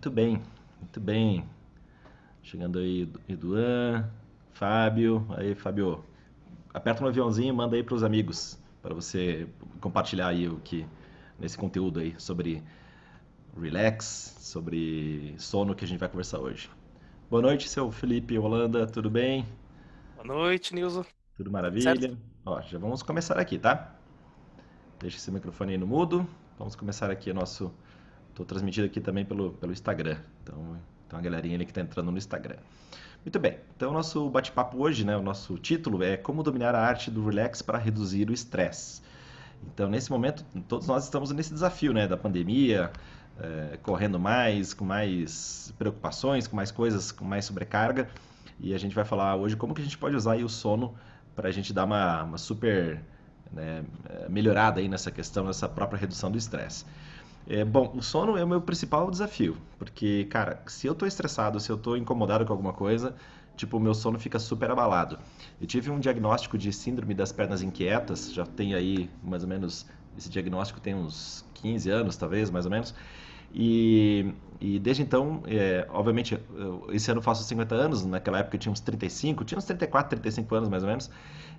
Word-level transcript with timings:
Muito 0.00 0.10
bem, 0.10 0.42
muito 0.80 0.98
bem. 0.98 1.44
Chegando 2.42 2.78
aí, 2.78 3.06
Eduan, 3.28 4.08
Fábio. 4.50 5.26
Aí, 5.36 5.54
Fábio, 5.54 6.02
aperta 6.72 7.04
um 7.04 7.06
aviãozinho 7.06 7.50
e 7.50 7.52
manda 7.52 7.76
aí 7.76 7.82
para 7.82 7.94
os 7.94 8.02
amigos, 8.02 8.58
para 8.80 8.94
você 8.94 9.46
compartilhar 9.78 10.28
aí 10.28 10.48
o 10.48 10.58
que 10.60 10.86
nesse 11.38 11.58
conteúdo 11.58 12.00
aí 12.00 12.14
sobre 12.18 12.62
relax, 13.60 14.36
sobre 14.40 15.34
sono 15.36 15.74
que 15.74 15.84
a 15.84 15.88
gente 15.88 15.98
vai 15.98 16.08
conversar 16.08 16.38
hoje. 16.38 16.70
Boa 17.28 17.42
noite, 17.42 17.68
seu 17.68 17.92
Felipe 17.92 18.38
Holanda, 18.38 18.86
tudo 18.86 19.10
bem? 19.10 19.46
Boa 20.14 20.24
noite, 20.26 20.72
Nilson. 20.74 21.04
Tudo 21.36 21.50
Certo? 21.76 22.00
maravilha? 22.00 22.16
Ó, 22.46 22.58
já 22.62 22.78
vamos 22.78 23.02
começar 23.02 23.38
aqui, 23.38 23.58
tá? 23.58 23.94
Deixa 24.98 25.18
esse 25.18 25.30
microfone 25.30 25.72
aí 25.72 25.78
no 25.78 25.86
mudo. 25.86 26.26
Vamos 26.58 26.74
começar 26.74 27.10
aqui 27.10 27.30
o 27.30 27.34
nosso. 27.34 27.70
Estou 28.40 28.46
transmitindo 28.46 28.86
aqui 28.86 29.00
também 29.00 29.22
pelo, 29.22 29.52
pelo 29.52 29.70
Instagram. 29.70 30.16
Então, 30.42 30.56
tem 31.08 31.18
uma 31.18 31.20
galerinha 31.20 31.56
ali 31.56 31.66
que 31.66 31.72
está 31.72 31.82
entrando 31.82 32.10
no 32.10 32.16
Instagram. 32.16 32.56
Muito 33.22 33.38
bem. 33.38 33.58
Então, 33.76 33.90
o 33.90 33.92
nosso 33.92 34.30
bate-papo 34.30 34.78
hoje, 34.78 35.04
né? 35.04 35.14
O 35.14 35.22
nosso 35.22 35.58
título 35.58 36.02
é 36.02 36.16
Como 36.16 36.42
dominar 36.42 36.74
a 36.74 36.80
arte 36.80 37.10
do 37.10 37.22
relax 37.22 37.60
para 37.60 37.76
reduzir 37.76 38.30
o 38.30 38.32
estresse. 38.32 39.02
Então, 39.66 39.90
nesse 39.90 40.10
momento, 40.10 40.42
todos 40.66 40.86
nós 40.86 41.04
estamos 41.04 41.30
nesse 41.32 41.52
desafio, 41.52 41.92
né? 41.92 42.08
Da 42.08 42.16
pandemia, 42.16 42.90
eh, 43.38 43.78
correndo 43.82 44.18
mais, 44.18 44.72
com 44.72 44.86
mais 44.86 45.74
preocupações, 45.76 46.46
com 46.46 46.56
mais 46.56 46.70
coisas, 46.70 47.12
com 47.12 47.26
mais 47.26 47.44
sobrecarga. 47.44 48.08
E 48.58 48.72
a 48.72 48.78
gente 48.78 48.94
vai 48.94 49.04
falar 49.04 49.36
hoje 49.36 49.54
como 49.54 49.74
que 49.74 49.82
a 49.82 49.84
gente 49.84 49.98
pode 49.98 50.16
usar 50.16 50.38
o 50.38 50.48
sono 50.48 50.94
para 51.36 51.50
a 51.50 51.52
gente 51.52 51.74
dar 51.74 51.84
uma, 51.84 52.22
uma 52.22 52.38
super 52.38 53.02
né, 53.52 53.84
eh, 54.08 54.26
melhorada 54.30 54.80
aí 54.80 54.88
nessa 54.88 55.10
questão, 55.10 55.44
nessa 55.44 55.68
própria 55.68 55.98
redução 55.98 56.30
do 56.30 56.38
estresse. 56.38 56.86
É, 57.46 57.64
bom, 57.64 57.92
o 57.96 58.02
sono 58.02 58.36
é 58.36 58.44
o 58.44 58.48
meu 58.48 58.60
principal 58.60 59.10
desafio, 59.10 59.56
porque, 59.78 60.26
cara, 60.26 60.62
se 60.66 60.86
eu 60.86 60.94
tô 60.94 61.06
estressado, 61.06 61.58
se 61.58 61.70
eu 61.70 61.76
tô 61.78 61.96
incomodado 61.96 62.44
com 62.44 62.52
alguma 62.52 62.72
coisa, 62.72 63.16
tipo, 63.56 63.76
o 63.76 63.80
meu 63.80 63.94
sono 63.94 64.18
fica 64.18 64.38
super 64.38 64.70
abalado. 64.70 65.18
Eu 65.60 65.66
tive 65.66 65.90
um 65.90 65.98
diagnóstico 65.98 66.56
de 66.56 66.72
síndrome 66.72 67.14
das 67.14 67.32
pernas 67.32 67.62
inquietas, 67.62 68.32
já 68.32 68.46
tem 68.46 68.74
aí 68.74 69.10
mais 69.22 69.42
ou 69.42 69.48
menos, 69.48 69.86
esse 70.16 70.28
diagnóstico 70.28 70.80
tem 70.80 70.94
uns 70.94 71.44
15 71.54 71.90
anos, 71.90 72.16
talvez, 72.16 72.50
mais 72.50 72.66
ou 72.66 72.70
menos, 72.70 72.94
e, 73.52 74.32
e 74.60 74.78
desde 74.78 75.02
então, 75.02 75.42
é, 75.46 75.86
obviamente, 75.90 76.38
eu- 76.54 76.86
esse 76.92 77.10
ano 77.10 77.18
eu 77.18 77.22
faço 77.24 77.42
50 77.44 77.74
anos, 77.74 78.04
naquela 78.04 78.38
época 78.38 78.56
eu 78.56 78.60
tinha 78.60 78.72
uns 78.72 78.80
35, 78.80 79.44
tinha 79.44 79.58
uns 79.58 79.64
34, 79.64 80.10
35 80.10 80.54
anos 80.54 80.68
mais 80.68 80.82
ou 80.84 80.88
menos. 80.88 81.10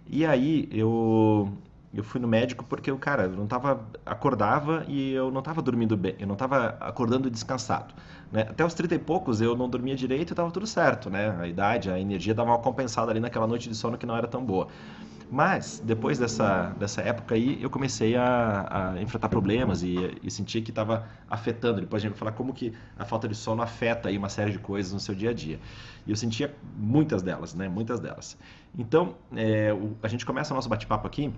E 0.07 0.25
aí 0.25 0.67
eu, 0.71 1.51
eu 1.93 2.03
fui 2.03 2.21
no 2.21 2.27
médico 2.27 2.63
porque 2.65 2.89
eu, 2.89 2.97
cara, 2.97 3.27
não 3.27 3.47
tava, 3.47 3.85
acordava 4.05 4.85
e 4.87 5.11
eu 5.11 5.29
não 5.31 5.41
tava 5.41 5.61
dormindo 5.61 5.97
bem, 5.97 6.15
eu 6.19 6.27
não 6.27 6.35
tava 6.35 6.77
acordando 6.79 7.29
descansado, 7.29 7.93
né? 8.31 8.43
Até 8.49 8.65
os 8.65 8.73
30 8.73 8.95
e 8.95 8.99
poucos 8.99 9.41
eu 9.41 9.55
não 9.57 9.69
dormia 9.69 9.95
direito 9.95 10.31
e 10.31 10.35
tava 10.35 10.49
tudo 10.51 10.65
certo, 10.65 11.09
né? 11.09 11.35
A 11.39 11.47
idade, 11.47 11.89
a 11.91 11.99
energia 11.99 12.33
dava 12.33 12.49
uma 12.51 12.59
compensada 12.59 13.11
ali 13.11 13.19
naquela 13.19 13.45
noite 13.47 13.67
de 13.69 13.75
sono 13.75 13.97
que 13.97 14.05
não 14.05 14.15
era 14.15 14.27
tão 14.27 14.43
boa. 14.45 14.67
Mas, 15.29 15.79
depois 15.83 16.19
dessa, 16.19 16.71
dessa 16.77 17.01
época 17.01 17.35
aí, 17.35 17.57
eu 17.61 17.69
comecei 17.69 18.17
a, 18.17 18.91
a 18.95 19.01
enfrentar 19.01 19.29
problemas 19.29 19.81
e, 19.81 20.17
e 20.21 20.29
sentir 20.29 20.61
que 20.61 20.71
estava 20.71 21.07
afetando. 21.29 21.79
Depois 21.79 22.01
a 22.01 22.05
gente 22.05 22.11
vai 22.11 22.19
falar 22.19 22.31
como 22.33 22.53
que 22.53 22.73
a 22.97 23.05
falta 23.05 23.29
de 23.29 23.35
sono 23.35 23.61
afeta 23.61 24.09
aí 24.09 24.17
uma 24.17 24.27
série 24.27 24.51
de 24.51 24.59
coisas 24.59 24.91
no 24.91 24.99
seu 24.99 25.15
dia 25.15 25.29
a 25.29 25.33
dia. 25.33 25.57
E 26.05 26.09
eu 26.11 26.17
sentia 26.17 26.53
muitas 26.75 27.21
delas, 27.21 27.53
né? 27.53 27.69
Muitas 27.69 27.99
delas. 28.01 28.37
Então, 28.77 29.15
é, 29.33 29.71
o- 29.73 29.95
a 30.03 30.07
gente 30.09 30.25
começa 30.25 30.53
o 30.53 30.55
nosso 30.55 30.67
bate-papo 30.67 31.07
aqui 31.07 31.31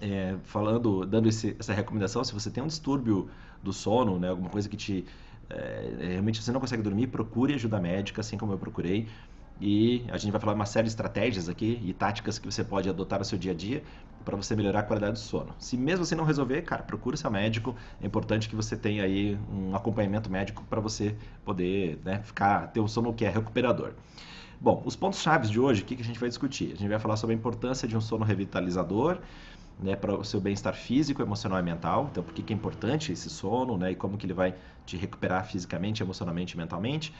é, 0.00 0.36
falando, 0.44 1.04
dando 1.06 1.28
esse- 1.28 1.56
essa 1.58 1.72
recomendação, 1.74 2.22
se 2.24 2.32
você 2.32 2.50
tem 2.50 2.62
um 2.62 2.66
distúrbio 2.66 3.28
do 3.62 3.72
sono, 3.72 4.18
né, 4.18 4.28
alguma 4.28 4.50
coisa 4.50 4.68
que 4.68 4.76
te 4.76 5.06
é, 5.48 5.96
é, 6.00 6.06
realmente 6.08 6.42
você 6.42 6.50
não 6.52 6.60
consegue 6.60 6.82
dormir, 6.82 7.06
procure 7.06 7.54
ajuda 7.54 7.78
médica, 7.80 8.20
assim 8.20 8.36
como 8.36 8.52
eu 8.52 8.58
procurei. 8.58 9.08
E 9.58 10.04
a 10.10 10.18
gente 10.18 10.30
vai 10.32 10.40
falar 10.40 10.52
uma 10.54 10.66
série 10.66 10.84
de 10.84 10.90
estratégias 10.90 11.48
aqui 11.48 11.80
e 11.82 11.94
táticas 11.94 12.38
que 12.38 12.44
você 12.50 12.62
pode 12.62 12.88
adotar 12.90 13.18
no 13.18 13.24
seu 13.24 13.38
dia 13.38 13.52
a 13.52 13.54
dia 13.54 13.82
para 14.24 14.36
você 14.36 14.54
melhorar 14.54 14.80
a 14.80 14.82
qualidade 14.82 15.14
do 15.14 15.18
sono. 15.18 15.54
Se 15.58 15.76
mesmo 15.78 16.04
você 16.04 16.14
não 16.14 16.24
resolver, 16.24 16.60
cara, 16.62 16.82
procure 16.82 17.16
seu 17.16 17.30
médico. 17.30 17.74
É 18.00 18.06
importante 18.06 18.48
que 18.50 18.56
você 18.56 18.76
tenha 18.76 19.02
aí 19.04 19.38
um 19.48 19.74
acompanhamento 19.74 20.28
médico 20.30 20.62
para 20.68 20.78
você 20.80 21.16
poder, 21.44 21.98
né, 22.04 22.20
ficar 22.22 22.66
ter 22.72 22.80
um 22.80 22.88
sono 22.88 23.14
que 23.14 23.24
é 23.24 23.30
recuperador. 23.30 23.94
Bom, 24.60 24.82
os 24.86 24.96
pontos 24.96 25.20
chaves 25.20 25.50
de 25.50 25.60
hoje, 25.60 25.82
o 25.82 25.84
que 25.84 25.96
que 25.96 26.02
a 26.02 26.04
gente 26.04 26.18
vai 26.18 26.28
discutir? 26.28 26.72
A 26.72 26.76
gente 26.76 26.88
vai 26.88 26.98
falar 26.98 27.16
sobre 27.16 27.34
a 27.34 27.38
importância 27.38 27.86
de 27.86 27.96
um 27.96 28.00
sono 28.00 28.24
revitalizador, 28.24 29.18
né, 29.78 29.94
para 29.94 30.14
o 30.14 30.24
seu 30.24 30.40
bem-estar 30.40 30.74
físico, 30.74 31.22
emocional 31.22 31.58
e 31.58 31.62
mental. 31.62 32.08
Então, 32.10 32.22
por 32.22 32.32
que 32.32 32.42
que 32.42 32.52
é 32.52 32.56
importante 32.56 33.12
esse 33.12 33.28
sono, 33.28 33.76
né, 33.76 33.92
e 33.92 33.94
como 33.94 34.16
que 34.16 34.26
ele 34.26 34.32
vai 34.32 34.54
te 34.84 34.96
recuperar 34.96 35.46
fisicamente, 35.46 36.02
emocionalmente 36.02 36.54
e 36.54 36.56
mentalmente. 36.56 37.12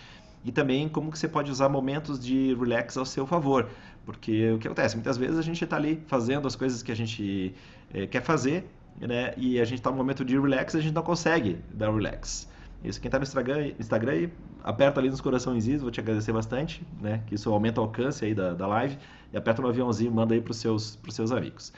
E 0.45 0.53
também 0.53 0.89
como 0.89 1.11
que 1.11 1.19
você 1.19 1.29
pode 1.29 1.51
usar 1.51 1.69
momentos 1.69 2.19
de 2.19 2.55
relax 2.55 2.97
ao 2.97 3.05
seu 3.05 3.27
favor. 3.27 3.69
Porque 4.05 4.53
o 4.53 4.59
que 4.59 4.69
acontece? 4.69 4.95
Muitas 4.95 5.17
vezes 5.17 5.39
a 5.39 5.43
gente 5.43 5.63
está 5.63 5.77
ali 5.77 6.03
fazendo 6.07 6.47
as 6.47 6.55
coisas 6.55 6.83
que 6.83 6.93
a 6.93 6.97
gente 6.97 7.55
eh, 7.93 8.07
quer 8.07 8.23
fazer, 8.23 8.65
né, 9.01 9.35
e 9.37 9.61
a 9.61 9.65
gente 9.65 9.79
está 9.79 9.91
no 9.91 9.97
momento 9.97 10.25
de 10.25 10.39
relax 10.39 10.75
e 10.75 10.79
a 10.79 10.81
gente 10.81 10.95
não 10.95 11.03
consegue 11.03 11.59
dar 11.75 11.93
relax. 11.93 12.49
Isso, 12.85 13.01
quem 13.01 13.09
está 13.09 13.19
no 13.19 13.25
Instagram, 13.25 13.73
Instagram 13.79 14.29
aperta 14.63 15.01
ali 15.01 15.11
nos 15.11 15.21
coraçõezinhos, 15.21 15.83
vou 15.83 15.91
te 15.91 15.99
agradecer 16.01 16.33
bastante, 16.33 16.87
né? 17.01 17.23
Que 17.27 17.35
isso 17.35 17.51
aumenta 17.53 17.81
o 17.81 17.85
alcance 17.85 18.25
aí 18.25 18.35
da, 18.35 18.53
da 18.53 18.67
live. 18.67 18.97
E 19.33 19.37
aperta 19.37 19.63
no 19.63 19.69
aviãozinho 19.69 20.11
e 20.11 20.15
manda 20.15 20.35
aí 20.35 20.41
para 20.41 20.51
os 20.51 20.59
seus, 20.59 20.99
seus 21.09 21.33
amigos. 21.33 21.73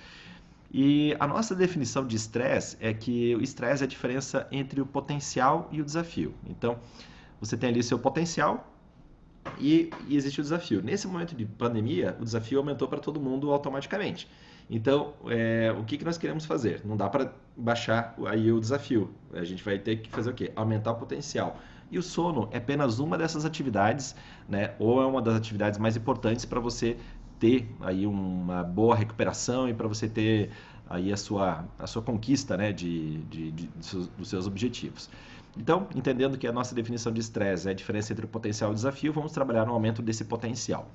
E 0.71 1.17
a 1.19 1.27
nossa 1.27 1.55
definição 1.55 2.07
de 2.07 2.17
estresse 2.17 2.77
é 2.81 2.93
que 2.93 3.35
o 3.35 3.41
estresse 3.41 3.83
é 3.83 3.87
a 3.87 3.89
diferença 3.89 4.47
entre 4.53 4.81
o 4.81 4.87
potencial 4.87 5.69
e 5.73 5.81
o 5.81 5.85
desafio. 5.85 6.35
Então, 6.47 6.79
você 7.41 7.57
tem 7.57 7.71
ali 7.71 7.83
seu 7.83 7.99
potencial 7.99 8.71
e, 9.59 9.91
e 10.07 10.17
existe 10.17 10.41
o 10.41 10.43
desafio. 10.43 10.83
Nesse 10.83 11.07
momento 11.07 11.35
de 11.35 11.47
pandemia, 11.47 12.17
o 12.21 12.25
desafio 12.25 12.59
aumentou 12.59 12.87
para 12.87 12.99
todo 12.99 13.19
mundo 13.19 13.51
automaticamente. 13.51 14.29
Então, 14.71 15.15
é, 15.29 15.75
o 15.79 15.85
que, 15.85 15.97
que 15.97 16.05
nós 16.05 16.19
queremos 16.19 16.45
fazer? 16.45 16.83
Não 16.85 16.97
dá 16.97 17.09
para 17.09 17.33
baixar 17.57 18.15
aí 18.27 18.53
o 18.53 18.61
desafio. 18.61 19.11
A 19.33 19.45
gente 19.45 19.65
vai 19.65 19.79
ter 19.79 19.97
que 19.97 20.11
fazer 20.11 20.31
o 20.31 20.35
quê? 20.35 20.53
Aumentar 20.55 20.93
o 20.93 20.97
potencial. 20.97 21.59
E 21.91 21.99
o 21.99 22.03
sono 22.03 22.51
é 22.53 22.59
apenas 22.59 22.99
uma 22.99 23.17
dessas 23.17 23.47
atividades, 23.47 24.15
né? 24.47 24.75
Ou 24.79 25.03
é 25.03 25.07
uma 25.07 25.23
das 25.23 25.35
atividades 25.35 25.79
mais 25.79 25.97
importantes 25.97 26.45
para 26.45 26.61
você 26.61 26.99
ter 27.39 27.77
aí 27.81 28.07
uma 28.07 28.63
boa 28.65 28.97
recuperação 28.97 29.69
e 29.69 29.75
para 29.75 29.89
você 29.89 30.09
ter 30.09 30.51
aí 30.87 31.13
a 31.13 31.17
sua, 31.17 31.65
a 31.79 31.87
sua 31.87 32.03
conquista, 32.03 32.57
né? 32.57 32.73
De, 32.73 33.19
de, 33.25 33.53
de- 33.53 33.69
dos 33.69 33.87
seus 33.87 34.09
dos 34.09 34.29
seus 34.29 34.47
objetivos. 34.47 35.11
Então, 35.57 35.89
entendendo 35.95 36.39
que 36.39 36.47
a 36.47 36.53
nossa 36.53 36.75
definição 36.75 37.13
de 37.13 37.21
estresse 37.21 37.69
é 37.69 37.71
a 37.73 37.75
diferença 37.75 38.13
entre 38.13 38.25
o 38.25 38.29
potencial 38.29 38.71
e 38.71 38.73
o 38.73 38.75
desafio, 38.75 39.13
vamos 39.13 39.33
trabalhar 39.33 39.67
no 39.67 39.73
aumento 39.73 40.03
desse 40.03 40.25
potencial. 40.25 40.95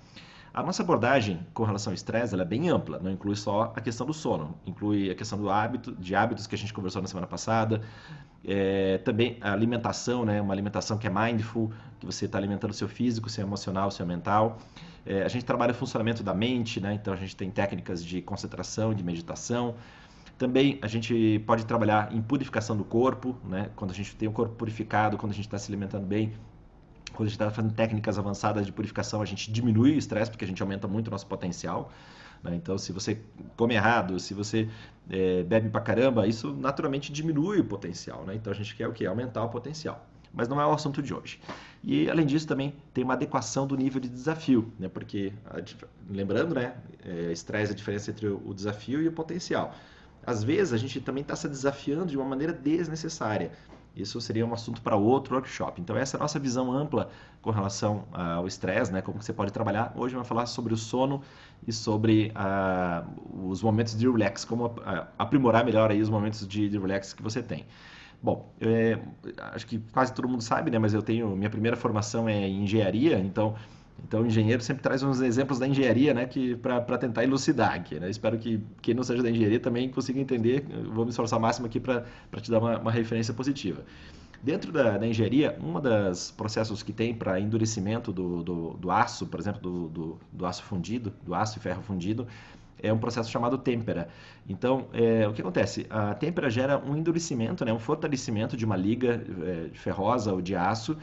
A 0.53 0.61
nossa 0.61 0.83
abordagem 0.83 1.39
com 1.51 1.63
relação 1.63 1.89
ao 1.89 1.95
estresse 1.95 2.39
é 2.39 2.45
bem 2.45 2.69
ampla, 2.69 2.99
não 2.99 3.09
inclui 3.09 3.35
só 3.35 3.73
a 3.75 3.81
questão 3.81 4.05
do 4.05 4.13
sono, 4.13 4.55
inclui 4.67 5.09
a 5.09 5.15
questão 5.15 5.39
do 5.39 5.49
hábito, 5.49 5.93
de 5.93 6.15
hábitos 6.15 6.45
que 6.45 6.53
a 6.53 6.57
gente 6.57 6.71
conversou 6.71 7.01
na 7.01 7.07
semana 7.07 7.25
passada, 7.25 7.81
é, 8.45 8.99
também 8.99 9.39
a 9.41 9.51
alimentação, 9.51 10.23
né, 10.23 10.39
uma 10.39 10.53
alimentação 10.53 10.95
que 10.95 11.07
é 11.07 11.09
mindful, 11.09 11.71
que 11.99 12.05
você 12.05 12.25
está 12.25 12.37
alimentando 12.37 12.69
o 12.69 12.73
seu 12.75 12.87
físico, 12.87 13.29
seu 13.29 13.43
emocional, 13.43 13.89
seu 13.89 14.05
mental. 14.05 14.59
É, 15.03 15.23
a 15.23 15.27
gente 15.27 15.43
trabalha 15.43 15.71
o 15.71 15.75
funcionamento 15.75 16.21
da 16.21 16.35
mente, 16.35 16.79
né, 16.79 16.93
então 16.93 17.15
a 17.15 17.17
gente 17.17 17.35
tem 17.35 17.49
técnicas 17.49 18.05
de 18.05 18.21
concentração, 18.21 18.93
de 18.93 19.03
meditação. 19.03 19.73
Também 20.37 20.77
a 20.83 20.87
gente 20.87 21.41
pode 21.47 21.65
trabalhar 21.65 22.13
em 22.13 22.21
purificação 22.21 22.77
do 22.77 22.83
corpo, 22.83 23.35
né, 23.43 23.71
quando 23.75 23.89
a 23.89 23.95
gente 23.95 24.15
tem 24.15 24.29
o 24.29 24.31
corpo 24.31 24.53
purificado, 24.53 25.17
quando 25.17 25.31
a 25.31 25.35
gente 25.35 25.45
está 25.45 25.57
se 25.57 25.71
alimentando 25.71 26.05
bem, 26.05 26.31
quando 27.13 27.27
a 27.27 27.29
gente 27.29 27.39
está 27.39 27.51
fazendo 27.51 27.73
técnicas 27.73 28.17
avançadas 28.17 28.65
de 28.65 28.71
purificação, 28.71 29.21
a 29.21 29.25
gente 29.25 29.51
diminui 29.51 29.95
o 29.95 29.97
estresse, 29.97 30.31
porque 30.31 30.43
a 30.43 30.47
gente 30.47 30.61
aumenta 30.61 30.87
muito 30.87 31.07
o 31.07 31.11
nosso 31.11 31.27
potencial. 31.27 31.91
né? 32.43 32.55
Então, 32.55 32.77
se 32.77 32.91
você 32.91 33.21
come 33.55 33.75
errado, 33.75 34.19
se 34.19 34.33
você 34.33 34.67
eh, 35.09 35.43
bebe 35.43 35.69
pra 35.69 35.81
caramba, 35.81 36.27
isso 36.27 36.53
naturalmente 36.53 37.11
diminui 37.11 37.59
o 37.59 37.65
potencial. 37.65 38.25
Né? 38.25 38.35
Então, 38.35 38.51
a 38.51 38.55
gente 38.55 38.75
quer 38.75 38.87
o 38.87 38.91
quê? 38.91 39.05
Aumentar 39.05 39.43
o 39.43 39.49
potencial. 39.49 40.05
Mas 40.33 40.47
não 40.47 40.59
é 40.59 40.65
o 40.65 40.71
assunto 40.71 41.01
de 41.01 41.13
hoje. 41.13 41.39
E, 41.83 42.09
além 42.09 42.25
disso, 42.25 42.47
também 42.47 42.73
tem 42.91 43.03
uma 43.03 43.13
adequação 43.13 43.67
do 43.67 43.77
nível 43.77 44.01
de 44.01 44.09
desafio, 44.09 44.73
né? 44.79 44.89
porque, 44.89 45.31
lembrando, 46.09 46.55
né? 46.55 46.73
eh, 47.05 47.31
estresse 47.31 47.71
é 47.71 47.73
a 47.73 47.77
diferença 47.77 48.09
entre 48.09 48.27
o 48.27 48.53
desafio 48.53 49.01
e 49.01 49.07
o 49.07 49.11
potencial. 49.11 49.75
Às 50.25 50.43
vezes, 50.43 50.73
a 50.73 50.77
gente 50.77 50.99
também 51.01 51.21
está 51.21 51.35
se 51.35 51.47
desafiando 51.47 52.07
de 52.07 52.17
uma 52.17 52.25
maneira 52.25 52.53
desnecessária. 52.53 53.51
Isso 53.95 54.19
seria 54.19 54.45
um 54.45 54.53
assunto 54.53 54.81
para 54.81 54.95
outro 54.95 55.35
workshop. 55.35 55.79
Então, 55.79 55.95
essa 55.95 56.17
é 56.17 56.19
a 56.19 56.21
nossa 56.21 56.39
visão 56.39 56.71
ampla 56.71 57.09
com 57.41 57.51
relação 57.51 58.05
ao 58.11 58.47
estresse, 58.47 58.91
né? 58.91 59.01
Como 59.01 59.19
que 59.19 59.25
você 59.25 59.33
pode 59.33 59.53
trabalhar. 59.53 59.93
Hoje 59.95 60.13
vamos 60.13 60.27
falar 60.27 60.47
sobre 60.47 60.73
o 60.73 60.77
sono 60.77 61.21
e 61.67 61.71
sobre 61.71 62.31
ah, 62.33 63.05
os 63.45 63.61
momentos 63.61 63.95
de 63.95 64.09
relax, 64.09 64.43
como 64.45 64.73
ah, 64.83 65.07
aprimorar 65.17 65.63
melhor 65.63 65.91
aí 65.91 66.01
os 66.01 66.09
momentos 66.09 66.47
de, 66.47 66.69
de 66.69 66.77
relax 66.79 67.13
que 67.13 67.21
você 67.21 67.43
tem. 67.43 67.67
Bom, 68.21 68.51
é, 68.61 68.97
acho 69.53 69.67
que 69.67 69.79
quase 69.91 70.13
todo 70.13 70.27
mundo 70.27 70.41
sabe, 70.41 70.71
né? 70.71 70.79
Mas 70.79 70.93
eu 70.93 71.03
tenho 71.03 71.35
minha 71.35 71.49
primeira 71.49 71.77
formação 71.77 72.27
é 72.27 72.47
em 72.47 72.63
engenharia, 72.63 73.19
então 73.19 73.53
então 74.01 74.21
o 74.21 74.25
engenheiro 74.25 74.61
sempre 74.61 74.83
traz 74.83 75.01
uns 75.01 75.21
exemplos 75.21 75.59
da 75.59 75.67
engenharia, 75.67 76.13
né? 76.13 76.25
Que 76.25 76.55
para 76.55 76.97
tentar 76.97 77.23
elucidar 77.23 77.73
aqui, 77.73 77.99
né? 77.99 78.09
Espero 78.09 78.37
que 78.37 78.61
quem 78.81 78.93
não 78.93 79.03
seja 79.03 79.23
da 79.23 79.29
engenharia 79.29 79.59
também 79.59 79.89
consiga 79.89 80.19
entender. 80.19 80.65
Eu 80.69 80.91
vou 80.91 81.05
me 81.05 81.11
esforçar 81.11 81.39
máximo 81.39 81.67
aqui 81.67 81.79
para 81.79 82.05
te 82.41 82.51
dar 82.51 82.59
uma, 82.59 82.79
uma 82.79 82.91
referência 82.91 83.33
positiva. 83.33 83.83
Dentro 84.43 84.73
da, 84.73 84.97
da 84.97 85.07
engenharia, 85.07 85.57
um 85.63 85.79
dos 85.79 86.31
processos 86.31 86.83
que 86.83 86.91
tem 86.91 87.13
para 87.13 87.39
endurecimento 87.39 88.11
do, 88.11 88.43
do, 88.43 88.73
do, 88.73 88.91
aço, 88.91 89.25
por 89.25 89.39
exemplo, 89.39 89.61
do, 89.61 89.87
do, 89.87 90.19
do, 90.33 90.45
aço 90.45 90.63
fundido, 90.63 91.13
do 91.23 91.33
aço 91.33 91.57
e 91.57 91.61
ferro 91.61 91.81
fundido, 91.81 92.27
é 92.77 92.91
um 92.91 92.97
processo 92.97 93.31
chamado 93.31 93.57
têmpera. 93.57 94.09
Então, 94.47 94.87
é, 94.91 95.25
o 95.25 95.31
que 95.31 95.39
acontece? 95.39 95.87
A 95.89 96.13
têmpera 96.13 96.49
gera 96.49 96.77
um 96.77 96.97
endurecimento, 96.97 97.63
né, 97.63 97.71
um 97.71 97.79
fortalecimento 97.79 98.57
de 98.57 98.65
uma 98.65 98.75
liga 98.75 99.23
é, 99.43 99.69
ferrosa 99.73 100.33
ou 100.33 100.41
de 100.41 100.53
aço, 100.53 100.97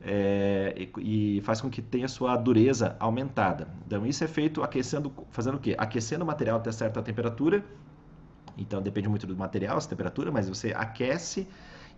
é, 0.00 0.74
e, 0.76 1.38
e, 1.38 1.40
faz 1.42 1.60
com 1.60 1.70
que 1.70 1.82
tenha 1.82 2.08
sua 2.08 2.36
dureza 2.36 2.96
aumentada. 2.98 3.68
Então, 3.86 4.06
isso 4.06 4.22
é 4.22 4.28
feito 4.28 4.62
aquecendo, 4.62 5.12
fazendo 5.30 5.56
o 5.56 5.60
quê? 5.60 5.74
Aquecendo 5.78 6.24
o 6.24 6.26
material 6.26 6.58
até 6.58 6.70
certa 6.70 7.02
temperatura. 7.02 7.64
Então, 8.56 8.80
depende 8.80 9.08
muito 9.08 9.26
do 9.26 9.36
material, 9.36 9.76
essa 9.76 9.88
temperatura, 9.88 10.30
mas 10.30 10.48
você 10.48 10.72
aquece 10.74 11.46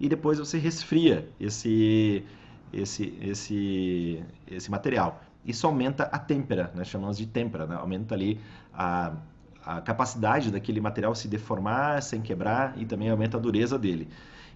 e 0.00 0.08
depois 0.08 0.38
você 0.38 0.58
resfria 0.58 1.28
esse, 1.40 2.24
esse, 2.72 3.18
esse, 3.20 4.24
esse 4.46 4.70
material. 4.70 5.22
Isso 5.44 5.66
aumenta 5.66 6.04
a 6.04 6.18
têmpera, 6.18 6.72
nós 6.74 6.88
chamamos 6.88 7.16
de 7.16 7.26
têmpera, 7.26 7.66
né? 7.66 7.76
aumenta 7.76 8.14
ali 8.14 8.40
a, 8.72 9.12
a 9.64 9.80
capacidade 9.80 10.50
daquele 10.50 10.80
material 10.80 11.14
se 11.14 11.28
deformar 11.28 12.02
sem 12.02 12.20
quebrar 12.20 12.74
e 12.76 12.84
também 12.84 13.10
aumenta 13.10 13.36
a 13.36 13.40
dureza 13.40 13.78
dele. 13.78 14.08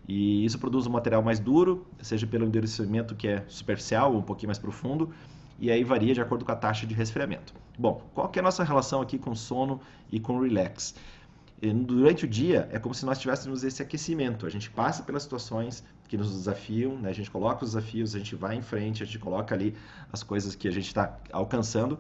E 0.09 0.45
isso 0.45 0.59
produz 0.59 0.87
um 0.87 0.91
material 0.91 1.23
mais 1.23 1.39
duro, 1.39 1.87
seja 2.01 2.27
pelo 2.27 2.45
endurecimento 2.45 3.15
que 3.15 3.29
é 3.29 3.45
superficial 3.49 4.13
ou 4.13 4.19
um 4.19 4.23
pouquinho 4.23 4.49
mais 4.49 4.59
profundo, 4.59 5.11
e 5.59 5.71
aí 5.71 5.85
varia 5.85 6.13
de 6.13 6.21
acordo 6.21 6.45
com 6.45 6.53
a 6.53 6.57
taxa 6.57 6.87
de 6.87 6.95
resfriamento. 6.95 7.55
Bom, 7.79 8.03
qual 8.15 8.29
que 8.29 8.39
é 8.39 8.41
a 8.41 8.43
nossa 8.43 8.65
relação 8.65 9.01
aqui 9.01 9.19
com 9.19 9.35
sono 9.35 9.81
e 10.11 10.19
com 10.19 10.41
relax? 10.41 10.95
Durante 11.87 12.25
o 12.25 12.29
dia 12.29 12.69
é 12.73 12.79
como 12.81 12.93
se 12.93 13.07
nós 13.07 13.21
tivéssemos 13.21 13.63
esse 13.63 13.81
aquecimento. 13.81 14.45
A 14.45 14.51
gente 14.51 14.69
passa 14.69 15.05
pelas 15.05 15.23
situações 15.23 15.85
que 16.09 16.17
nos 16.17 16.33
desafiam, 16.33 16.99
né? 16.99 17.09
a 17.09 17.13
gente 17.13 17.31
coloca 17.31 17.65
os 17.65 17.73
desafios, 17.73 18.17
a 18.17 18.19
gente 18.19 18.35
vai 18.35 18.57
em 18.57 18.63
frente, 18.63 19.05
a 19.05 19.07
gente 19.07 19.21
coloca 19.21 19.55
ali 19.55 19.73
as 20.13 20.25
coisas 20.25 20.57
que 20.57 20.67
a 20.67 20.73
gente 20.73 20.89
está 20.89 21.17
alcançando. 21.31 21.97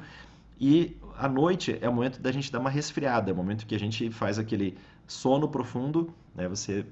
E 0.61 0.97
à 1.17 1.29
noite 1.29 1.79
é 1.81 1.89
o 1.89 1.93
momento 1.93 2.21
da 2.21 2.33
gente 2.33 2.51
dar 2.51 2.59
uma 2.59 2.71
resfriada, 2.71 3.31
é 3.31 3.33
o 3.33 3.37
momento 3.37 3.65
que 3.65 3.75
a 3.75 3.79
gente 3.79 4.11
faz 4.11 4.39
aquele 4.39 4.77
sono 5.07 5.49
profundo, 5.49 6.13
né? 6.35 6.49
você 6.49 6.85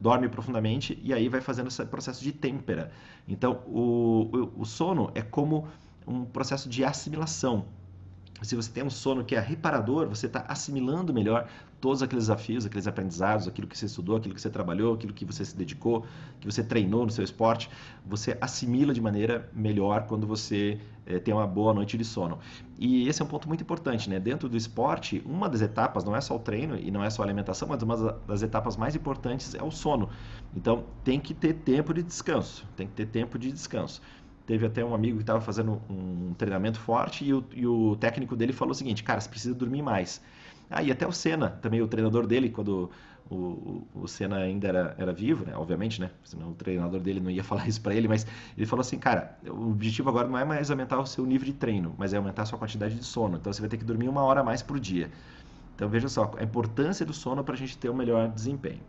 dorme 0.00 0.28
profundamente 0.28 0.98
e 1.02 1.12
aí 1.12 1.28
vai 1.28 1.40
fazendo 1.40 1.68
esse 1.68 1.84
processo 1.86 2.22
de 2.22 2.32
têmpera. 2.32 2.92
Então, 3.28 3.62
o, 3.66 4.28
o, 4.56 4.62
o 4.62 4.64
sono 4.64 5.10
é 5.14 5.22
como 5.22 5.68
um 6.06 6.24
processo 6.24 6.68
de 6.68 6.84
assimilação. 6.84 7.66
Se 8.42 8.56
você 8.56 8.70
tem 8.70 8.82
um 8.82 8.90
sono 8.90 9.24
que 9.24 9.34
é 9.34 9.40
reparador, 9.40 10.08
você 10.08 10.26
está 10.26 10.44
assimilando 10.48 11.12
melhor 11.12 11.48
todos 11.80 12.02
aqueles 12.02 12.24
desafios, 12.24 12.66
aqueles 12.66 12.86
aprendizados, 12.86 13.48
aquilo 13.48 13.66
que 13.66 13.76
você 13.76 13.86
estudou, 13.86 14.16
aquilo 14.16 14.34
que 14.34 14.40
você 14.40 14.50
trabalhou, 14.50 14.94
aquilo 14.94 15.12
que 15.12 15.24
você 15.24 15.44
se 15.44 15.56
dedicou, 15.56 16.04
que 16.38 16.50
você 16.50 16.62
treinou 16.62 17.04
no 17.04 17.10
seu 17.10 17.24
esporte, 17.24 17.70
você 18.04 18.36
assimila 18.40 18.92
de 18.92 19.00
maneira 19.00 19.48
melhor 19.52 20.06
quando 20.06 20.26
você 20.26 20.78
é, 21.06 21.18
tem 21.18 21.32
uma 21.32 21.46
boa 21.46 21.72
noite 21.72 21.96
de 21.96 22.04
sono. 22.04 22.38
E 22.78 23.08
esse 23.08 23.20
é 23.20 23.24
um 23.24 23.28
ponto 23.28 23.48
muito 23.48 23.62
importante, 23.62 24.08
né? 24.08 24.20
Dentro 24.20 24.48
do 24.48 24.56
esporte, 24.56 25.22
uma 25.24 25.48
das 25.48 25.60
etapas 25.60 26.04
não 26.04 26.14
é 26.14 26.20
só 26.20 26.36
o 26.36 26.38
treino 26.38 26.78
e 26.78 26.90
não 26.90 27.02
é 27.02 27.10
só 27.10 27.22
a 27.22 27.26
alimentação, 27.26 27.68
mas 27.68 27.82
uma 27.82 27.96
das 28.26 28.42
etapas 28.42 28.76
mais 28.76 28.94
importantes 28.94 29.54
é 29.54 29.62
o 29.62 29.70
sono. 29.70 30.08
Então, 30.54 30.84
tem 31.04 31.18
que 31.18 31.34
ter 31.34 31.54
tempo 31.54 31.92
de 31.92 32.02
descanso, 32.02 32.66
tem 32.76 32.86
que 32.86 32.94
ter 32.94 33.06
tempo 33.06 33.38
de 33.38 33.50
descanso 33.50 34.00
teve 34.50 34.66
até 34.66 34.84
um 34.84 34.92
amigo 34.92 35.18
que 35.18 35.22
estava 35.22 35.40
fazendo 35.40 35.80
um 35.88 36.34
treinamento 36.36 36.80
forte 36.80 37.24
e 37.24 37.32
o, 37.32 37.44
e 37.54 37.64
o, 37.64 37.94
técnico 37.94 38.34
dele 38.34 38.52
falou 38.52 38.72
o 38.72 38.74
seguinte, 38.74 39.04
cara, 39.04 39.20
você 39.20 39.28
precisa 39.28 39.54
dormir 39.54 39.80
mais. 39.80 40.20
Ah, 40.68 40.82
e 40.82 40.90
até 40.90 41.06
o 41.06 41.12
Senna, 41.12 41.50
também 41.62 41.80
o 41.80 41.86
treinador 41.86 42.26
dele, 42.26 42.50
quando 42.50 42.90
o, 43.30 43.36
o, 43.36 43.88
o 43.94 44.08
Senna 44.08 44.38
ainda 44.38 44.66
era, 44.66 44.94
era 44.98 45.12
vivo, 45.12 45.46
né? 45.46 45.52
Obviamente, 45.54 46.00
né? 46.00 46.10
Senão 46.24 46.50
o 46.50 46.54
treinador 46.54 46.98
dele 46.98 47.20
não 47.20 47.30
ia 47.30 47.44
falar 47.44 47.68
isso 47.68 47.80
para 47.80 47.94
ele, 47.94 48.08
mas 48.08 48.26
ele 48.56 48.66
falou 48.66 48.80
assim, 48.80 48.98
cara, 48.98 49.38
o 49.46 49.70
objetivo 49.70 50.08
agora 50.08 50.26
não 50.26 50.36
é 50.36 50.44
mais 50.44 50.68
aumentar 50.68 50.98
o 50.98 51.06
seu 51.06 51.24
nível 51.24 51.46
de 51.46 51.52
treino, 51.52 51.94
mas 51.96 52.12
é 52.12 52.16
aumentar 52.16 52.42
a 52.42 52.46
sua 52.46 52.58
quantidade 52.58 52.96
de 52.96 53.04
sono. 53.04 53.36
Então 53.36 53.52
você 53.52 53.60
vai 53.60 53.70
ter 53.70 53.76
que 53.76 53.84
dormir 53.84 54.08
uma 54.08 54.24
hora 54.24 54.40
a 54.40 54.44
mais 54.44 54.62
por 54.62 54.80
dia. 54.80 55.12
Então 55.76 55.88
veja 55.88 56.08
só, 56.08 56.34
a 56.36 56.42
importância 56.42 57.06
do 57.06 57.12
sono 57.12 57.44
para 57.44 57.54
a 57.54 57.56
gente 57.56 57.78
ter 57.78 57.88
um 57.88 57.94
melhor 57.94 58.28
desempenho. 58.30 58.80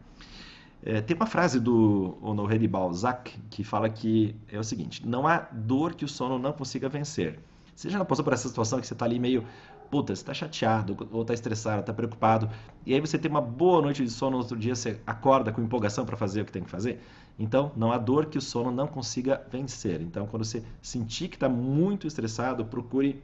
É, 0.84 1.00
tem 1.02 1.16
uma 1.16 1.28
frase 1.28 1.60
do 1.60 2.18
Honoré 2.22 2.58
de 2.58 2.68
Balzac 2.68 3.38
que 3.50 3.64
fala 3.64 3.90
que 3.90 4.36
é 4.48 4.58
o 4.58 4.64
seguinte: 4.64 5.08
não 5.08 5.28
há 5.28 5.48
dor 5.52 5.94
que 5.94 6.06
o 6.06 6.08
sono 6.08 6.40
não 6.40 6.54
consiga 6.54 6.90
vencer. 6.90 7.40
Você 7.76 7.90
já 7.90 8.04
passou 8.04 8.24
por 8.24 8.34
essa 8.34 8.48
situação 8.48 8.80
que 8.80 8.88
você 8.88 8.94
está 8.94 9.06
ali 9.06 9.20
meio 9.20 9.46
puta, 9.92 10.16
você 10.16 10.22
está 10.22 10.34
chateado, 10.34 10.96
ou 11.12 11.22
está 11.22 11.34
estressado, 11.34 11.82
está 11.82 11.94
preocupado, 11.94 12.50
e 12.86 12.94
aí 12.94 13.02
você 13.02 13.20
tem 13.20 13.30
uma 13.30 13.42
boa 13.42 13.82
noite 13.82 14.02
de 14.02 14.10
sono, 14.10 14.32
no 14.32 14.38
outro 14.38 14.58
dia 14.58 14.74
você 14.74 15.02
acorda 15.06 15.52
com 15.52 15.62
empolgação 15.62 16.06
para 16.06 16.16
fazer 16.16 16.42
o 16.42 16.46
que 16.46 16.52
tem 16.52 16.64
que 16.64 16.70
fazer. 16.70 17.02
Então, 17.38 17.74
não 17.76 17.92
há 17.92 17.98
dor 17.98 18.28
que 18.28 18.38
o 18.38 18.42
sono 18.42 18.72
não 18.72 18.88
consiga 18.88 19.46
vencer. 19.52 20.02
Então, 20.02 20.26
quando 20.28 20.46
você 20.46 20.64
sentir 20.82 21.28
que 21.28 21.36
está 21.36 21.50
muito 21.50 22.08
estressado, 22.08 22.64
procure 22.64 23.22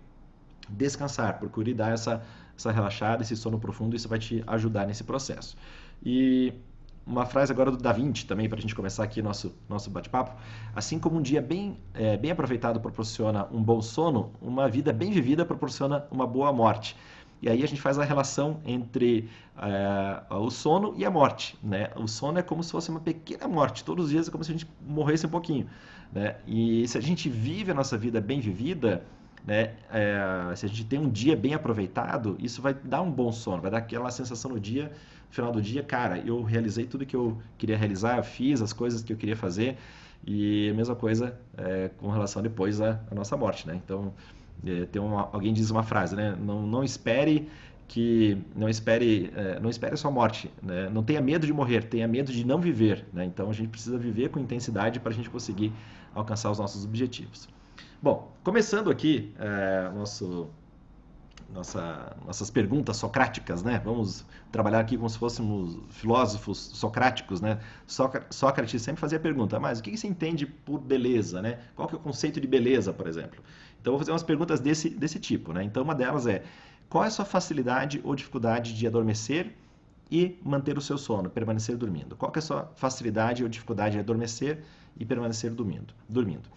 descansar, 0.67 1.39
procure 1.39 1.73
dar 1.73 1.93
essa, 1.93 2.21
essa 2.57 2.71
relaxada, 2.71 3.23
esse 3.23 3.35
sono 3.37 3.57
profundo, 3.57 3.95
isso 3.95 4.09
vai 4.09 4.19
te 4.19 4.43
ajudar 4.45 4.85
nesse 4.85 5.05
processo. 5.05 5.55
E 6.03 6.53
uma 7.07 7.25
frase 7.25 7.51
agora 7.51 7.71
do 7.71 7.77
Da 7.77 7.93
Vinci 7.93 8.25
também, 8.25 8.49
para 8.49 8.59
a 8.59 8.61
gente 8.61 8.75
começar 8.75 9.03
aqui 9.03 9.21
nosso, 9.21 9.55
nosso 9.69 9.89
bate-papo. 9.89 10.35
Assim 10.75 10.99
como 10.99 11.17
um 11.17 11.21
dia 11.21 11.41
bem, 11.41 11.77
é, 11.93 12.17
bem 12.17 12.31
aproveitado 12.31 12.79
proporciona 12.81 13.47
um 13.49 13.63
bom 13.63 13.81
sono, 13.81 14.31
uma 14.41 14.67
vida 14.67 14.91
bem 14.91 15.11
vivida 15.11 15.45
proporciona 15.45 16.05
uma 16.11 16.27
boa 16.27 16.51
morte. 16.51 16.97
E 17.41 17.49
aí 17.49 17.63
a 17.63 17.67
gente 17.67 17.79
faz 17.79 17.97
a 17.97 18.03
relação 18.03 18.59
entre 18.65 19.29
é, 19.57 20.35
o 20.35 20.49
sono 20.49 20.93
e 20.97 21.05
a 21.05 21.09
morte. 21.09 21.57
Né? 21.63 21.89
O 21.95 22.07
sono 22.07 22.39
é 22.39 22.41
como 22.41 22.61
se 22.61 22.71
fosse 22.71 22.89
uma 22.89 22.99
pequena 22.99 23.47
morte. 23.47 23.83
Todos 23.83 24.05
os 24.05 24.11
dias 24.11 24.27
é 24.27 24.31
como 24.31 24.43
se 24.43 24.51
a 24.51 24.53
gente 24.53 24.67
morresse 24.85 25.25
um 25.25 25.29
pouquinho. 25.29 25.69
Né? 26.11 26.35
E 26.45 26.87
se 26.87 26.97
a 26.97 27.01
gente 27.01 27.29
vive 27.29 27.71
a 27.71 27.73
nossa 27.73 27.97
vida 27.97 28.19
bem 28.19 28.39
vivida, 28.39 29.05
né? 29.47 29.75
É, 29.89 30.53
se 30.57 30.65
a 30.65 30.69
gente 30.69 30.83
tem 30.83 30.99
um 30.99 31.09
dia 31.09 31.33
bem 31.37 31.53
aproveitado, 31.53 32.35
isso 32.37 32.61
vai 32.61 32.73
dar 32.73 33.01
um 33.01 33.09
bom 33.09 33.31
sono, 33.31 33.61
vai 33.61 33.71
dar 33.71 33.77
aquela 33.77 34.11
sensação 34.11 34.51
no 34.51 34.59
dia, 34.59 34.91
no 35.29 35.33
final 35.33 35.53
do 35.53 35.61
dia, 35.61 35.81
cara, 35.81 36.19
eu 36.19 36.43
realizei 36.43 36.85
tudo 36.85 37.05
que 37.05 37.15
eu 37.15 37.37
queria 37.57 37.77
realizar, 37.77 38.17
eu 38.17 38.23
fiz 38.23 38.61
as 38.61 38.73
coisas 38.73 39.01
que 39.01 39.13
eu 39.13 39.17
queria 39.17 39.37
fazer, 39.37 39.77
e 40.25 40.69
a 40.69 40.73
mesma 40.73 40.95
coisa 40.95 41.39
é, 41.57 41.89
com 41.97 42.09
relação 42.09 42.41
depois 42.41 42.81
à, 42.81 42.99
à, 43.09 43.15
nossa 43.15 43.37
morte, 43.37 43.65
né? 43.65 43.79
Então, 43.83 44.13
é, 44.65 44.85
tem 44.85 45.01
uma, 45.01 45.29
alguém 45.31 45.53
diz 45.53 45.69
uma 45.69 45.83
frase, 45.83 46.13
né? 46.13 46.35
Não, 46.37 46.67
não 46.67 46.83
espere 46.83 47.47
que 47.87 48.37
não 48.53 48.67
espere 48.67 49.31
é, 49.33 49.61
não 49.61 49.69
espere 49.69 49.93
a 49.93 49.97
sua 49.97 50.11
morte 50.11 50.51
né? 50.61 50.89
não 50.89 51.01
tenha 51.01 51.21
medo 51.21 51.47
de 51.47 51.53
morrer 51.53 51.85
tenha 51.85 52.05
medo 52.05 52.33
de 52.33 52.45
não 52.45 52.59
viver 52.59 53.05
né? 53.13 53.23
então 53.23 53.49
a 53.49 53.53
gente 53.53 53.69
precisa 53.69 53.97
viver 53.97 54.27
com 54.27 54.41
intensidade 54.41 54.99
para 54.99 55.13
a 55.13 55.15
gente 55.15 55.29
conseguir 55.29 55.71
alcançar 56.13 56.51
os 56.51 56.59
nossos 56.59 56.83
objetivos 56.83 57.47
Bom, 57.99 58.31
começando 58.43 58.91
aqui 58.91 59.33
é, 59.39 59.89
nosso, 59.89 60.47
nossa, 61.51 62.15
nossas 62.23 62.51
perguntas 62.51 62.97
socráticas, 62.97 63.63
né? 63.63 63.81
Vamos 63.83 64.23
trabalhar 64.51 64.81
aqui 64.81 64.95
como 64.95 65.09
se 65.09 65.17
fôssemos 65.17 65.79
filósofos 65.89 66.59
socráticos, 66.59 67.41
né? 67.41 67.59
Sócrates 68.29 68.83
sempre 68.83 69.01
fazia 69.01 69.17
a 69.17 69.21
pergunta, 69.21 69.59
mas 69.59 69.79
o 69.79 69.83
que 69.83 69.97
você 69.97 70.07
entende 70.07 70.45
por 70.45 70.79
beleza, 70.79 71.41
né? 71.41 71.57
Qual 71.75 71.87
que 71.87 71.95
é 71.95 71.97
o 71.97 71.99
conceito 71.99 72.39
de 72.39 72.47
beleza, 72.47 72.93
por 72.93 73.07
exemplo? 73.07 73.43
Então, 73.81 73.93
vou 73.93 73.99
fazer 73.99 74.11
umas 74.11 74.21
perguntas 74.21 74.59
desse, 74.59 74.91
desse 74.91 75.19
tipo, 75.19 75.51
né? 75.51 75.63
Então, 75.63 75.81
uma 75.81 75.95
delas 75.95 76.27
é, 76.27 76.43
qual 76.87 77.03
é 77.03 77.07
a 77.07 77.11
sua 77.11 77.25
facilidade 77.25 77.99
ou 78.03 78.13
dificuldade 78.13 78.75
de 78.75 78.85
adormecer 78.85 79.55
e 80.11 80.37
manter 80.43 80.77
o 80.77 80.81
seu 80.81 80.99
sono, 80.99 81.31
permanecer 81.31 81.75
dormindo? 81.75 82.15
Qual 82.15 82.31
que 82.31 82.37
é 82.37 82.41
a 82.41 82.43
sua 82.43 82.71
facilidade 82.75 83.41
ou 83.41 83.49
dificuldade 83.49 83.95
de 83.95 84.01
adormecer 84.01 84.63
e 84.95 85.03
permanecer 85.03 85.49
dormindo? 85.49 85.95
dormindo? 86.07 86.47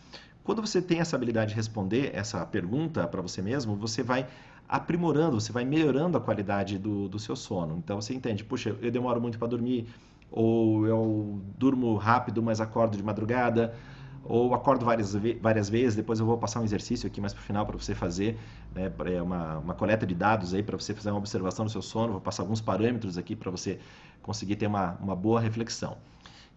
Quando 0.50 0.66
você 0.66 0.83
tem 0.83 0.99
essa 0.99 1.14
habilidade 1.14 1.50
de 1.50 1.54
responder 1.54 2.11
essa 2.12 2.45
pergunta 2.45 3.07
para 3.07 3.23
você 3.23 3.40
mesmo, 3.40 3.76
você 3.76 4.02
vai 4.02 4.26
aprimorando, 4.69 5.40
você 5.40 5.52
vai 5.52 5.64
melhorando 5.64 6.19
a 6.19 6.21
qualidade 6.21 6.76
do, 6.76 7.09
do 7.09 7.21
seu 7.21 7.37
sono. 7.37 7.76
Então 7.78 8.00
você 8.00 8.12
entende, 8.14 8.42
puxa, 8.42 8.76
eu 8.83 8.90
demoro 8.90 9.21
muito 9.21 9.38
para 9.38 9.47
dormir, 9.47 9.87
ou 10.28 10.88
eu 10.88 11.40
durmo 11.57 11.95
rápido, 11.95 12.42
mas 12.42 12.61
acordo 12.61 12.97
de 12.97 13.02
madrugada, 13.04 13.76
ou 14.25 14.52
acordo 14.52 14.85
várias, 14.85 15.14
várias 15.40 15.69
vezes, 15.69 15.95
depois 15.95 16.19
eu 16.19 16.26
vou 16.26 16.37
passar 16.37 16.59
um 16.59 16.64
exercício 16.64 17.07
aqui 17.07 17.21
mais 17.21 17.33
para 17.33 17.42
o 17.42 17.45
final 17.45 17.64
para 17.64 17.78
você 17.78 17.95
fazer, 17.95 18.37
né, 18.75 18.92
é 19.07 19.23
uma, 19.23 19.59
uma 19.59 19.75
coleta 19.75 20.04
de 20.04 20.16
dados 20.16 20.52
aí 20.52 20.64
para 20.64 20.76
você 20.76 20.92
fazer 20.92 21.11
uma 21.12 21.19
observação 21.19 21.64
do 21.64 21.71
seu 21.71 21.80
sono, 21.80 22.14
vou 22.14 22.21
passar 22.21 22.42
alguns 22.42 22.61
parâmetros 22.61 23.16
aqui 23.16 23.37
para 23.37 23.52
você 23.52 23.78
conseguir 24.21 24.57
ter 24.57 24.66
uma, 24.66 24.99
uma 25.00 25.14
boa 25.14 25.40
reflexão. 25.40 25.97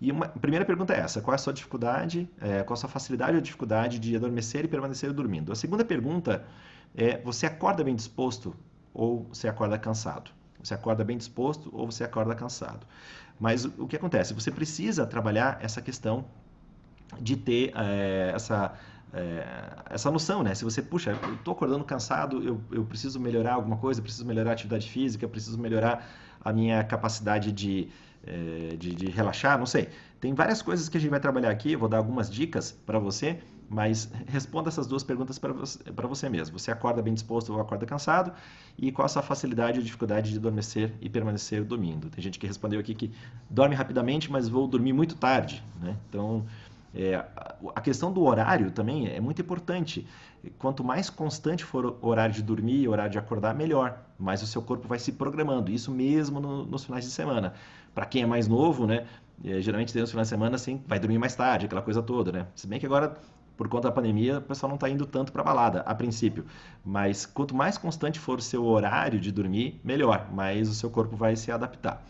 E 0.01 0.11
uma, 0.11 0.25
a 0.25 0.39
primeira 0.39 0.65
pergunta 0.65 0.93
é 0.93 0.99
essa: 0.99 1.21
qual 1.21 1.33
é 1.33 1.35
a 1.35 1.39
sua 1.39 1.53
dificuldade, 1.53 2.29
é, 2.41 2.63
qual 2.63 2.73
a 2.73 2.77
sua 2.77 2.89
facilidade 2.89 3.35
ou 3.35 3.41
dificuldade 3.41 3.99
de 3.99 4.15
adormecer 4.15 4.65
e 4.65 4.67
permanecer 4.67 5.11
dormindo? 5.13 5.51
A 5.51 5.55
segunda 5.55 5.85
pergunta 5.85 6.45
é: 6.95 7.19
você 7.21 7.45
acorda 7.45 7.83
bem 7.83 7.95
disposto 7.95 8.55
ou 8.93 9.27
você 9.31 9.47
acorda 9.47 9.77
cansado? 9.77 10.31
Você 10.61 10.73
acorda 10.73 11.03
bem 11.03 11.17
disposto 11.17 11.69
ou 11.73 11.91
você 11.91 12.03
acorda 12.03 12.33
cansado? 12.33 12.85
Mas 13.39 13.65
o, 13.65 13.87
que 13.87 13.95
acontece? 13.95 14.33
Você 14.33 14.51
precisa 14.51 15.05
trabalhar 15.05 15.57
essa 15.61 15.81
questão 15.81 16.25
de 17.19 17.35
ter 17.35 17.73
é, 17.75 18.31
essa 18.33 18.73
é, 19.13 19.45
essa 19.91 20.09
noção, 20.09 20.41
né? 20.41 20.55
Se 20.55 20.63
você, 20.63 20.81
puxa, 20.81 21.11
eu 21.11 21.35
estou 21.35 21.53
acordando 21.53 21.83
cansado, 21.83 22.43
eu, 22.43 22.59
eu 22.71 22.83
preciso 22.83 23.19
melhorar 23.19 23.53
alguma 23.53 23.77
coisa, 23.77 24.01
preciso 24.01 24.25
melhorar 24.25 24.51
a 24.51 24.53
atividade 24.53 24.89
física, 24.89 25.27
preciso 25.27 25.59
melhorar 25.59 26.09
a 26.43 26.51
minha 26.51 26.83
capacidade 26.83 27.51
de, 27.51 27.89
é, 28.25 28.75
de, 28.75 28.95
de, 28.95 29.11
relaxar, 29.11 29.57
não 29.57 29.67
sei. 29.67 29.89
Tem 30.19 30.33
várias 30.33 30.61
coisas 30.61 30.89
que 30.89 30.97
a 30.97 30.99
gente 30.99 31.11
vai 31.11 31.19
trabalhar 31.19 31.51
aqui, 31.51 31.73
eu 31.73 31.79
vou 31.79 31.87
dar 31.87 31.97
algumas 31.97 32.29
dicas 32.29 32.71
para 32.71 32.97
você, 32.97 33.39
mas 33.69 34.11
responda 34.27 34.69
essas 34.69 34.87
duas 34.87 35.03
perguntas 35.03 35.39
para 35.39 35.51
você, 35.53 35.79
você 36.07 36.29
mesmo. 36.29 36.57
Você 36.59 36.71
acorda 36.71 37.01
bem 37.01 37.13
disposto 37.13 37.53
ou 37.53 37.59
acorda 37.59 37.85
cansado? 37.85 38.31
E 38.77 38.91
qual 38.91 39.05
a 39.05 39.09
sua 39.09 39.21
facilidade 39.21 39.79
ou 39.79 39.83
dificuldade 39.83 40.31
de 40.31 40.37
adormecer 40.37 40.91
e 41.01 41.09
permanecer 41.09 41.63
dormindo? 41.63 42.09
Tem 42.09 42.23
gente 42.23 42.37
que 42.37 42.45
respondeu 42.45 42.79
aqui 42.79 42.93
que 42.93 43.11
dorme 43.49 43.75
rapidamente, 43.75 44.31
mas 44.31 44.47
vou 44.47 44.67
dormir 44.67 44.93
muito 44.93 45.15
tarde, 45.15 45.63
né? 45.81 45.95
Então, 46.09 46.45
é, 46.95 47.25
a 47.75 47.81
questão 47.81 48.11
do 48.11 48.23
horário 48.23 48.69
também 48.71 49.07
é 49.07 49.19
muito 49.19 49.41
importante. 49.41 50.07
Quanto 50.59 50.83
mais 50.83 51.09
constante 51.09 51.63
for 51.63 51.85
o 51.85 52.07
horário 52.07 52.35
de 52.35 52.43
dormir, 52.43 52.87
o 52.87 52.91
horário 52.91 53.11
de 53.11 53.17
acordar, 53.17 53.55
melhor. 53.55 53.99
Mais 54.19 54.43
o 54.43 54.47
seu 54.47 54.61
corpo 54.61 54.87
vai 54.87 54.99
se 54.99 55.11
programando. 55.11 55.71
Isso 55.71 55.91
mesmo 55.91 56.39
no, 56.39 56.65
nos 56.65 56.85
finais 56.85 57.05
de 57.05 57.11
semana. 57.11 57.53
Para 57.95 58.05
quem 58.05 58.23
é 58.23 58.25
mais 58.25 58.47
novo, 58.47 58.85
né? 58.85 59.05
É, 59.43 59.59
geralmente 59.59 59.97
nos 59.97 60.11
finais 60.11 60.27
de 60.27 60.29
semana 60.29 60.55
assim, 60.55 60.83
vai 60.87 60.99
dormir 60.99 61.17
mais 61.17 61.35
tarde, 61.35 61.65
aquela 61.65 61.81
coisa 61.81 62.01
toda, 62.01 62.31
né? 62.31 62.47
Se 62.55 62.67
bem 62.67 62.79
que 62.79 62.85
agora 62.85 63.17
por 63.57 63.67
conta 63.67 63.87
da 63.87 63.91
pandemia, 63.91 64.39
o 64.39 64.41
pessoal 64.41 64.69
não 64.69 64.75
está 64.75 64.89
indo 64.89 65.05
tanto 65.05 65.31
para 65.31 65.43
balada, 65.43 65.81
a 65.81 65.93
princípio. 65.93 66.45
Mas 66.83 67.25
quanto 67.25 67.55
mais 67.55 67.77
constante 67.77 68.19
for 68.19 68.39
o 68.39 68.41
seu 68.41 68.65
horário 68.65 69.19
de 69.19 69.31
dormir, 69.31 69.79
melhor, 69.83 70.27
mais 70.31 70.69
o 70.69 70.73
seu 70.73 70.89
corpo 70.89 71.15
vai 71.15 71.35
se 71.35 71.51
adaptar. 71.51 72.03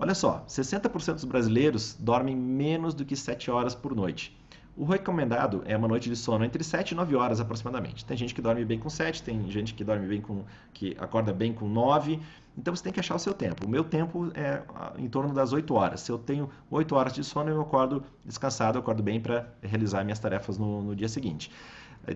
Olha 0.00 0.14
só, 0.14 0.44
60% 0.46 1.14
dos 1.14 1.24
brasileiros 1.24 1.96
dormem 1.98 2.36
menos 2.36 2.94
do 2.94 3.04
que 3.04 3.16
7 3.16 3.50
horas 3.50 3.74
por 3.74 3.96
noite. 3.96 4.38
O 4.76 4.84
recomendado 4.84 5.64
é 5.66 5.76
uma 5.76 5.88
noite 5.88 6.08
de 6.08 6.14
sono 6.14 6.44
entre 6.44 6.62
7 6.62 6.92
e 6.92 6.94
9 6.94 7.16
horas 7.16 7.40
aproximadamente. 7.40 8.04
Tem 8.04 8.16
gente 8.16 8.32
que 8.32 8.40
dorme 8.40 8.64
bem 8.64 8.78
com 8.78 8.88
7, 8.88 9.24
tem 9.24 9.50
gente 9.50 9.74
que 9.74 9.82
dorme 9.82 10.06
bem 10.06 10.20
com 10.20 10.44
que 10.72 10.96
acorda 11.00 11.32
bem 11.32 11.52
com 11.52 11.68
9. 11.68 12.20
Então 12.56 12.76
você 12.76 12.84
tem 12.84 12.92
que 12.92 13.00
achar 13.00 13.16
o 13.16 13.18
seu 13.18 13.34
tempo. 13.34 13.66
O 13.66 13.68
meu 13.68 13.82
tempo 13.82 14.30
é 14.36 14.62
em 14.96 15.08
torno 15.08 15.34
das 15.34 15.52
8 15.52 15.74
horas. 15.74 16.02
Se 16.02 16.12
eu 16.12 16.18
tenho 16.18 16.48
8 16.70 16.94
horas 16.94 17.12
de 17.12 17.24
sono, 17.24 17.50
eu 17.50 17.60
acordo 17.60 18.04
descansado, 18.24 18.78
eu 18.78 18.82
acordo 18.82 19.02
bem 19.02 19.20
para 19.20 19.52
realizar 19.60 20.04
minhas 20.04 20.20
tarefas 20.20 20.56
no, 20.58 20.80
no 20.80 20.94
dia 20.94 21.08
seguinte. 21.08 21.50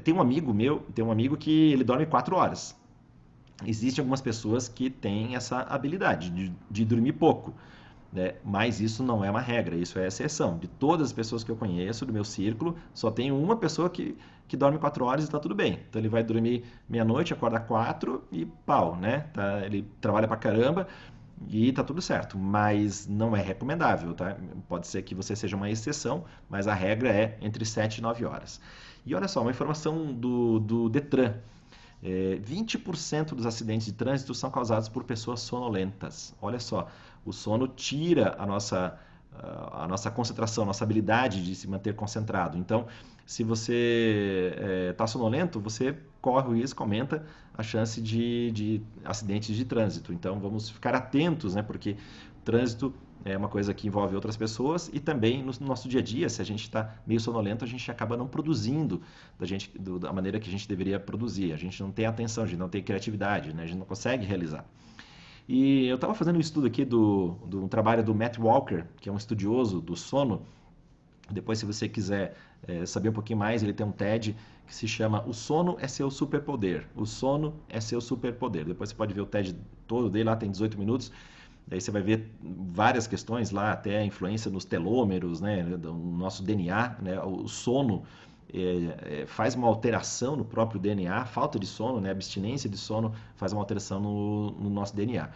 Tem 0.04 0.14
um 0.14 0.20
amigo 0.20 0.54
meu, 0.54 0.86
tem 0.94 1.04
um 1.04 1.10
amigo 1.10 1.36
que 1.36 1.72
ele 1.72 1.82
dorme 1.82 2.06
4 2.06 2.36
horas 2.36 2.80
existem 3.66 4.02
algumas 4.02 4.20
pessoas 4.20 4.68
que 4.68 4.90
têm 4.90 5.36
essa 5.36 5.60
habilidade 5.60 6.30
de, 6.30 6.52
de 6.70 6.84
dormir 6.84 7.12
pouco. 7.12 7.54
Né? 8.12 8.34
Mas 8.44 8.80
isso 8.80 9.02
não 9.02 9.24
é 9.24 9.30
uma 9.30 9.40
regra, 9.40 9.74
isso 9.74 9.98
é 9.98 10.06
exceção. 10.06 10.58
De 10.58 10.68
todas 10.68 11.08
as 11.08 11.12
pessoas 11.12 11.42
que 11.42 11.50
eu 11.50 11.56
conheço, 11.56 12.04
do 12.04 12.12
meu 12.12 12.24
círculo, 12.24 12.76
só 12.92 13.10
tem 13.10 13.32
uma 13.32 13.56
pessoa 13.56 13.88
que, 13.88 14.16
que 14.46 14.56
dorme 14.56 14.78
quatro 14.78 15.06
horas 15.06 15.24
e 15.24 15.28
está 15.28 15.38
tudo 15.38 15.54
bem. 15.54 15.80
Então 15.88 16.00
ele 16.00 16.10
vai 16.10 16.22
dormir 16.22 16.64
meia-noite, 16.88 17.32
acorda 17.32 17.58
quatro 17.58 18.22
e 18.30 18.44
pau, 18.44 18.96
né? 18.96 19.20
Tá, 19.32 19.64
ele 19.64 19.88
trabalha 20.00 20.28
pra 20.28 20.36
caramba 20.36 20.86
e 21.48 21.72
tá 21.72 21.82
tudo 21.82 22.02
certo. 22.02 22.38
Mas 22.38 23.06
não 23.06 23.34
é 23.34 23.40
recomendável, 23.40 24.12
tá? 24.12 24.36
Pode 24.68 24.86
ser 24.86 25.02
que 25.02 25.14
você 25.14 25.34
seja 25.34 25.56
uma 25.56 25.70
exceção, 25.70 26.24
mas 26.50 26.68
a 26.68 26.74
regra 26.74 27.08
é 27.08 27.38
entre 27.40 27.64
7 27.64 27.98
e 27.98 28.02
9 28.02 28.26
horas. 28.26 28.60
E 29.06 29.14
olha 29.14 29.26
só, 29.26 29.40
uma 29.40 29.50
informação 29.50 30.12
do, 30.12 30.60
do 30.60 30.88
Detran. 30.88 31.34
É, 32.02 32.40
20% 32.42 33.34
dos 33.34 33.46
acidentes 33.46 33.86
de 33.86 33.92
trânsito 33.92 34.34
são 34.34 34.50
causados 34.50 34.88
por 34.88 35.04
pessoas 35.04 35.40
sonolentas. 35.40 36.34
Olha 36.42 36.58
só, 36.58 36.88
o 37.24 37.32
sono 37.32 37.68
tira 37.68 38.34
a 38.38 38.44
nossa, 38.44 38.98
a 39.72 39.86
nossa 39.86 40.10
concentração, 40.10 40.64
a 40.64 40.66
nossa 40.66 40.82
habilidade 40.82 41.44
de 41.44 41.54
se 41.54 41.68
manter 41.68 41.94
concentrado. 41.94 42.58
Então, 42.58 42.86
se 43.24 43.44
você 43.44 44.52
está 44.90 45.04
é, 45.04 45.06
sonolento, 45.06 45.60
você 45.60 45.96
corre 46.20 46.48
o 46.48 46.54
risco, 46.54 46.82
aumenta 46.82 47.24
a 47.56 47.62
chance 47.62 48.00
de, 48.00 48.50
de 48.50 48.82
acidentes 49.04 49.54
de 49.54 49.64
trânsito. 49.64 50.12
Então, 50.12 50.40
vamos 50.40 50.70
ficar 50.70 50.94
atentos, 50.94 51.54
né? 51.54 51.62
porque 51.62 51.96
trânsito 52.44 52.92
é 53.24 53.36
uma 53.36 53.48
coisa 53.48 53.72
que 53.72 53.86
envolve 53.86 54.14
outras 54.14 54.36
pessoas 54.36 54.90
e 54.92 54.98
também 54.98 55.42
no 55.42 55.52
nosso 55.60 55.88
dia 55.88 56.00
a 56.00 56.02
dia, 56.02 56.28
se 56.28 56.40
a 56.42 56.44
gente 56.44 56.62
está 56.62 56.94
meio 57.06 57.20
sonolento, 57.20 57.64
a 57.64 57.68
gente 57.68 57.90
acaba 57.90 58.16
não 58.16 58.26
produzindo 58.26 59.00
da, 59.38 59.46
gente, 59.46 59.70
do, 59.78 59.98
da 59.98 60.12
maneira 60.12 60.40
que 60.40 60.48
a 60.48 60.52
gente 60.52 60.68
deveria 60.68 60.98
produzir. 60.98 61.52
A 61.52 61.56
gente 61.56 61.80
não 61.82 61.90
tem 61.90 62.06
atenção, 62.06 62.44
a 62.44 62.46
gente 62.46 62.58
não 62.58 62.68
tem 62.68 62.82
criatividade, 62.82 63.52
né? 63.52 63.62
a 63.62 63.66
gente 63.66 63.78
não 63.78 63.86
consegue 63.86 64.24
realizar. 64.24 64.64
E 65.48 65.86
eu 65.86 65.96
estava 65.96 66.14
fazendo 66.14 66.36
um 66.36 66.40
estudo 66.40 66.66
aqui 66.66 66.84
do, 66.84 67.36
do 67.46 67.64
um 67.64 67.68
trabalho 67.68 68.02
do 68.02 68.14
Matt 68.14 68.38
Walker, 68.38 68.84
que 69.00 69.08
é 69.08 69.12
um 69.12 69.16
estudioso 69.16 69.80
do 69.80 69.96
sono. 69.96 70.42
Depois, 71.30 71.58
se 71.58 71.66
você 71.66 71.88
quiser 71.88 72.36
é, 72.66 72.86
saber 72.86 73.08
um 73.08 73.12
pouquinho 73.12 73.38
mais, 73.38 73.62
ele 73.62 73.72
tem 73.72 73.84
um 73.84 73.92
TED 73.92 74.36
que 74.66 74.74
se 74.74 74.86
chama 74.86 75.24
O 75.26 75.32
Sono 75.32 75.76
é 75.80 75.88
Seu 75.88 76.10
Superpoder. 76.10 76.86
O 76.94 77.04
Sono 77.04 77.54
é 77.68 77.80
Seu 77.80 78.00
Superpoder. 78.00 78.64
Depois 78.64 78.90
você 78.90 78.96
pode 78.96 79.12
ver 79.12 79.20
o 79.20 79.26
TED 79.26 79.56
todo 79.86 80.08
dele, 80.08 80.24
lá 80.24 80.36
tem 80.36 80.50
18 80.50 80.78
minutos. 80.78 81.10
Daí 81.66 81.80
você 81.80 81.90
vai 81.90 82.02
ver 82.02 82.30
várias 82.42 83.06
questões 83.06 83.50
lá, 83.50 83.72
até 83.72 83.98
a 83.98 84.04
influência 84.04 84.50
nos 84.50 84.64
telômeros, 84.64 85.40
né, 85.40 85.62
do 85.62 85.94
nosso 85.94 86.42
DNA, 86.42 86.96
né, 87.00 87.20
o 87.22 87.48
sono 87.48 88.02
é, 88.52 89.20
é, 89.22 89.26
faz 89.26 89.54
uma 89.54 89.66
alteração 89.66 90.36
no 90.36 90.44
próprio 90.44 90.78
DNA, 90.78 91.24
falta 91.24 91.58
de 91.58 91.66
sono, 91.66 92.00
né, 92.00 92.10
abstinência 92.10 92.68
de 92.68 92.76
sono 92.76 93.14
faz 93.36 93.52
uma 93.52 93.62
alteração 93.62 94.00
no, 94.00 94.50
no 94.50 94.68
nosso 94.68 94.94
DNA. 94.94 95.30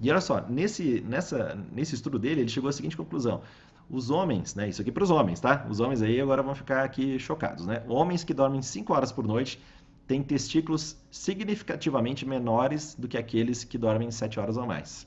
E 0.00 0.10
olha 0.10 0.20
só, 0.20 0.40
nesse, 0.48 1.00
nessa, 1.06 1.58
nesse 1.70 1.94
estudo 1.94 2.18
dele, 2.18 2.40
ele 2.40 2.48
chegou 2.48 2.70
à 2.70 2.72
seguinte 2.72 2.96
conclusão. 2.96 3.42
Os 3.90 4.10
homens, 4.10 4.54
né, 4.54 4.68
isso 4.68 4.80
aqui 4.80 4.90
para 4.90 5.04
os 5.04 5.10
homens, 5.10 5.38
tá? 5.38 5.66
Os 5.68 5.78
homens 5.80 6.00
aí 6.00 6.20
agora 6.20 6.42
vão 6.42 6.54
ficar 6.54 6.82
aqui 6.82 7.18
chocados, 7.18 7.66
né? 7.66 7.84
Homens 7.86 8.24
que 8.24 8.32
dormem 8.32 8.62
5 8.62 8.92
horas 8.92 9.12
por 9.12 9.26
noite 9.26 9.60
têm 10.06 10.22
testículos 10.22 10.96
significativamente 11.10 12.26
menores 12.26 12.94
do 12.98 13.06
que 13.06 13.18
aqueles 13.18 13.64
que 13.64 13.76
dormem 13.76 14.10
7 14.10 14.40
horas 14.40 14.56
ou 14.56 14.66
mais. 14.66 15.06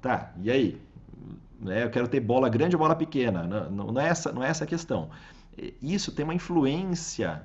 Tá, 0.00 0.32
e 0.42 0.50
aí? 0.50 0.80
Né, 1.60 1.84
eu 1.84 1.90
quero 1.90 2.08
ter 2.08 2.20
bola 2.20 2.48
grande 2.48 2.74
ou 2.74 2.80
bola 2.80 2.96
pequena? 2.96 3.42
Não, 3.42 3.92
não, 3.92 4.00
é, 4.00 4.08
essa, 4.08 4.32
não 4.32 4.42
é 4.42 4.48
essa 4.48 4.64
a 4.64 4.66
questão. 4.66 5.10
Isso 5.82 6.10
tem 6.12 6.24
uma 6.24 6.34
influência 6.34 7.42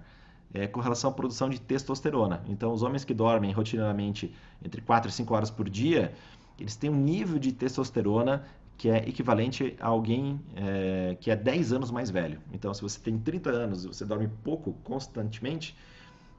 é, 0.54 0.68
com 0.68 0.80
relação 0.80 1.10
à 1.10 1.14
produção 1.14 1.50
de 1.50 1.60
testosterona. 1.60 2.42
Então, 2.48 2.72
os 2.72 2.82
homens 2.82 3.04
que 3.04 3.14
dormem 3.14 3.52
rotineiramente 3.52 4.34
entre 4.64 4.82
4 4.82 5.10
e 5.10 5.12
5 5.12 5.34
horas 5.34 5.52
por 5.52 5.70
dia, 5.70 6.14
eles 6.58 6.78
têm 6.78 6.90
um 6.90 6.96
nível 6.96 7.38
de 7.38 7.52
testosterona 7.52 8.44
que 8.78 8.90
é 8.90 8.98
equivalente 9.08 9.76
a 9.80 9.88
alguém 9.88 10.40
é, 10.56 11.18
que 11.20 11.32
é 11.32 11.36
10 11.36 11.74
anos 11.74 11.92
mais 11.92 12.10
velho. 12.10 12.40
Então, 12.54 12.74
se 12.74 12.82
você 12.82 13.00
tem 13.00 13.18
30 13.18 13.50
anos 13.50 13.86
e 13.86 13.88
você 13.88 14.06
dorme 14.06 14.30
pouco 14.44 14.74
constantemente, 14.84 15.76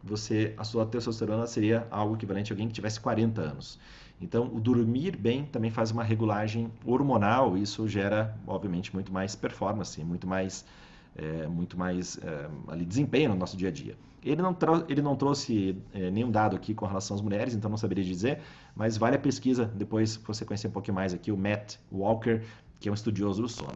você 0.02 0.54
a 0.56 0.64
sua 0.64 0.86
testosterona 0.86 1.46
seria 1.46 1.86
algo 1.90 2.14
equivalente 2.14 2.52
a 2.52 2.54
alguém 2.54 2.68
que 2.68 2.74
tivesse 2.74 3.00
40 3.00 3.40
anos. 3.40 3.78
Então, 4.20 4.46
o 4.46 4.60
dormir 4.60 5.16
bem 5.16 5.44
também 5.44 5.70
faz 5.70 5.90
uma 5.90 6.02
regulagem 6.02 6.70
hormonal, 6.84 7.56
isso 7.56 7.86
gera, 7.86 8.34
obviamente, 8.46 8.94
muito 8.94 9.12
mais 9.12 9.36
performance, 9.36 10.02
muito 10.02 10.26
mais, 10.26 10.64
é, 11.14 11.46
muito 11.46 11.78
mais 11.78 12.18
é, 12.22 12.48
ali, 12.68 12.84
desempenho 12.84 13.30
no 13.30 13.36
nosso 13.36 13.56
dia 13.56 13.68
a 13.68 13.72
dia. 13.72 13.94
Ele 14.24 14.40
não, 14.42 14.56
ele 14.88 15.02
não 15.02 15.14
trouxe 15.14 15.76
é, 15.92 16.10
nenhum 16.10 16.30
dado 16.30 16.56
aqui 16.56 16.74
com 16.74 16.86
relação 16.86 17.14
às 17.14 17.22
mulheres, 17.22 17.54
então 17.54 17.70
não 17.70 17.76
saberia 17.76 18.02
dizer, 18.02 18.40
mas 18.74 18.96
vale 18.96 19.16
a 19.16 19.18
pesquisa, 19.18 19.66
depois 19.66 20.16
você 20.16 20.44
conhecer 20.44 20.68
um 20.68 20.72
pouquinho 20.72 20.94
mais 20.94 21.12
aqui, 21.12 21.30
o 21.30 21.36
Matt 21.36 21.76
Walker, 21.92 22.42
que 22.80 22.88
é 22.88 22.90
um 22.90 22.94
estudioso 22.94 23.42
do 23.42 23.48
sono. 23.48 23.74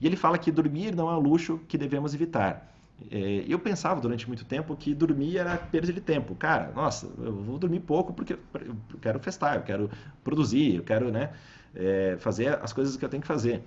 E 0.00 0.06
ele 0.06 0.16
fala 0.16 0.38
que 0.38 0.52
dormir 0.52 0.94
não 0.94 1.10
é 1.10 1.16
um 1.16 1.20
luxo 1.20 1.58
que 1.66 1.76
devemos 1.76 2.14
evitar. 2.14 2.77
É, 3.10 3.44
eu 3.46 3.58
pensava 3.58 4.00
durante 4.00 4.26
muito 4.26 4.44
tempo 4.44 4.74
que 4.76 4.92
dormir 4.92 5.38
era 5.38 5.56
perda 5.56 5.92
de 5.92 6.00
tempo. 6.00 6.34
Cara, 6.34 6.72
nossa, 6.74 7.08
eu 7.18 7.32
vou 7.32 7.58
dormir 7.58 7.80
pouco 7.80 8.12
porque 8.12 8.34
eu 8.34 8.98
quero 9.00 9.20
festar, 9.20 9.56
eu 9.56 9.62
quero 9.62 9.90
produzir, 10.24 10.76
eu 10.76 10.82
quero 10.82 11.10
né, 11.10 11.30
é, 11.74 12.16
fazer 12.18 12.58
as 12.62 12.72
coisas 12.72 12.96
que 12.96 13.04
eu 13.04 13.08
tenho 13.08 13.20
que 13.20 13.26
fazer. 13.26 13.62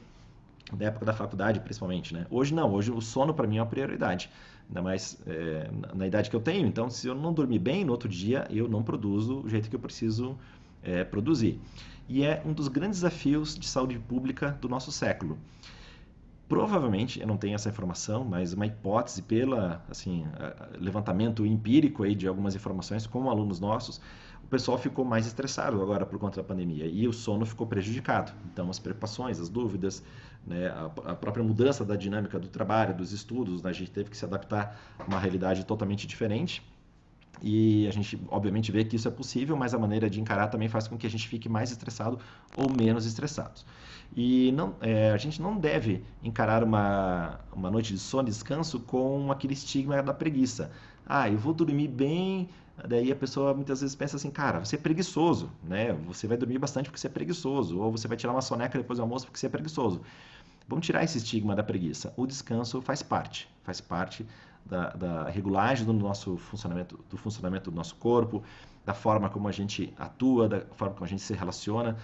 Na 0.77 0.85
época 0.85 1.05
da 1.05 1.13
faculdade, 1.13 1.59
principalmente. 1.59 2.13
Né? 2.13 2.25
Hoje 2.29 2.53
não, 2.53 2.73
hoje 2.73 2.91
o 2.91 3.01
sono 3.01 3.33
para 3.33 3.47
mim 3.47 3.57
é 3.57 3.61
uma 3.61 3.67
prioridade. 3.67 4.29
Ainda 4.69 4.81
mais 4.81 5.21
é, 5.27 5.69
na 5.93 6.07
idade 6.07 6.29
que 6.29 6.35
eu 6.35 6.39
tenho. 6.39 6.65
Então, 6.65 6.89
se 6.89 7.07
eu 7.07 7.15
não 7.15 7.33
dormir 7.33 7.59
bem 7.59 7.83
no 7.83 7.91
outro 7.91 8.07
dia, 8.07 8.47
eu 8.49 8.69
não 8.69 8.81
produzo 8.81 9.41
o 9.41 9.49
jeito 9.49 9.69
que 9.69 9.75
eu 9.75 9.79
preciso 9.79 10.37
é, 10.81 11.03
produzir. 11.03 11.59
E 12.07 12.23
é 12.23 12.41
um 12.45 12.53
dos 12.53 12.67
grandes 12.67 12.99
desafios 12.99 13.57
de 13.57 13.67
saúde 13.67 13.99
pública 13.99 14.57
do 14.61 14.69
nosso 14.69 14.91
século. 14.91 15.37
Provavelmente, 16.51 17.21
eu 17.21 17.25
não 17.25 17.37
tenho 17.37 17.55
essa 17.55 17.69
informação, 17.69 18.25
mas 18.25 18.51
uma 18.51 18.65
hipótese 18.65 19.21
pela 19.21 19.81
assim, 19.89 20.25
levantamento 20.77 21.45
empírico 21.45 22.03
aí 22.03 22.13
de 22.13 22.27
algumas 22.27 22.53
informações 22.55 23.07
com 23.07 23.29
alunos 23.29 23.61
nossos, 23.61 24.01
o 24.43 24.47
pessoal 24.47 24.77
ficou 24.77 25.05
mais 25.05 25.25
estressado 25.25 25.81
agora 25.81 26.05
por 26.05 26.19
conta 26.19 26.41
da 26.41 26.43
pandemia 26.45 26.85
e 26.87 27.07
o 27.07 27.13
sono 27.13 27.45
ficou 27.45 27.65
prejudicado. 27.65 28.33
Então, 28.51 28.69
as 28.69 28.79
preocupações, 28.79 29.39
as 29.39 29.47
dúvidas, 29.47 30.03
né, 30.45 30.67
a, 31.05 31.15
própria 31.15 31.41
mudança 31.41 31.85
da 31.85 31.95
dinâmica 31.95 32.37
do 32.37 32.49
trabalho, 32.49 32.93
dos 32.93 33.13
estudos, 33.13 33.61
né, 33.61 33.69
a 33.69 33.73
gente 33.73 33.91
teve 33.91 34.09
que 34.09 34.17
se 34.17 34.25
adaptar 34.25 34.77
a 34.99 35.05
uma 35.05 35.19
realidade 35.19 35.65
totalmente 35.65 36.05
diferente. 36.05 36.61
E 37.41 37.87
a 37.87 37.91
gente, 37.91 38.21
obviamente, 38.29 38.71
vê 38.71 38.83
que 38.85 38.95
isso 38.95 39.07
é 39.07 39.11
possível, 39.11 39.57
mas 39.57 39.73
a 39.73 39.79
maneira 39.79 40.09
de 40.09 40.21
encarar 40.21 40.47
também 40.47 40.69
faz 40.69 40.87
com 40.87 40.97
que 40.97 41.07
a 41.07 41.09
gente 41.09 41.27
fique 41.27 41.49
mais 41.49 41.71
estressado 41.71 42.19
ou 42.55 42.69
menos 42.71 43.05
estressado. 43.05 43.61
E 44.15 44.51
não, 44.51 44.75
é, 44.81 45.11
a 45.11 45.17
gente 45.17 45.41
não 45.41 45.57
deve 45.57 46.03
encarar 46.21 46.63
uma, 46.63 47.39
uma 47.51 47.71
noite 47.71 47.93
de 47.93 47.99
sono, 47.99 48.27
descanso, 48.27 48.79
com 48.79 49.31
aquele 49.31 49.53
estigma 49.53 50.01
da 50.03 50.13
preguiça. 50.13 50.71
Ah, 51.05 51.29
eu 51.29 51.37
vou 51.37 51.53
dormir 51.53 51.87
bem, 51.87 52.49
daí 52.87 53.11
a 53.11 53.15
pessoa 53.15 53.53
muitas 53.53 53.81
vezes 53.81 53.95
pensa 53.95 54.17
assim, 54.17 54.29
cara, 54.29 54.59
você 54.59 54.75
é 54.75 54.79
preguiçoso, 54.79 55.49
né? 55.63 55.93
Você 56.05 56.27
vai 56.27 56.37
dormir 56.37 56.59
bastante 56.59 56.85
porque 56.85 56.99
você 56.99 57.07
é 57.07 57.09
preguiçoso, 57.09 57.79
ou 57.79 57.91
você 57.91 58.07
vai 58.07 58.17
tirar 58.17 58.33
uma 58.33 58.41
soneca 58.41 58.77
depois 58.77 58.97
do 58.97 59.03
almoço 59.03 59.25
porque 59.25 59.39
você 59.39 59.47
é 59.47 59.49
preguiçoso. 59.49 60.01
Vamos 60.67 60.85
tirar 60.85 61.03
esse 61.03 61.17
estigma 61.17 61.55
da 61.55 61.63
preguiça. 61.63 62.13
O 62.15 62.27
descanso 62.27 62.81
faz 62.81 63.01
parte, 63.01 63.49
faz 63.63 63.81
parte 63.81 64.25
da, 64.65 64.89
da 64.89 65.29
regulagem 65.29 65.85
do 65.85 65.93
nosso 65.93 66.37
funcionamento, 66.37 66.99
do 67.09 67.17
funcionamento 67.17 67.69
do 67.69 67.75
nosso 67.75 67.95
corpo, 67.95 68.43
da 68.85 68.93
forma 68.93 69.29
como 69.29 69.47
a 69.47 69.51
gente 69.51 69.93
atua, 69.97 70.47
da 70.47 70.61
forma 70.75 70.93
como 70.93 71.05
a 71.05 71.09
gente 71.09 71.21
se 71.21 71.33
relaciona. 71.33 71.97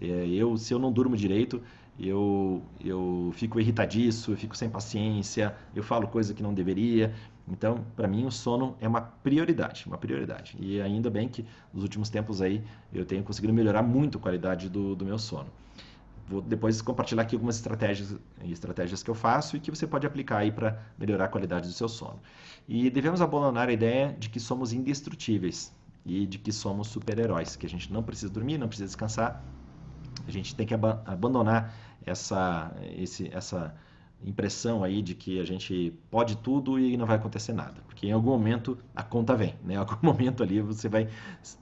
É, 0.00 0.06
eu, 0.26 0.56
se 0.56 0.72
eu 0.74 0.78
não 0.78 0.90
durmo 0.92 1.16
direito, 1.16 1.62
eu, 1.98 2.62
eu 2.84 3.30
fico 3.34 3.60
irritadiço, 3.60 4.32
eu 4.32 4.36
fico 4.36 4.56
sem 4.56 4.68
paciência, 4.68 5.54
eu 5.74 5.82
falo 5.82 6.08
coisa 6.08 6.34
que 6.34 6.42
não 6.42 6.52
deveria. 6.52 7.14
Então, 7.46 7.84
para 7.94 8.08
mim, 8.08 8.24
o 8.24 8.30
sono 8.30 8.74
é 8.80 8.88
uma 8.88 9.00
prioridade, 9.00 9.84
uma 9.86 9.98
prioridade. 9.98 10.56
E 10.58 10.80
ainda 10.80 11.10
bem 11.10 11.28
que 11.28 11.44
nos 11.72 11.82
últimos 11.82 12.08
tempos 12.08 12.40
aí 12.40 12.64
eu 12.92 13.04
tenho 13.04 13.22
conseguido 13.22 13.52
melhorar 13.52 13.82
muito 13.82 14.18
a 14.18 14.20
qualidade 14.20 14.68
do, 14.68 14.94
do 14.96 15.04
meu 15.04 15.18
sono. 15.18 15.50
Vou 16.26 16.40
depois 16.40 16.80
compartilhar 16.80 17.22
aqui 17.22 17.36
algumas 17.36 17.56
estratégias, 17.56 18.16
estratégias 18.44 19.02
que 19.02 19.10
eu 19.10 19.14
faço 19.14 19.56
e 19.56 19.60
que 19.60 19.70
você 19.70 19.86
pode 19.86 20.06
aplicar 20.06 20.38
aí 20.38 20.50
para 20.50 20.80
melhorar 20.98 21.26
a 21.26 21.28
qualidade 21.28 21.68
do 21.68 21.74
seu 21.74 21.88
sono. 21.88 22.20
E 22.66 22.88
devemos 22.88 23.20
abandonar 23.20 23.68
a 23.68 23.72
ideia 23.72 24.16
de 24.18 24.30
que 24.30 24.40
somos 24.40 24.72
indestrutíveis 24.72 25.72
e 26.04 26.26
de 26.26 26.38
que 26.38 26.50
somos 26.50 26.88
super-heróis, 26.88 27.56
que 27.56 27.66
a 27.66 27.68
gente 27.68 27.92
não 27.92 28.02
precisa 28.02 28.32
dormir, 28.32 28.56
não 28.56 28.68
precisa 28.68 28.86
descansar. 28.86 29.44
A 30.26 30.30
gente 30.30 30.54
tem 30.54 30.66
que 30.66 30.72
ab 30.72 30.84
abandonar 31.04 31.74
essa, 32.06 32.74
esse, 32.96 33.28
essa 33.32 33.74
impressão 34.24 34.82
aí 34.82 35.02
de 35.02 35.14
que 35.14 35.38
a 35.38 35.44
gente 35.44 35.92
pode 36.10 36.36
tudo 36.36 36.78
e 36.78 36.96
não 36.96 37.06
vai 37.06 37.16
acontecer 37.16 37.52
nada, 37.52 37.82
porque 37.86 38.06
em 38.06 38.12
algum 38.12 38.30
momento 38.30 38.78
a 38.94 39.02
conta 39.02 39.36
vem, 39.36 39.54
né? 39.62 39.74
Em 39.74 39.76
algum 39.76 39.98
momento 40.02 40.42
ali 40.42 40.60
você 40.60 40.88
vai 40.88 41.08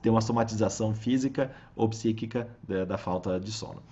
ter 0.01 0.11
uma 0.11 0.21
somatização 0.21 0.95
física 0.95 1.51
ou 1.75 1.89
psíquica 1.89 2.49
da, 2.63 2.85
da 2.85 2.99
falta 2.99 3.41
de 3.41 3.51
sono. 3.51 3.83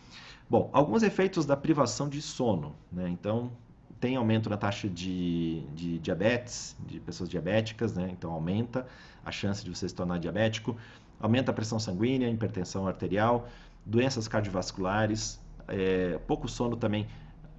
Bom, 0.50 0.69
alguns 0.73 1.04
efeitos 1.04 1.47
da 1.47 1.57
privação 1.57 2.09
de 2.09 2.21
sono. 2.21 2.75
Né? 2.90 3.09
Então, 3.09 3.52
tem 4.00 4.16
aumento 4.16 4.50
na 4.50 4.57
taxa 4.57 4.88
de, 4.88 5.61
de 5.76 6.00
diabetes, 6.00 6.76
de 6.88 6.99
pessoas 6.99 7.30
diabéticas, 7.30 7.95
né? 7.95 8.09
então 8.11 8.33
aumenta 8.33 8.85
a 9.25 9.30
chance 9.30 9.64
de 9.64 9.71
você 9.73 9.88
se 9.88 9.95
tornar 9.95 10.19
diabético, 10.19 10.76
aumenta 11.21 11.52
a 11.52 11.54
pressão 11.54 11.78
sanguínea, 11.78 12.28
hipertensão 12.28 12.88
arterial, 12.88 13.49
doenças 13.87 14.26
cardiovasculares, 14.26 15.40
é, 15.69 16.19
pouco 16.26 16.49
sono 16.49 16.76
também 16.76 17.07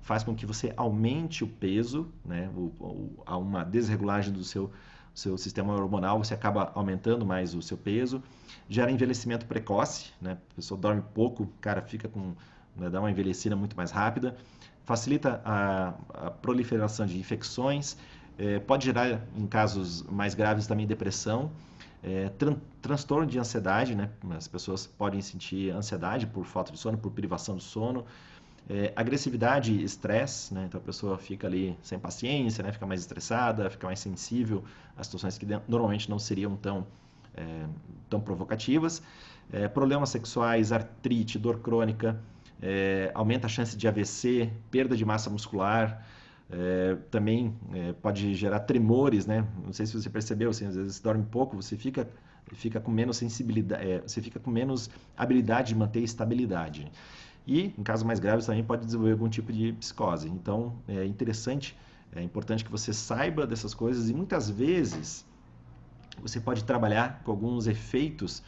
faz 0.01 0.21
com 0.21 0.35
que 0.35 0.45
você 0.45 0.73
aumente 0.75 1.45
o 1.45 1.47
peso, 1.47 2.11
né? 2.25 2.49
O, 2.53 2.73
o, 2.77 3.23
há 3.25 3.37
uma 3.37 3.63
desregulagem 3.63 4.33
do 4.33 4.43
seu, 4.43 4.69
seu 5.13 5.37
sistema 5.37 5.73
hormonal, 5.73 6.17
você 6.17 6.33
acaba 6.33 6.71
aumentando 6.75 7.25
mais 7.25 7.53
o 7.53 7.61
seu 7.61 7.77
peso, 7.77 8.21
gera 8.67 8.91
envelhecimento 8.91 9.45
precoce, 9.45 10.11
né? 10.19 10.37
a 10.51 10.55
pessoa 10.55 10.77
dorme 10.77 11.03
pouco, 11.13 11.43
o 11.43 11.47
cara 11.61 11.81
fica 11.81 12.09
com 12.09 12.33
né, 12.75 12.89
dá 12.89 12.99
uma 12.99 13.11
envelhecida 13.11 13.55
muito 13.55 13.75
mais 13.75 13.91
rápida, 13.91 14.35
facilita 14.83 15.41
a, 15.45 15.93
a 16.13 16.31
proliferação 16.31 17.05
de 17.05 17.17
infecções, 17.19 17.97
é, 18.37 18.59
pode 18.59 18.85
gerar, 18.85 19.21
em 19.37 19.45
casos 19.45 20.03
mais 20.03 20.33
graves, 20.33 20.65
também 20.67 20.87
depressão, 20.87 21.51
é, 22.03 22.29
tran 22.29 22.57
transtorno 22.81 23.27
de 23.27 23.37
ansiedade, 23.37 23.93
né? 23.93 24.09
as 24.35 24.47
pessoas 24.47 24.87
podem 24.87 25.21
sentir 25.21 25.69
ansiedade 25.71 26.25
por 26.25 26.45
falta 26.45 26.71
de 26.71 26.79
sono, 26.79 26.97
por 26.97 27.11
privação 27.11 27.55
do 27.55 27.61
sono, 27.61 28.05
é, 28.67 28.91
agressividade 28.95 29.71
e 29.71 29.83
estresse, 29.83 30.51
né? 30.51 30.65
então 30.67 30.79
a 30.79 30.83
pessoa 30.83 31.17
fica 31.17 31.45
ali 31.45 31.77
sem 31.83 31.99
paciência, 31.99 32.63
né? 32.63 32.71
fica 32.71 32.87
mais 32.87 33.01
estressada, 33.01 33.69
fica 33.69 33.85
mais 33.85 33.99
sensível 33.99 34.63
a 34.97 35.03
situações 35.03 35.37
que 35.37 35.45
normalmente 35.67 36.09
não 36.09 36.17
seriam 36.17 36.55
tão, 36.55 36.87
é, 37.35 37.65
tão 38.09 38.19
provocativas, 38.19 39.03
é, 39.53 39.67
problemas 39.67 40.09
sexuais, 40.09 40.71
artrite, 40.71 41.37
dor 41.37 41.59
crônica, 41.59 42.19
é, 42.61 43.11
aumenta 43.13 43.47
a 43.47 43.49
chance 43.49 43.75
de 43.75 43.87
AVC, 43.87 44.51
perda 44.69 44.95
de 44.95 45.03
massa 45.03 45.29
muscular, 45.29 46.05
é, 46.49 46.97
também 47.09 47.55
é, 47.73 47.93
pode 47.93 48.35
gerar 48.35 48.59
tremores, 48.61 49.25
né? 49.25 49.47
Não 49.63 49.73
sei 49.73 49.85
se 49.85 49.99
você 49.99 50.09
percebeu, 50.09 50.49
assim, 50.49 50.65
às 50.65 50.75
vezes 50.75 50.95
você 50.95 51.03
dorme 51.03 51.25
pouco, 51.31 51.55
você 51.55 51.77
fica, 51.77 52.07
fica 52.53 52.79
com 52.79 52.91
menos 52.91 53.17
sensibilidade, 53.17 53.89
é, 53.89 54.01
você 54.01 54.21
fica 54.21 54.39
com 54.39 54.51
menos 54.51 54.89
habilidade 55.15 55.69
de 55.69 55.75
manter 55.75 56.01
estabilidade. 56.01 56.91
E, 57.47 57.73
em 57.77 57.83
casos 57.83 58.03
mais 58.03 58.19
graves, 58.19 58.45
também 58.45 58.63
pode 58.63 58.85
desenvolver 58.85 59.13
algum 59.13 59.29
tipo 59.29 59.51
de 59.51 59.73
psicose. 59.73 60.29
Então, 60.29 60.75
é 60.87 61.05
interessante, 61.05 61.75
é 62.13 62.21
importante 62.21 62.63
que 62.63 62.71
você 62.71 62.93
saiba 62.93 63.47
dessas 63.47 63.73
coisas 63.73 64.09
e 64.09 64.13
muitas 64.13 64.49
vezes 64.49 65.25
você 66.21 66.39
pode 66.39 66.63
trabalhar 66.63 67.21
com 67.23 67.31
alguns 67.31 67.65
efeitos 67.65 68.43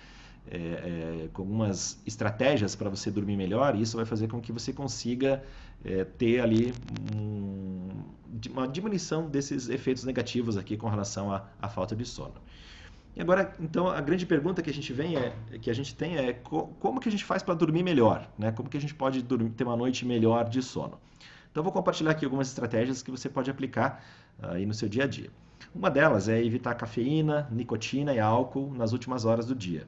é, 0.49 0.57
é, 0.57 1.29
com 1.31 1.41
algumas 1.41 2.01
estratégias 2.05 2.75
para 2.75 2.89
você 2.89 3.09
dormir 3.09 3.37
melhor, 3.37 3.75
e 3.75 3.81
isso 3.81 3.95
vai 3.95 4.05
fazer 4.05 4.27
com 4.27 4.41
que 4.41 4.51
você 4.51 4.73
consiga 4.73 5.43
é, 5.83 6.03
ter 6.03 6.41
ali 6.41 6.73
um, 7.15 7.89
uma 8.51 8.67
diminuição 8.67 9.29
desses 9.29 9.69
efeitos 9.69 10.03
negativos 10.03 10.57
aqui 10.57 10.75
com 10.77 10.87
relação 10.87 11.31
à, 11.31 11.69
falta 11.69 11.95
de 11.95 12.05
sono. 12.05 12.35
E 13.15 13.21
agora, 13.21 13.53
então, 13.59 13.87
a 13.87 14.01
grande 14.01 14.25
pergunta 14.25 14.61
que 14.61 14.69
a 14.69 14.73
gente 14.73 14.91
vem 14.91 15.15
é, 15.15 15.33
que 15.61 15.69
a 15.69 15.73
gente 15.73 15.95
tem 15.95 16.17
é 16.17 16.33
co 16.33 16.67
como 16.79 16.99
que 16.99 17.07
a 17.07 17.11
gente 17.11 17.23
faz 17.23 17.43
para 17.43 17.53
dormir 17.53 17.83
melhor, 17.83 18.27
né? 18.37 18.51
Como 18.51 18.67
que 18.67 18.75
a 18.77 18.81
gente 18.81 18.95
pode 18.95 19.21
dormir, 19.21 19.51
ter 19.51 19.63
uma 19.63 19.77
noite 19.77 20.03
melhor 20.03 20.49
de 20.49 20.63
sono? 20.63 20.99
Então, 21.51 21.61
vou 21.61 21.71
compartilhar 21.71 22.09
aqui 22.09 22.25
algumas 22.25 22.47
estratégias 22.47 23.03
que 23.03 23.11
você 23.11 23.29
pode 23.29 23.51
aplicar 23.51 24.03
uh, 24.41 24.47
aí 24.47 24.65
no 24.65 24.73
seu 24.73 24.89
dia 24.89 25.03
a 25.03 25.07
dia. 25.07 25.29
Uma 25.75 25.91
delas 25.91 26.27
é 26.27 26.43
evitar 26.43 26.73
cafeína, 26.73 27.47
nicotina 27.51 28.13
e 28.15 28.19
álcool 28.19 28.73
nas 28.73 28.93
últimas 28.93 29.25
horas 29.25 29.45
do 29.45 29.53
dia. 29.53 29.87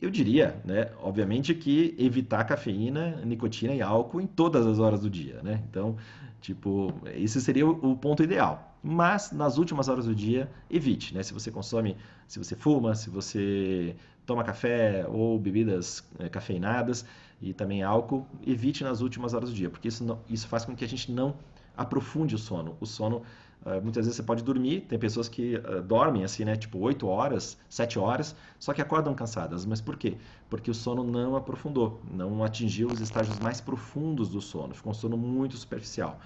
Eu 0.00 0.10
diria, 0.10 0.60
né, 0.64 0.90
obviamente 1.02 1.54
que 1.54 1.94
evitar 1.98 2.44
cafeína, 2.44 3.16
nicotina 3.24 3.74
e 3.74 3.82
álcool 3.82 4.20
em 4.20 4.26
todas 4.26 4.66
as 4.66 4.78
horas 4.78 5.00
do 5.02 5.10
dia, 5.10 5.42
né? 5.42 5.62
Então, 5.68 5.96
tipo, 6.40 6.94
esse 7.14 7.38
seria 7.40 7.68
o 7.68 7.94
ponto 7.96 8.22
ideal. 8.22 8.78
Mas 8.82 9.30
nas 9.30 9.58
últimas 9.58 9.88
horas 9.88 10.06
do 10.06 10.14
dia, 10.14 10.50
evite, 10.70 11.14
né? 11.14 11.22
Se 11.22 11.34
você 11.34 11.50
consome, 11.50 11.96
se 12.26 12.38
você 12.38 12.56
fuma, 12.56 12.94
se 12.94 13.10
você 13.10 13.94
toma 14.24 14.42
café 14.42 15.04
ou 15.06 15.38
bebidas 15.38 16.02
é, 16.18 16.30
cafeinadas 16.30 17.04
e 17.42 17.52
também 17.52 17.82
álcool, 17.82 18.26
evite 18.46 18.82
nas 18.82 19.02
últimas 19.02 19.34
horas 19.34 19.50
do 19.50 19.54
dia, 19.54 19.68
porque 19.68 19.88
isso, 19.88 20.02
não, 20.02 20.18
isso 20.30 20.48
faz 20.48 20.64
com 20.64 20.74
que 20.74 20.84
a 20.84 20.88
gente 20.88 21.12
não 21.12 21.34
aprofunde 21.76 22.34
o 22.34 22.38
sono. 22.38 22.74
O 22.80 22.86
sono 22.86 23.22
Uh, 23.64 23.82
muitas 23.82 24.06
vezes 24.06 24.16
você 24.16 24.22
pode 24.22 24.42
dormir, 24.42 24.82
tem 24.82 24.98
pessoas 24.98 25.28
que 25.28 25.56
uh, 25.56 25.82
dormem 25.82 26.24
assim, 26.24 26.44
né? 26.44 26.56
Tipo 26.56 26.78
8 26.78 27.06
horas, 27.06 27.58
7 27.68 27.98
horas, 27.98 28.34
só 28.58 28.72
que 28.72 28.80
acordam 28.80 29.14
cansadas. 29.14 29.66
Mas 29.66 29.80
por 29.82 29.96
quê? 29.98 30.16
Porque 30.48 30.70
o 30.70 30.74
sono 30.74 31.04
não 31.04 31.36
aprofundou, 31.36 32.00
não 32.10 32.42
atingiu 32.42 32.90
os 32.90 33.00
estágios 33.00 33.38
mais 33.38 33.60
profundos 33.60 34.30
do 34.30 34.40
sono, 34.40 34.74
ficou 34.74 34.90
um 34.92 34.94
sono 34.94 35.16
muito 35.16 35.56
superficial. 35.58 36.18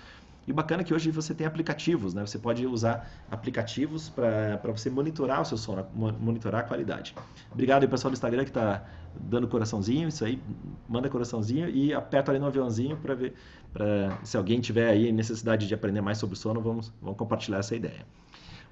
E 0.47 0.53
o 0.53 0.55
bacana 0.55 0.83
é 0.83 0.85
que 0.85 0.93
hoje 0.93 1.11
você 1.11 1.35
tem 1.35 1.47
aplicativos, 1.47 2.13
né? 2.15 2.27
Você 2.27 2.39
pode 2.39 2.67
usar 2.67 3.09
aplicativos 3.31 4.09
para 4.11 4.61
você 4.73 4.91
monitorar 4.91 5.41
o 5.41 5.45
seu 5.45 5.57
sono, 5.57 5.87
monitorar 5.95 6.63
a 6.63 6.65
qualidade. 6.65 7.15
Obrigado 7.51 7.83
aí, 7.83 7.89
pessoal 7.89 8.11
do 8.11 8.15
Instagram 8.15 8.45
que 8.45 8.51
está 8.51 8.85
dando 9.15 9.47
coraçãozinho, 9.49 10.09
isso 10.09 10.25
aí, 10.25 10.41
manda 10.89 11.09
coraçãozinho 11.09 11.69
e 11.69 11.95
aperta 11.95 12.33
ali 12.33 12.39
no 12.39 12.47
aviãozinho 12.47 12.97
para 12.97 13.15
ver, 13.15 13.35
para 13.73 14.19
se 14.25 14.37
alguém 14.37 14.61
tiver 14.61 14.89
aí 14.89 15.13
necessidade 15.13 15.67
de 15.69 15.75
aprender 15.75 16.01
mais 16.01 16.19
sobre 16.19 16.35
o 16.35 16.37
sono, 16.37 16.61
vamos, 16.61 16.93
vamos 17.01 17.17
compartilhar 17.17 17.59
essa 17.59 17.75
ideia. 17.77 18.05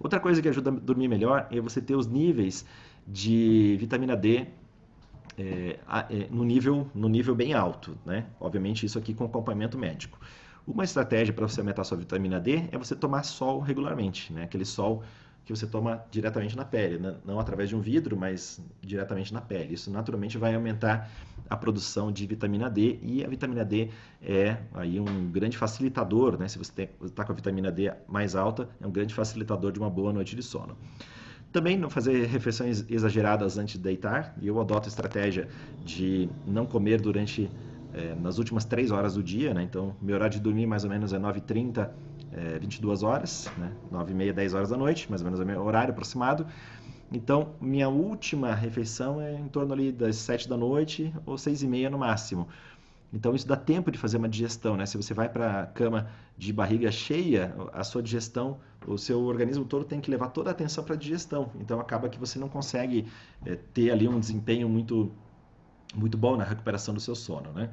Outra 0.00 0.18
coisa 0.18 0.42
que 0.42 0.48
ajuda 0.48 0.70
a 0.70 0.72
dormir 0.72 1.08
melhor 1.08 1.46
é 1.50 1.60
você 1.60 1.80
ter 1.80 1.94
os 1.94 2.06
níveis 2.06 2.66
de 3.06 3.76
vitamina 3.78 4.16
D 4.16 4.46
é, 5.38 5.78
é, 6.10 6.28
no, 6.30 6.44
nível, 6.44 6.88
no 6.94 7.08
nível 7.08 7.34
bem 7.34 7.54
alto, 7.54 7.96
né? 8.04 8.26
Obviamente 8.40 8.84
isso 8.84 8.98
aqui 8.98 9.14
com 9.14 9.24
acompanhamento 9.24 9.78
médico. 9.78 10.18
Uma 10.66 10.84
estratégia 10.84 11.34
para 11.34 11.46
você 11.46 11.60
aumentar 11.60 11.82
sua 11.84 11.96
vitamina 11.98 12.38
D 12.38 12.68
é 12.70 12.78
você 12.78 12.94
tomar 12.94 13.24
sol 13.24 13.58
regularmente, 13.58 14.32
né? 14.32 14.44
Aquele 14.44 14.64
sol 14.64 15.02
que 15.44 15.54
você 15.54 15.66
toma 15.66 16.04
diretamente 16.08 16.56
na 16.56 16.64
pele, 16.64 16.98
né? 16.98 17.16
não 17.24 17.40
através 17.40 17.68
de 17.68 17.74
um 17.74 17.80
vidro, 17.80 18.16
mas 18.16 18.60
diretamente 18.80 19.34
na 19.34 19.40
pele. 19.40 19.74
Isso 19.74 19.90
naturalmente 19.90 20.38
vai 20.38 20.54
aumentar 20.54 21.10
a 21.50 21.56
produção 21.56 22.12
de 22.12 22.24
vitamina 22.26 22.70
D 22.70 22.98
e 23.02 23.24
a 23.24 23.28
vitamina 23.28 23.64
D 23.64 23.90
é 24.22 24.56
aí 24.72 25.00
um 25.00 25.28
grande 25.30 25.58
facilitador, 25.58 26.38
né? 26.38 26.46
Se 26.46 26.58
você 26.58 26.88
está 27.02 27.24
com 27.24 27.32
a 27.32 27.34
vitamina 27.34 27.72
D 27.72 27.92
mais 28.06 28.36
alta, 28.36 28.68
é 28.80 28.86
um 28.86 28.92
grande 28.92 29.12
facilitador 29.12 29.72
de 29.72 29.80
uma 29.80 29.90
boa 29.90 30.12
noite 30.12 30.36
de 30.36 30.42
sono. 30.44 30.78
Também 31.50 31.76
não 31.76 31.90
fazer 31.90 32.24
refeições 32.26 32.88
exageradas 32.88 33.58
antes 33.58 33.74
de 33.74 33.82
deitar, 33.82 34.34
e 34.40 34.46
eu 34.46 34.60
adoto 34.60 34.88
a 34.88 34.90
estratégia 34.90 35.48
de 35.82 36.30
não 36.46 36.64
comer 36.64 37.00
durante 37.00 37.52
é, 37.94 38.14
nas 38.14 38.38
últimas 38.38 38.64
três 38.64 38.90
horas 38.90 39.14
do 39.14 39.22
dia, 39.22 39.52
né? 39.52 39.62
Então, 39.62 39.94
meu 40.00 40.14
horário 40.14 40.34
de 40.34 40.40
dormir 40.40 40.66
mais 40.66 40.84
ou 40.84 40.90
menos 40.90 41.12
é 41.12 41.18
9h30, 41.18 41.90
é, 42.32 42.58
22 42.58 43.02
horas, 43.02 43.50
né? 43.58 43.72
9h30, 43.92 44.32
10 44.32 44.54
horas 44.54 44.70
da 44.70 44.76
noite, 44.76 45.08
mais 45.10 45.20
ou 45.20 45.26
menos 45.26 45.40
é 45.40 45.44
o 45.44 45.46
meu 45.46 45.62
horário 45.62 45.92
aproximado. 45.92 46.46
Então, 47.12 47.54
minha 47.60 47.88
última 47.88 48.54
refeição 48.54 49.20
é 49.20 49.34
em 49.34 49.48
torno 49.48 49.74
ali 49.74 49.92
das 49.92 50.16
7 50.16 50.48
da 50.48 50.56
noite 50.56 51.12
ou 51.26 51.36
6 51.36 51.62
e 51.62 51.66
meia 51.66 51.90
no 51.90 51.98
máximo. 51.98 52.48
Então, 53.12 53.34
isso 53.34 53.46
dá 53.46 53.56
tempo 53.56 53.90
de 53.90 53.98
fazer 53.98 54.16
uma 54.16 54.28
digestão, 54.28 54.74
né? 54.74 54.86
Se 54.86 54.96
você 54.96 55.12
vai 55.12 55.28
para 55.28 55.60
a 55.60 55.66
cama 55.66 56.08
de 56.38 56.50
barriga 56.50 56.90
cheia, 56.90 57.54
a 57.72 57.84
sua 57.84 58.02
digestão, 58.02 58.58
o 58.86 58.96
seu 58.96 59.20
organismo 59.24 59.66
todo 59.66 59.84
tem 59.84 60.00
que 60.00 60.10
levar 60.10 60.28
toda 60.30 60.48
a 60.48 60.52
atenção 60.52 60.82
para 60.82 60.94
a 60.94 60.96
digestão. 60.96 61.52
Então, 61.60 61.78
acaba 61.78 62.08
que 62.08 62.18
você 62.18 62.38
não 62.38 62.48
consegue 62.48 63.06
é, 63.44 63.54
ter 63.54 63.90
ali 63.90 64.08
um 64.08 64.18
desempenho 64.18 64.66
muito, 64.66 65.12
muito 65.94 66.16
bom 66.16 66.36
na 66.36 66.44
recuperação 66.44 66.94
do 66.94 67.00
seu 67.00 67.14
sono, 67.14 67.52
né? 67.52 67.70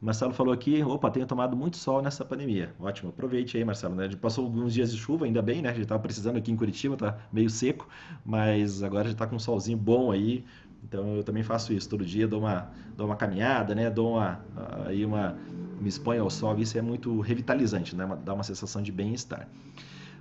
Marcelo 0.00 0.32
falou 0.32 0.54
aqui, 0.54 0.82
opa, 0.82 1.10
tenho 1.10 1.26
tomado 1.26 1.54
muito 1.54 1.76
sol 1.76 2.00
nessa 2.00 2.24
pandemia. 2.24 2.72
Ótimo, 2.80 3.10
aproveite 3.10 3.58
aí, 3.58 3.64
Marcelo. 3.64 3.94
Né? 3.94 4.08
Passou 4.16 4.46
alguns 4.46 4.72
dias 4.72 4.90
de 4.90 4.98
chuva, 4.98 5.26
ainda 5.26 5.42
bem, 5.42 5.60
né? 5.60 5.68
A 5.68 5.72
gente 5.72 5.82
estava 5.82 6.00
precisando 6.00 6.38
aqui 6.38 6.50
em 6.50 6.56
Curitiba, 6.56 6.96
tá 6.96 7.18
meio 7.30 7.50
seco, 7.50 7.86
mas 8.24 8.82
agora 8.82 9.04
já 9.04 9.12
está 9.12 9.26
com 9.26 9.36
um 9.36 9.38
solzinho 9.38 9.76
bom 9.76 10.10
aí. 10.10 10.42
Então 10.82 11.16
eu 11.16 11.22
também 11.22 11.42
faço 11.42 11.74
isso 11.74 11.86
todo 11.86 12.02
dia, 12.02 12.26
dou 12.26 12.40
uma, 12.40 12.70
dou 12.96 13.06
uma 13.06 13.16
caminhada, 13.16 13.74
né? 13.74 13.90
Dou 13.90 14.14
uma, 14.14 14.40
aí 14.86 15.04
uma, 15.04 15.36
me 15.78 15.88
exponho 15.88 16.22
ao 16.22 16.30
sol, 16.30 16.58
isso 16.58 16.78
é 16.78 16.82
muito 16.82 17.20
revitalizante, 17.20 17.94
né? 17.94 18.08
Dá 18.24 18.32
uma 18.32 18.42
sensação 18.42 18.80
de 18.80 18.90
bem-estar. 18.90 19.46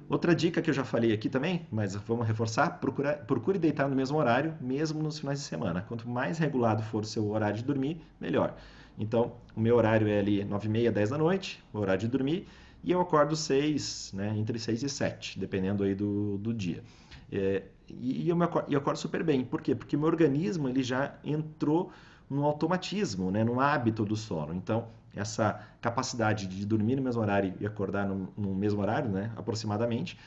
Outra 0.10 0.34
dica 0.34 0.60
que 0.60 0.72
eu 0.72 0.74
já 0.74 0.84
falei 0.84 1.14
aqui 1.14 1.30
também, 1.30 1.68
mas 1.72 1.94
vamos 1.96 2.26
reforçar, 2.28 2.80
procura, 2.80 3.14
procure 3.14 3.60
deitar 3.60 3.88
no 3.88 3.96
mesmo 3.96 4.18
horário, 4.18 4.56
mesmo 4.60 5.04
nos 5.04 5.20
finais 5.20 5.38
de 5.38 5.46
semana. 5.46 5.86
Quanto 5.88 6.10
mais 6.10 6.40
regulado 6.40 6.82
for 6.82 7.04
o 7.04 7.06
seu 7.06 7.30
horário 7.30 7.58
de 7.58 7.64
dormir, 7.64 8.02
melhor. 8.20 8.56
Então, 8.98 9.34
o 9.56 9.62
meu 9.62 9.76
horário 9.76 10.08
é 10.08 10.18
ali 10.18 10.44
9 10.44 10.66
e 10.66 10.70
meia, 10.70 10.92
10 10.92 11.12
da 11.12 11.18
noite, 11.18 11.64
o 11.72 11.78
horário 11.78 12.02
de 12.02 12.08
dormir, 12.08 12.48
e 12.84 12.92
eu 12.92 13.00
acordo 13.00 13.36
6, 13.36 14.14
né, 14.16 14.34
entre 14.36 14.58
6 14.58 14.82
e 14.82 14.90
7, 14.90 15.40
dependendo 15.40 15.84
aí 15.84 15.94
do, 15.94 16.40
do 16.40 16.52
dia. 16.56 16.84
É, 17.32 17.62
e 17.88 18.28
eu, 18.28 18.36
me 18.36 18.46
acordo, 18.46 18.72
eu 18.72 18.80
acordo 18.80 18.98
super 18.98 19.24
bem. 19.24 19.44
Por 19.44 19.62
quê? 19.62 19.76
Porque 19.76 19.96
meu 19.96 20.08
organismo 20.08 20.68
ele 20.68 20.82
já 20.82 21.14
entrou 21.24 21.92
num 22.28 22.44
automatismo, 22.44 23.30
né, 23.30 23.44
num 23.44 23.60
hábito 23.60 24.04
do 24.04 24.16
sono. 24.16 24.56
Então, 24.56 24.88
essa 25.16 25.62
capacidade 25.82 26.48
de 26.48 26.66
dormir 26.66 26.96
no 26.96 27.02
mesmo 27.02 27.22
horário 27.22 27.54
e 27.60 27.66
acordar 27.66 28.08
no, 28.08 28.32
no 28.38 28.54
mesmo 28.54 28.82
horário, 28.82 29.10
né, 29.10 29.32
aproximadamente, 29.36 30.18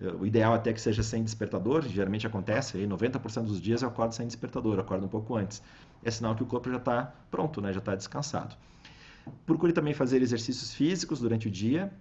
é, 0.00 0.08
o 0.08 0.26
ideal 0.26 0.54
até 0.54 0.72
que 0.72 0.80
seja 0.80 1.02
sem 1.02 1.22
despertador, 1.22 1.82
geralmente 1.82 2.26
acontece, 2.26 2.76
aí 2.76 2.86
90% 2.86 3.44
dos 3.44 3.60
dias 3.60 3.82
eu 3.82 3.88
acordo 3.88 4.14
sem 4.14 4.26
despertador, 4.26 4.78
acordo 4.78 5.06
um 5.06 5.08
pouco 5.08 5.36
antes 5.36 5.62
é 6.04 6.10
sinal 6.10 6.34
que 6.34 6.42
o 6.42 6.46
corpo 6.46 6.70
já 6.70 6.76
está 6.76 7.14
pronto, 7.30 7.60
né? 7.60 7.72
já 7.72 7.78
está 7.78 7.94
descansado. 7.94 8.56
Procure 9.46 9.72
também 9.72 9.94
fazer 9.94 10.20
exercícios 10.20 10.74
físicos 10.74 11.20
durante 11.20 11.46
o 11.46 11.50
dia, 11.50 11.92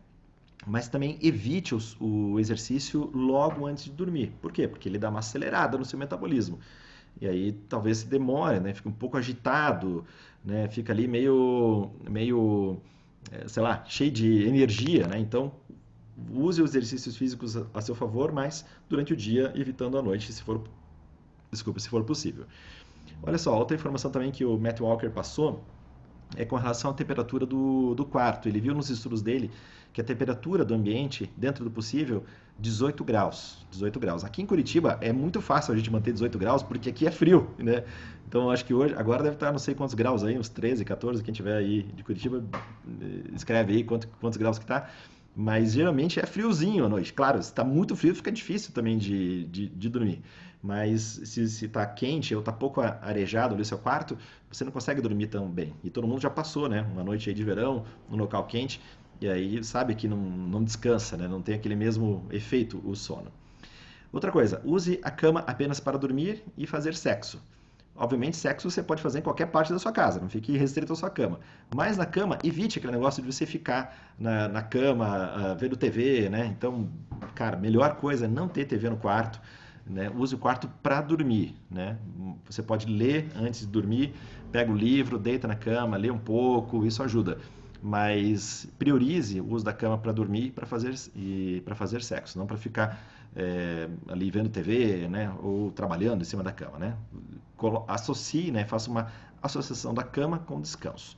mas 0.66 0.88
também 0.88 1.20
evite 1.22 1.76
os, 1.76 1.96
o 2.00 2.40
exercício 2.40 3.12
logo 3.14 3.66
antes 3.66 3.86
de 3.86 3.92
dormir. 3.92 4.34
Por 4.42 4.52
quê? 4.52 4.68
Porque 4.68 4.90
ele 4.90 4.98
dá 4.98 5.10
uma 5.10 5.20
acelerada 5.20 5.78
no 5.78 5.86
seu 5.86 5.98
metabolismo. 6.00 6.60
E 7.20 7.28
aí 7.28 7.52
talvez 7.70 8.04
demore, 8.04 8.60
né? 8.60 8.74
Fica 8.74 8.90
um 8.90 8.94
pouco 8.94 9.18
agitado, 9.18 10.06
né? 10.44 10.68
Fica 10.70 10.92
ali 10.94 11.08
meio, 11.08 11.92
meio, 12.10 12.78
é, 13.32 13.48
sei 13.48 13.62
lá, 13.62 13.84
cheio 13.86 14.12
de 14.12 14.44
energia, 14.44 15.08
né? 15.08 15.20
Então 15.20 15.52
use 16.30 16.62
os 16.62 16.72
exercícios 16.72 17.18
físicos 17.18 17.58
a 17.74 17.82
seu 17.82 17.96
favor, 17.96 18.32
mas 18.32 18.66
durante 18.90 19.14
o 19.14 19.16
dia, 19.16 19.52
evitando 19.56 19.98
a 19.98 20.02
noite, 20.02 20.32
se 20.32 20.44
for, 20.44 20.62
desculpa, 21.52 21.80
se 21.80 21.90
for 21.90 22.04
possível. 22.04 22.46
Olha 23.24 23.38
só, 23.38 23.58
outra 23.58 23.76
informação 23.76 24.12
também 24.12 24.32
que 24.32 24.44
o 24.46 24.58
Matt 24.58 24.80
Walker 24.80 25.10
passou 25.10 25.64
é 26.36 26.46
com 26.46 26.56
relação 26.56 26.92
à 26.92 26.94
temperatura 26.94 27.46
do, 27.46 27.94
do 27.96 28.06
quarto. 28.06 28.48
Ele 28.48 28.60
viu 28.60 28.74
nos 28.74 28.90
estudos 28.90 29.22
dele 29.22 29.52
que 29.94 30.00
a 30.00 30.04
temperatura 30.04 30.64
do 30.64 30.74
ambiente, 30.74 31.30
dentro 31.36 31.64
do 31.64 31.72
possível, 31.72 32.24
18 32.58 33.04
graus. 33.04 33.66
18 33.72 34.00
graus. 34.00 34.24
Aqui 34.24 34.42
em 34.42 34.46
Curitiba 34.46 34.98
é 35.02 35.12
muito 35.12 35.42
fácil 35.42 35.74
a 35.74 35.78
gente 35.78 35.92
manter 35.92 36.14
18 36.14 36.38
graus, 36.38 36.64
porque 36.64 36.90
aqui 36.90 37.08
é 37.08 37.12
frio, 37.12 37.50
né? 37.58 37.84
Então 38.28 38.50
acho 38.50 38.64
que 38.64 38.74
hoje, 38.74 38.96
agora 38.96 39.24
deve 39.24 39.36
estar 39.36 39.52
não 39.52 39.60
sei 39.60 39.76
quantos 39.76 39.94
graus 39.94 40.24
aí, 40.24 40.38
uns 40.38 40.48
13, 40.48 40.86
14, 40.86 41.22
quem 41.24 41.34
tiver 41.34 41.58
aí 41.58 41.84
de 41.84 42.04
Curitiba, 42.04 42.44
eh, 42.54 43.32
escreve 43.36 43.74
aí 43.74 43.84
quantos, 43.84 44.08
quantos 44.20 44.38
graus 44.38 44.58
que 44.58 44.64
está. 44.64 44.90
Mas 45.36 45.74
geralmente 45.74 46.20
é 46.20 46.26
friozinho 46.26 46.86
à 46.86 46.90
noite. 46.90 47.14
Claro, 47.14 47.42
se 47.42 47.50
está 47.50 47.64
muito 47.64 47.96
frio, 47.96 48.14
fica 48.14 48.32
difícil 48.32 48.74
também 48.74 48.98
de, 48.98 49.46
de, 49.46 49.68
de 49.68 49.90
dormir. 49.90 50.22
Mas 50.62 51.20
se 51.24 51.44
está 51.44 51.86
quente 51.86 52.36
ou 52.36 52.42
está 52.42 52.52
pouco 52.52 52.82
arejado 52.82 53.54
ali 53.54 53.64
o 53.64 53.66
seu 53.66 53.80
quarto, 53.80 54.18
você 54.52 54.64
não 54.64 54.72
consegue 54.72 55.02
dormir 55.02 55.28
tão 55.28 55.50
bem. 55.50 55.74
E 55.84 55.90
todo 55.90 56.08
mundo 56.08 56.22
já 56.22 56.30
passou, 56.30 56.70
né? 56.70 56.82
Uma 56.92 57.04
noite 57.04 57.30
aí 57.30 57.36
de 57.36 57.44
verão, 57.44 57.84
num 58.08 58.18
local 58.18 58.46
quente, 58.46 58.80
e 59.20 59.28
aí 59.28 59.64
sabe 59.64 59.96
que 59.96 60.08
não, 60.08 60.18
não 60.18 60.64
descansa, 60.64 61.18
né? 61.18 61.28
Não 61.28 61.42
tem 61.42 61.56
aquele 61.56 61.76
mesmo 61.76 62.26
efeito 62.32 62.82
o 62.86 62.96
sono. 62.96 63.32
Outra 64.12 64.32
coisa, 64.32 64.62
use 64.66 65.00
a 65.04 65.10
cama 65.10 65.44
apenas 65.48 65.80
para 65.80 65.98
dormir 65.98 66.44
e 66.58 66.68
fazer 66.68 66.94
sexo. 66.94 67.42
Obviamente, 67.96 68.36
sexo 68.36 68.70
você 68.70 68.82
pode 68.82 69.02
fazer 69.02 69.20
em 69.20 69.22
qualquer 69.22 69.48
parte 69.48 69.72
da 69.72 69.78
sua 69.78 69.92
casa, 69.92 70.20
não 70.20 70.30
fique 70.30 70.58
restrito 70.58 70.92
à 70.92 70.96
sua 70.96 71.10
cama. 71.10 71.40
Mas 71.76 71.98
na 71.98 72.06
cama, 72.06 72.38
evite 72.44 72.80
aquele 72.80 72.94
negócio 72.94 73.22
de 73.22 73.32
você 73.32 73.46
ficar 73.46 74.14
na, 74.18 74.48
na 74.48 74.62
cama, 74.64 75.54
uh, 75.54 75.58
vendo 75.58 75.78
TV, 75.78 76.30
né? 76.30 76.48
Então, 76.48 76.90
cara, 77.36 77.58
melhor 77.58 77.96
coisa 77.98 78.26
é 78.26 78.28
não 78.28 78.48
ter 78.48 78.66
TV 78.66 78.90
no 78.90 78.98
quarto. 78.98 79.42
Né? 79.86 80.10
Use 80.16 80.36
o 80.36 80.38
quarto 80.38 80.68
para 80.82 81.02
dormir. 81.02 81.56
Né? 81.70 81.98
Você 82.46 82.62
pode 82.62 82.86
ler 82.88 83.30
antes 83.36 83.62
de 83.62 83.68
dormir, 83.68 84.14
pega 84.52 84.72
o 84.72 84.76
livro, 84.76 85.18
deita 85.18 85.48
na 85.48 85.56
cama, 85.56 85.98
lê 85.98 86.10
um 86.10 86.18
pouco, 86.18 86.86
isso 86.86 87.02
ajuda. 87.04 87.38
Mas 87.82 88.68
priorize 88.78 89.42
o 89.42 89.54
uso 89.54 89.66
da 89.66 89.74
cama 89.74 89.98
para 89.98 90.12
dormir 90.12 90.52
para 90.52 90.66
fazer, 90.66 90.94
e 91.16 91.64
fazer 91.76 92.04
sexo, 92.04 92.38
não 92.38 92.46
para 92.46 92.58
ficar 92.58 93.02
é, 93.36 93.90
ali 94.08 94.30
vendo 94.30 94.50
TV 94.50 95.08
né? 95.08 95.34
ou 95.42 95.72
trabalhando 95.72 96.22
em 96.22 96.26
cima 96.26 96.44
da 96.44 96.52
cama. 96.52 96.78
Né? 96.78 96.96
Associe, 97.88 98.52
né? 98.52 98.66
faça 98.66 98.90
uma 98.90 99.12
associação 99.42 99.94
da 99.94 100.04
cama 100.04 100.40
com 100.40 100.62
descanso. 100.62 101.18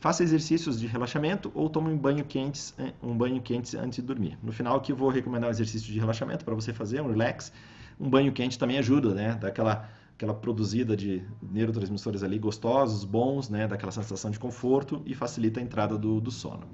Faça 0.00 0.22
exercícios 0.22 0.78
de 0.78 0.86
relaxamento 0.86 1.50
ou 1.54 1.68
tome 1.68 1.90
um 1.92 1.98
banho 1.98 2.24
quente, 2.24 2.72
um 3.02 3.16
banho 3.16 3.40
quente 3.40 3.76
antes 3.76 3.96
de 3.96 4.02
dormir. 4.02 4.38
No 4.40 4.52
final 4.52 4.76
aqui 4.76 4.92
eu 4.92 4.96
vou 4.96 5.08
recomendar 5.08 5.48
um 5.48 5.50
exercício 5.50 5.92
de 5.92 5.98
relaxamento 5.98 6.44
para 6.44 6.54
você 6.54 6.72
fazer, 6.72 7.00
um 7.00 7.08
relax, 7.08 7.52
um 7.98 8.08
banho 8.08 8.32
quente 8.32 8.58
também 8.58 8.78
ajuda, 8.78 9.14
né? 9.14 9.36
Dá 9.40 9.48
aquela, 9.48 9.88
aquela 10.14 10.34
produzida 10.34 10.96
de 10.96 11.22
neurotransmissores 11.42 12.22
ali 12.22 12.38
gostosos, 12.38 13.04
bons, 13.04 13.48
né? 13.48 13.66
Daquela 13.66 13.92
sensação 13.92 14.30
de 14.30 14.38
conforto 14.38 15.02
e 15.04 15.14
facilita 15.14 15.60
a 15.60 15.62
entrada 15.62 15.98
do, 15.98 16.20
do 16.20 16.30
sono. 16.30 16.66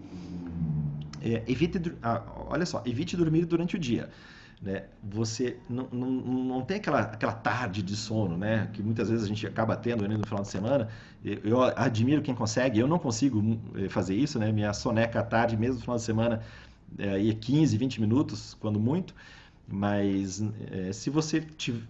É, 1.23 1.43
evite, 1.49 1.81
ah, 2.03 2.23
olha 2.49 2.67
só, 2.67 2.83
evite 2.85 3.17
dormir 3.17 3.47
durante 3.47 3.77
o 3.77 3.79
dia. 3.79 4.11
Né? 4.61 4.85
Você 5.03 5.59
não, 5.69 5.89
não, 5.93 6.11
não 6.11 6.63
tem 6.63 6.79
aquela, 6.79 7.01
aquela 7.01 7.33
tarde 7.33 7.83
de 7.83 7.95
sono, 7.97 8.37
né? 8.37 8.69
Que 8.73 8.83
muitas 8.83 9.11
vezes 9.11 9.25
a 9.25 9.29
gente 9.29 9.47
acaba 9.47 9.77
tendo 9.77 10.07
no 10.09 10.27
final 10.27 10.43
de 10.43 10.49
semana. 10.49 10.89
Eu 11.23 11.63
admiro 11.63 12.23
quem 12.23 12.35
consegue, 12.35 12.79
eu 12.79 12.87
não 12.87 12.99
consigo 12.99 13.59
eh, 13.75 13.89
fazer 13.89 14.15
isso, 14.15 14.39
né? 14.39 14.53
Minha 14.53 14.73
soneca 14.73 15.21
à 15.21 15.23
tarde, 15.23 15.57
mesmo 15.57 15.77
no 15.77 15.81
final 15.81 15.97
de 15.97 16.03
semana, 16.03 16.41
é 16.99 17.33
15, 17.33 17.77
20 17.77 18.01
minutos, 18.01 18.55
quando 18.61 18.81
muito. 18.81 19.15
Mas 19.67 20.43
é, 20.71 20.93
se 20.93 21.09
você 21.09 21.41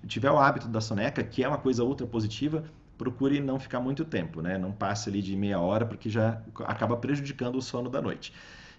tiver 0.06 0.30
o 0.30 0.38
hábito 0.38 0.68
da 0.68 0.80
soneca, 0.80 1.22
que 1.24 1.42
é 1.42 1.48
uma 1.48 1.58
coisa 1.58 1.82
ultra 1.82 2.06
positiva, 2.06 2.64
procure 2.96 3.40
não 3.40 3.58
ficar 3.58 3.80
muito 3.80 4.04
tempo, 4.04 4.40
né? 4.40 4.56
Não 4.56 4.72
passe 4.72 5.08
ali 5.08 5.20
de 5.20 5.36
meia 5.36 5.58
hora, 5.58 5.84
porque 5.84 6.08
já 6.08 6.40
acaba 6.60 6.96
prejudicando 6.96 7.56
o 7.56 7.62
sono 7.62 7.90
da 7.90 8.00
noite. 8.00 8.32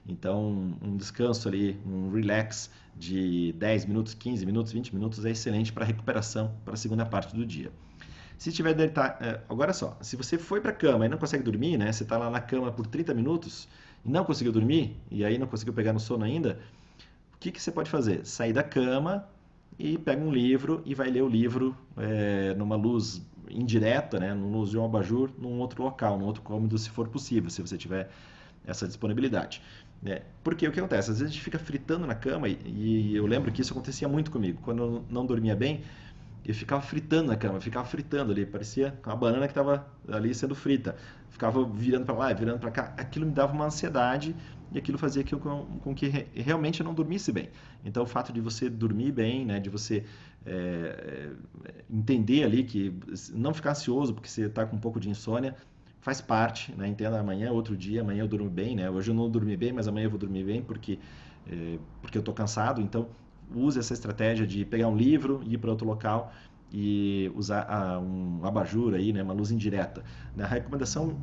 Então, 0.07 0.77
um 0.81 0.95
descanso 0.95 1.47
ali, 1.47 1.79
um 1.85 2.11
relax 2.11 2.69
de 2.95 3.53
10 3.53 3.85
minutos, 3.85 4.13
15 4.13 4.45
minutos, 4.45 4.71
20 4.71 4.93
minutos 4.93 5.25
é 5.25 5.31
excelente 5.31 5.73
para 5.73 5.83
recuperação 5.83 6.55
para 6.63 6.75
a 6.75 6.77
segunda 6.77 7.05
parte 7.05 7.35
do 7.35 7.45
dia. 7.45 7.71
Se 8.37 8.51
tiver 8.51 8.73
deitar, 8.73 9.17
é, 9.21 9.41
agora 9.49 9.73
só, 9.73 9.97
se 10.01 10.15
você 10.15 10.37
foi 10.37 10.61
para 10.61 10.71
a 10.71 10.73
cama 10.73 11.05
e 11.05 11.09
não 11.09 11.17
consegue 11.17 11.43
dormir, 11.43 11.77
né? 11.77 11.91
Você 11.91 12.03
está 12.03 12.17
lá 12.17 12.29
na 12.29 12.39
cama 12.39 12.71
por 12.71 12.85
30 12.85 13.13
minutos 13.13 13.67
e 14.03 14.09
não 14.09 14.23
conseguiu 14.23 14.51
dormir 14.53 14.95
e 15.09 15.25
aí 15.25 15.37
não 15.37 15.47
conseguiu 15.47 15.73
pegar 15.73 15.93
no 15.93 15.99
sono 15.99 16.23
ainda, 16.23 16.59
que, 17.45 17.51
que 17.51 17.61
você 17.61 17.71
pode 17.71 17.89
fazer? 17.89 18.25
Sair 18.25 18.53
da 18.53 18.63
cama 18.63 19.27
e 19.77 19.97
pega 19.97 20.21
um 20.23 20.31
livro 20.31 20.81
e 20.85 20.95
vai 20.95 21.09
ler 21.09 21.21
o 21.21 21.27
livro 21.27 21.77
é, 21.97 22.53
numa 22.55 22.75
luz 22.75 23.21
indireta, 23.49 24.19
né, 24.19 24.33
numa 24.33 24.57
luz 24.57 24.71
de 24.71 24.77
um 24.77 24.85
abajur, 24.85 25.29
num 25.37 25.59
outro 25.59 25.83
local, 25.83 26.17
num 26.17 26.25
outro 26.25 26.41
cômodo, 26.41 26.77
se 26.77 26.89
for 26.89 27.07
possível, 27.07 27.49
se 27.49 27.61
você 27.61 27.77
tiver 27.77 28.09
essa 28.65 28.87
disponibilidade. 28.87 29.61
É, 30.03 30.23
porque 30.43 30.67
o 30.67 30.71
que 30.71 30.79
acontece? 30.79 31.11
Às 31.11 31.19
vezes 31.19 31.31
a 31.31 31.33
gente 31.33 31.43
fica 31.43 31.59
fritando 31.59 32.07
na 32.07 32.15
cama 32.15 32.47
e, 32.47 32.57
e 32.65 33.15
eu 33.15 33.25
lembro 33.27 33.51
que 33.51 33.61
isso 33.61 33.73
acontecia 33.73 34.07
muito 34.07 34.31
comigo. 34.31 34.59
Quando 34.63 34.83
eu 34.83 35.05
não 35.09 35.25
dormia 35.25 35.55
bem, 35.55 35.83
eu 36.43 36.53
ficava 36.53 36.81
fritando 36.81 37.27
na 37.27 37.35
cama, 37.35 37.59
ficava 37.61 37.85
fritando 37.85 38.31
ali, 38.31 38.45
parecia 38.45 38.97
uma 39.05 39.15
banana 39.15 39.47
que 39.47 39.51
estava 39.51 39.87
ali 40.11 40.33
sendo 40.33 40.55
frita. 40.55 40.95
Ficava 41.29 41.63
virando 41.65 42.05
para 42.05 42.15
lá, 42.15 42.33
virando 42.33 42.59
para 42.59 42.71
cá. 42.71 42.93
Aquilo 42.97 43.25
me 43.25 43.31
dava 43.31 43.53
uma 43.53 43.65
ansiedade 43.65 44.35
e 44.71 44.77
aquilo 44.77 44.97
fazia 44.97 45.23
com, 45.23 45.65
com, 45.79 45.95
que 45.95 46.07
re, 46.07 46.27
realmente 46.33 46.79
eu 46.79 46.85
não 46.85 46.93
dormisse 46.93 47.31
bem. 47.31 47.49
Então, 47.83 48.03
o 48.03 48.05
fato 48.05 48.33
de 48.33 48.41
você 48.41 48.69
dormir 48.69 49.11
bem, 49.11 49.45
né, 49.45 49.59
de 49.59 49.69
você 49.69 50.03
é, 50.45 51.31
entender 51.89 52.43
ali 52.43 52.63
que 52.63 52.93
não 53.33 53.53
ficar 53.53 53.71
ansioso 53.71 54.13
porque 54.13 54.27
você 54.27 54.45
está 54.45 54.65
com 54.65 54.75
um 54.75 54.79
pouco 54.79 54.99
de 54.99 55.09
insônia, 55.09 55.55
faz 56.01 56.21
parte, 56.21 56.71
né? 56.75 56.87
Entenda 56.87 57.19
amanhã, 57.19 57.51
outro 57.51 57.75
dia, 57.75 58.01
amanhã 58.01 58.21
eu 58.21 58.27
durmo 58.27 58.49
bem, 58.49 58.75
né? 58.75 58.89
Hoje 58.89 59.09
eu 59.09 59.15
não 59.15 59.29
dormi 59.29 59.57
bem, 59.57 59.73
mas 59.73 59.87
amanhã 59.87 60.05
eu 60.05 60.09
vou 60.11 60.19
dormir 60.19 60.43
bem 60.43 60.61
porque 60.61 60.99
é, 61.47 61.79
porque 62.01 62.17
eu 62.17 62.21
estou 62.21 62.33
cansado. 62.33 62.81
Então, 62.81 63.09
use 63.53 63.79
essa 63.79 63.93
estratégia 63.93 64.45
de 64.45 64.65
pegar 64.65 64.87
um 64.87 64.95
livro, 64.95 65.41
ir 65.45 65.57
para 65.57 65.69
outro 65.71 65.85
local 65.85 66.31
e 66.71 67.31
usar 67.35 67.61
a, 67.69 67.99
um 67.99 68.41
abajur 68.43 68.93
aí, 68.93 69.13
né, 69.13 69.23
uma 69.23 69.33
luz 69.33 69.51
indireta. 69.51 70.03
A 70.37 70.45
recomendação 70.45 71.17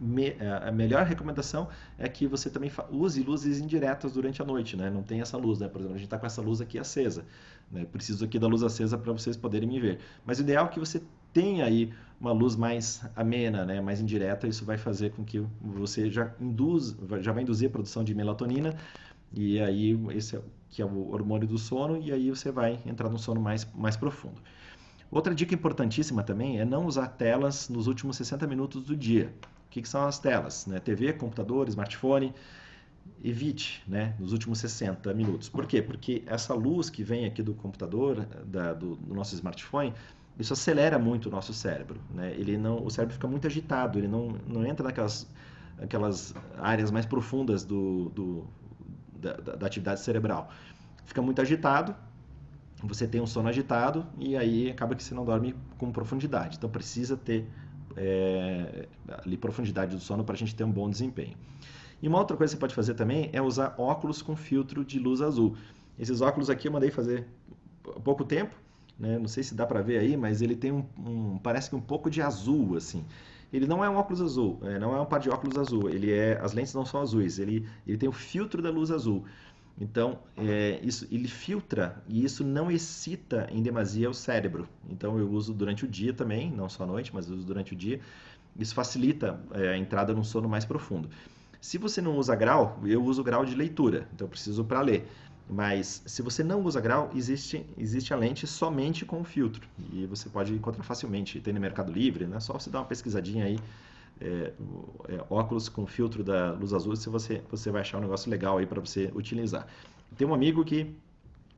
me, 0.00 0.36
a 0.62 0.70
melhor 0.70 1.04
recomendação 1.04 1.68
é 1.98 2.08
que 2.08 2.26
você 2.26 2.50
também 2.50 2.70
use 2.90 3.22
luzes 3.22 3.58
indiretas 3.58 4.12
durante 4.12 4.40
a 4.42 4.44
noite, 4.44 4.76
né? 4.76 4.90
Não 4.90 5.02
tem 5.02 5.20
essa 5.20 5.36
luz, 5.36 5.58
né? 5.58 5.68
Por 5.68 5.78
exemplo, 5.78 5.94
a 5.94 5.98
gente 5.98 6.06
está 6.06 6.18
com 6.18 6.26
essa 6.26 6.40
luz 6.40 6.60
aqui 6.60 6.78
acesa. 6.78 7.24
Né? 7.70 7.84
Preciso 7.84 8.24
aqui 8.24 8.38
da 8.38 8.46
luz 8.46 8.62
acesa 8.62 8.96
para 8.96 9.12
vocês 9.12 9.36
poderem 9.36 9.68
me 9.68 9.80
ver. 9.80 9.98
Mas 10.24 10.38
o 10.38 10.42
ideal 10.42 10.66
é 10.66 10.68
que 10.68 10.78
você 10.78 11.02
tenha 11.32 11.64
aí 11.64 11.92
uma 12.20 12.32
luz 12.32 12.56
mais 12.56 13.02
amena, 13.14 13.64
né? 13.64 13.80
Mais 13.80 14.00
indireta. 14.00 14.46
Isso 14.46 14.64
vai 14.64 14.78
fazer 14.78 15.10
com 15.12 15.24
que 15.24 15.44
você 15.60 16.10
já 16.10 16.32
induz, 16.40 16.96
já 17.20 17.32
vai 17.32 17.42
induzir 17.42 17.68
a 17.68 17.72
produção 17.72 18.02
de 18.02 18.14
melatonina 18.14 18.74
e 19.32 19.60
aí 19.60 19.98
esse 20.14 20.36
é, 20.36 20.40
que 20.70 20.80
é 20.80 20.84
o 20.84 21.10
hormônio 21.10 21.46
do 21.46 21.58
sono 21.58 21.98
e 21.98 22.12
aí 22.12 22.30
você 22.30 22.50
vai 22.50 22.80
entrar 22.86 23.08
no 23.08 23.18
sono 23.18 23.40
mais 23.40 23.66
mais 23.74 23.96
profundo. 23.96 24.40
Outra 25.10 25.34
dica 25.34 25.54
importantíssima 25.54 26.22
também 26.22 26.58
é 26.58 26.64
não 26.64 26.86
usar 26.86 27.08
telas 27.08 27.68
nos 27.68 27.86
últimos 27.86 28.16
60 28.16 28.46
minutos 28.46 28.84
do 28.84 28.96
dia. 28.96 29.32
Que, 29.76 29.82
que 29.82 29.88
são 29.90 30.06
as 30.06 30.18
telas? 30.18 30.64
Né? 30.64 30.80
TV, 30.80 31.12
computador, 31.12 31.68
smartphone. 31.68 32.32
Evite 33.22 33.82
né, 33.86 34.14
nos 34.18 34.32
últimos 34.32 34.58
60 34.58 35.12
minutos. 35.12 35.50
Por 35.50 35.66
quê? 35.66 35.82
Porque 35.82 36.22
essa 36.26 36.54
luz 36.54 36.88
que 36.88 37.04
vem 37.04 37.26
aqui 37.26 37.42
do 37.42 37.52
computador, 37.52 38.26
da, 38.46 38.72
do, 38.72 38.96
do, 38.96 39.14
nosso 39.14 39.34
smartphone, 39.34 39.92
isso 40.38 40.54
acelera 40.54 40.98
muito 40.98 41.26
o 41.26 41.30
nosso 41.30 41.52
cérebro. 41.52 42.00
Né? 42.10 42.32
Ele 42.38 42.56
não, 42.56 42.82
o 42.82 42.90
cérebro 42.90 43.12
fica 43.12 43.28
muito 43.28 43.46
agitado, 43.46 43.98
ele 43.98 44.08
não, 44.08 44.28
não 44.48 44.64
entra 44.64 44.82
naquelas 44.82 45.28
aquelas 45.78 46.34
áreas 46.56 46.90
mais 46.90 47.04
profundas 47.04 47.62
do, 47.62 48.08
do 48.14 48.46
da, 49.20 49.34
da 49.34 49.66
atividade 49.66 50.00
cerebral. 50.00 50.50
Fica 51.04 51.20
muito 51.20 51.42
agitado, 51.42 51.94
você 52.82 53.06
tem 53.06 53.20
um 53.20 53.26
sono 53.26 53.50
agitado 53.50 54.06
e 54.18 54.38
aí 54.38 54.70
acaba 54.70 54.94
que 54.94 55.04
você 55.04 55.14
não 55.14 55.24
dorme 55.24 55.54
com 55.76 55.92
profundidade. 55.92 56.56
Então 56.56 56.70
precisa 56.70 57.14
ter 57.14 57.46
é, 57.96 58.86
ali 59.24 59.36
profundidade 59.36 59.94
do 59.94 60.00
sono 60.00 60.24
para 60.24 60.34
a 60.34 60.38
gente 60.38 60.54
ter 60.54 60.64
um 60.64 60.70
bom 60.70 60.88
desempenho. 60.90 61.36
E 62.02 62.08
uma 62.08 62.18
outra 62.18 62.36
coisa 62.36 62.52
que 62.52 62.56
você 62.56 62.60
pode 62.60 62.74
fazer 62.74 62.94
também 62.94 63.30
é 63.32 63.40
usar 63.40 63.74
óculos 63.78 64.20
com 64.20 64.36
filtro 64.36 64.84
de 64.84 64.98
luz 64.98 65.22
azul. 65.22 65.56
Esses 65.98 66.20
óculos 66.20 66.50
aqui 66.50 66.68
eu 66.68 66.72
mandei 66.72 66.90
fazer 66.90 67.26
há 67.88 68.00
pouco 68.00 68.24
tempo, 68.24 68.54
né? 68.98 69.18
não 69.18 69.28
sei 69.28 69.42
se 69.42 69.54
dá 69.54 69.66
para 69.66 69.80
ver 69.80 69.98
aí, 69.98 70.16
mas 70.16 70.42
ele 70.42 70.54
tem 70.54 70.72
um, 70.72 70.84
um, 70.98 71.38
parece 71.38 71.70
que 71.70 71.76
um 71.76 71.80
pouco 71.80 72.10
de 72.10 72.20
azul 72.20 72.76
assim. 72.76 73.04
Ele 73.52 73.66
não 73.66 73.82
é 73.82 73.88
um 73.88 73.96
óculos 73.96 74.20
azul, 74.20 74.58
é, 74.62 74.78
não 74.78 74.94
é 74.94 75.00
um 75.00 75.06
par 75.06 75.20
de 75.20 75.30
óculos 75.30 75.56
azul. 75.56 75.88
Ele 75.88 76.12
é, 76.12 76.38
as 76.42 76.52
lentes 76.52 76.74
não 76.74 76.84
são 76.84 77.00
azuis. 77.00 77.38
Ele, 77.38 77.66
ele 77.86 77.96
tem 77.96 78.08
o 78.08 78.12
filtro 78.12 78.60
da 78.60 78.70
luz 78.70 78.90
azul. 78.90 79.24
Então, 79.78 80.18
é, 80.36 80.80
isso, 80.82 81.06
ele 81.10 81.28
filtra 81.28 82.02
e 82.08 82.24
isso 82.24 82.42
não 82.42 82.70
excita 82.70 83.46
em 83.50 83.62
demasia 83.62 84.08
o 84.08 84.14
cérebro. 84.14 84.66
Então, 84.88 85.18
eu 85.18 85.30
uso 85.30 85.52
durante 85.52 85.84
o 85.84 85.88
dia 85.88 86.14
também, 86.14 86.50
não 86.50 86.68
só 86.68 86.84
à 86.84 86.86
noite, 86.86 87.10
mas 87.14 87.28
uso 87.28 87.44
durante 87.44 87.74
o 87.74 87.76
dia. 87.76 88.00
Isso 88.58 88.74
facilita 88.74 89.38
é, 89.52 89.68
a 89.68 89.76
entrada 89.76 90.14
num 90.14 90.24
sono 90.24 90.48
mais 90.48 90.64
profundo. 90.64 91.10
Se 91.60 91.76
você 91.76 92.00
não 92.00 92.16
usa 92.16 92.34
grau, 92.34 92.80
eu 92.84 93.04
uso 93.04 93.22
grau 93.22 93.44
de 93.44 93.54
leitura, 93.54 94.08
então 94.14 94.26
eu 94.26 94.30
preciso 94.30 94.64
para 94.64 94.80
ler. 94.80 95.06
Mas 95.48 96.02
se 96.06 96.22
você 96.22 96.42
não 96.42 96.62
usa 96.62 96.80
grau, 96.80 97.10
existe, 97.14 97.64
existe 97.78 98.12
a 98.12 98.16
lente 98.16 98.46
somente 98.46 99.04
com 99.04 99.20
o 99.20 99.24
filtro. 99.24 99.68
E 99.92 100.06
você 100.06 100.28
pode 100.28 100.52
encontrar 100.52 100.82
facilmente. 100.82 101.40
Tem 101.40 101.52
no 101.52 101.60
Mercado 101.60 101.92
Livre, 101.92 102.26
né? 102.26 102.40
Só 102.40 102.54
você 102.54 102.68
dar 102.68 102.80
uma 102.80 102.86
pesquisadinha 102.86 103.44
aí 103.44 103.58
é, 104.20 104.52
é, 105.08 105.24
óculos 105.28 105.68
com 105.68 105.86
filtro 105.86 106.24
da 106.24 106.52
luz 106.52 106.72
azul, 106.72 106.96
se 106.96 107.08
você, 107.08 107.42
você 107.50 107.70
vai 107.70 107.82
achar 107.82 107.98
um 107.98 108.00
negócio 108.00 108.30
legal 108.30 108.58
aí 108.58 108.66
para 108.66 108.80
você 108.80 109.10
utilizar. 109.14 109.66
Tem 110.16 110.26
um 110.26 110.34
amigo 110.34 110.64
que 110.64 110.94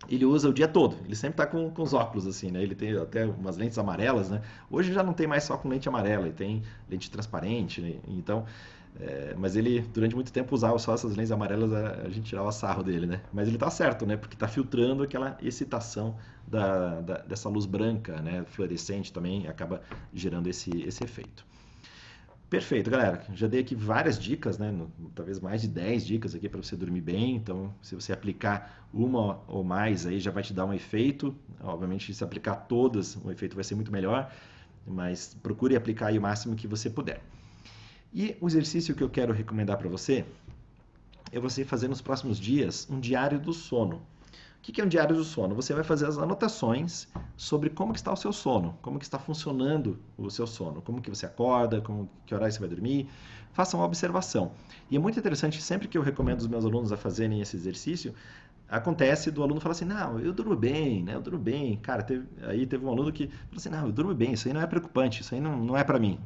ele 0.09 0.25
usa 0.25 0.49
o 0.49 0.53
dia 0.53 0.69
todo, 0.69 0.97
ele 1.05 1.15
sempre 1.15 1.43
está 1.43 1.47
com, 1.47 1.71
com 1.71 1.83
os 1.83 1.93
óculos 1.93 2.27
assim, 2.27 2.51
né? 2.51 2.63
Ele 2.63 2.75
tem 2.75 2.97
até 2.97 3.25
umas 3.27 3.57
lentes 3.57 3.79
amarelas, 3.79 4.31
né? 4.31 4.43
Hoje 4.71 4.93
já 4.93 5.03
não 5.03 5.13
tem 5.13 5.27
mais 5.27 5.45
só 5.45 5.57
com 5.57 5.69
lente 5.69 5.89
amarela, 5.89 6.29
tem 6.31 6.63
lente 6.89 7.11
transparente, 7.11 7.81
né? 7.81 7.97
então... 8.07 8.45
É, 9.01 9.35
mas 9.39 9.55
ele, 9.55 9.81
durante 9.95 10.15
muito 10.15 10.33
tempo, 10.33 10.53
usava 10.53 10.77
só 10.79 10.93
essas 10.93 11.15
lentes 11.15 11.31
amarelas, 11.31 11.73
a, 11.73 12.07
a 12.07 12.09
gente 12.09 12.23
tirava 12.23 12.51
sarro 12.51 12.83
dele, 12.83 13.07
né? 13.07 13.21
Mas 13.33 13.47
ele 13.47 13.57
está 13.57 13.71
certo, 13.71 14.05
né? 14.05 14.17
Porque 14.17 14.35
está 14.35 14.49
filtrando 14.49 15.05
aquela 15.05 15.39
excitação 15.41 16.17
da, 16.47 17.01
da, 17.01 17.19
dessa 17.19 17.49
luz 17.49 17.65
branca, 17.65 18.21
né? 18.21 18.45
Fluorescente 18.49 19.13
também, 19.13 19.47
acaba 19.47 19.83
gerando 20.13 20.49
esse, 20.49 20.71
esse 20.83 21.05
efeito. 21.05 21.47
Perfeito, 22.51 22.89
galera. 22.91 23.23
Já 23.35 23.47
dei 23.47 23.61
aqui 23.61 23.75
várias 23.75 24.19
dicas, 24.19 24.57
né? 24.57 24.75
Talvez 25.15 25.39
mais 25.39 25.61
de 25.61 25.69
10 25.69 26.07
dicas 26.07 26.35
aqui 26.35 26.49
para 26.49 26.63
você 26.63 26.75
dormir 26.77 27.03
bem. 27.03 27.37
Então, 27.37 27.75
se 27.83 27.95
você 27.95 28.11
aplicar 28.11 28.89
uma 28.93 29.43
ou 29.47 29.63
mais 29.63 30.07
aí, 30.07 30.19
já 30.19 30.31
vai 30.31 30.43
te 30.43 30.55
dar 30.55 30.65
um 30.65 30.73
efeito. 30.73 31.37
Obviamente, 31.61 32.15
se 32.15 32.25
aplicar 32.25 32.57
todas, 32.57 33.17
o 33.17 33.31
efeito 33.31 33.55
vai 33.55 33.65
ser 33.65 33.75
muito 33.75 33.93
melhor. 33.93 34.33
Mas 34.87 35.37
procure 35.43 35.77
aplicar 35.77 36.11
o 36.11 36.21
máximo 36.23 36.57
que 36.57 36.67
você 36.67 36.89
puder. 36.89 37.23
E 38.15 38.35
o 38.41 38.47
exercício 38.47 38.95
que 38.95 39.03
eu 39.03 39.11
quero 39.11 39.35
recomendar 39.35 39.77
para 39.77 39.89
você 39.89 40.25
é 41.31 41.39
você 41.39 41.67
fazer 41.67 41.89
nos 41.89 42.01
próximos 42.01 42.41
dias 42.41 42.89
um 42.91 42.99
diário 42.99 43.39
do 43.39 43.53
sono. 43.53 44.01
O 44.69 44.71
que 44.71 44.83
é 44.83 44.85
um 44.85 44.89
diário 44.89 45.17
do 45.17 45.25
sono? 45.25 45.55
Você 45.55 45.73
vai 45.73 45.83
fazer 45.83 46.05
as 46.05 46.19
anotações 46.19 47.09
sobre 47.39 47.71
como 47.71 47.95
está 47.95 48.13
o 48.13 48.17
seu 48.17 48.35
sono, 48.35 48.79
como 48.83 48.99
está 48.99 49.19
funcionando 49.19 49.99
o 50.19 50.29
seu 50.29 50.47
sono, 50.47 50.83
como 50.83 51.01
que 51.01 51.09
você 51.09 51.25
acorda, 51.25 51.81
como, 51.81 52.07
que 52.27 52.35
horário 52.35 52.53
você 52.53 52.61
vai 52.61 52.69
dormir. 52.69 53.09
Faça 53.55 53.79
uma 53.79 53.87
observação. 53.87 54.53
E 54.91 54.97
é 54.97 54.99
muito 54.99 55.19
interessante, 55.19 55.63
sempre 55.63 55.89
que 55.89 55.97
eu 55.97 56.03
recomendo 56.03 56.41
os 56.41 56.47
meus 56.47 56.67
alunos 56.67 56.93
a 56.93 56.99
fazerem 56.99 57.41
esse 57.41 57.57
exercício, 57.57 58.15
acontece 58.69 59.31
do 59.31 59.43
aluno 59.43 59.59
falar 59.59 59.73
assim, 59.73 59.87
não, 59.87 60.21
eu 60.21 60.35
durmo 60.35 60.55
bem, 60.55 61.03
né? 61.03 61.15
Eu 61.15 61.23
durmo 61.23 61.39
bem. 61.39 61.79
Cara, 61.79 62.03
teve, 62.03 62.27
aí 62.43 62.67
teve 62.67 62.85
um 62.85 62.91
aluno 62.91 63.11
que 63.11 63.27
falou 63.27 63.57
assim, 63.57 63.71
não, 63.71 63.87
eu 63.87 63.93
durmo 63.93 64.15
bem, 64.15 64.35
isso 64.35 64.49
aí 64.49 64.53
não 64.53 64.61
é 64.61 64.67
preocupante, 64.67 65.23
isso 65.23 65.35
aí 65.35 65.41
não, 65.41 65.57
não 65.57 65.79
é 65.79 65.83
para 65.83 65.99
mim. 65.99 66.21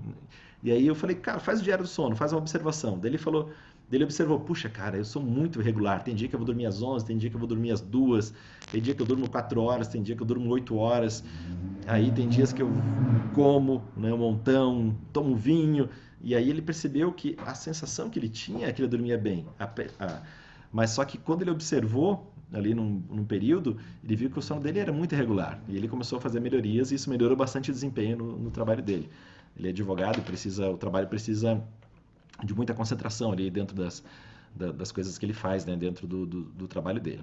E 0.65 0.71
aí 0.71 0.87
eu 0.87 0.95
falei, 0.95 1.15
cara, 1.17 1.39
faz 1.39 1.61
o 1.61 1.63
diário 1.63 1.85
do 1.85 1.89
sono, 1.89 2.17
faz 2.17 2.33
uma 2.33 2.39
observação. 2.39 2.99
Daí 2.99 3.11
ele 3.11 3.19
falou, 3.19 3.51
ele 3.97 4.05
observou, 4.05 4.41
puxa, 4.41 4.69
cara, 4.69 4.97
eu 4.97 5.05
sou 5.05 5.23
muito 5.23 5.61
irregular. 5.61 6.03
Tem 6.03 6.15
dia 6.15 6.27
que 6.27 6.35
eu 6.35 6.39
vou 6.39 6.47
dormir 6.47 6.65
às 6.67 6.81
11, 6.81 7.05
tem 7.05 7.19
dia 7.19 7.29
que 7.29 7.37
eu 7.37 7.39
vou 7.39 7.49
dormir 7.49 7.73
às 7.73 7.81
2, 7.81 8.33
tem 8.71 8.81
dia 8.81 8.95
que 8.95 9.03
eu 9.03 9.07
durmo 9.07 9.29
4 9.29 9.61
horas, 9.61 9.89
tem 9.89 10.03
dia 10.03 10.17
que 10.17 10.23
eu 10.23 10.27
durmo 10.27 10.49
8 10.49 10.75
horas. 10.77 11.23
Aí 11.87 12.11
tem 12.11 12.29
dias 12.29 12.53
que 12.53 12.63
eu 12.63 12.71
como 13.35 13.83
né, 13.97 14.13
um 14.13 14.17
montão, 14.17 14.97
tomo 15.13 15.37
vinho. 15.37 15.89
E 16.23 16.35
aí 16.35 16.49
ele 16.49 16.63
percebeu 16.63 17.13
que 17.13 17.37
a 17.45 17.55
sensação 17.55 18.09
que 18.09 18.19
ele 18.19 18.29
tinha 18.29 18.67
é 18.67 18.73
que 18.73 18.81
ele 18.81 18.89
dormia 18.89 19.19
bem. 19.19 19.45
Mas 20.73 20.91
só 20.91 21.05
que 21.05 21.19
quando 21.19 21.43
ele 21.43 21.51
observou 21.51 22.33
ali 22.53 22.75
num, 22.75 23.03
num, 23.11 23.25
período, 23.25 23.77
ele 24.05 24.17
viu 24.17 24.31
que 24.31 24.39
o 24.39 24.43
sono 24.43 24.61
dele 24.61 24.79
era 24.79 24.93
muito 24.93 25.15
irregular. 25.15 25.61
E 25.69 25.77
ele 25.77 25.89
começou 25.89 26.19
a 26.19 26.21
fazer 26.21 26.41
melhorias 26.41 26.93
e 26.93 26.95
isso 26.95 27.11
melhorou 27.11 27.37
bastante 27.37 27.71
o 27.71 27.75
desempenho 27.75 28.17
no, 28.17 28.39
no 28.39 28.51
trabalho 28.51 28.83
dele. 28.83 29.11
Ele 29.57 29.69
é 29.69 29.71
advogado 29.71 30.23
precisa, 30.23 30.71
o 30.71 30.79
trabalho 30.79 31.09
precisa 31.09 31.63
de 32.43 32.55
muita 32.55 32.75
concentração 32.75 33.33
ali 33.33 33.51
dentro 33.51 33.75
das, 33.75 34.03
das 34.55 34.93
coisas 34.93 35.19
que 35.19 35.27
ele 35.27 35.33
faz, 35.33 35.65
né, 35.65 35.77
dentro 35.77 36.07
do, 36.07 36.27
do, 36.27 36.43
do 36.43 36.69
trabalho 36.69 37.01
dele. 37.01 37.23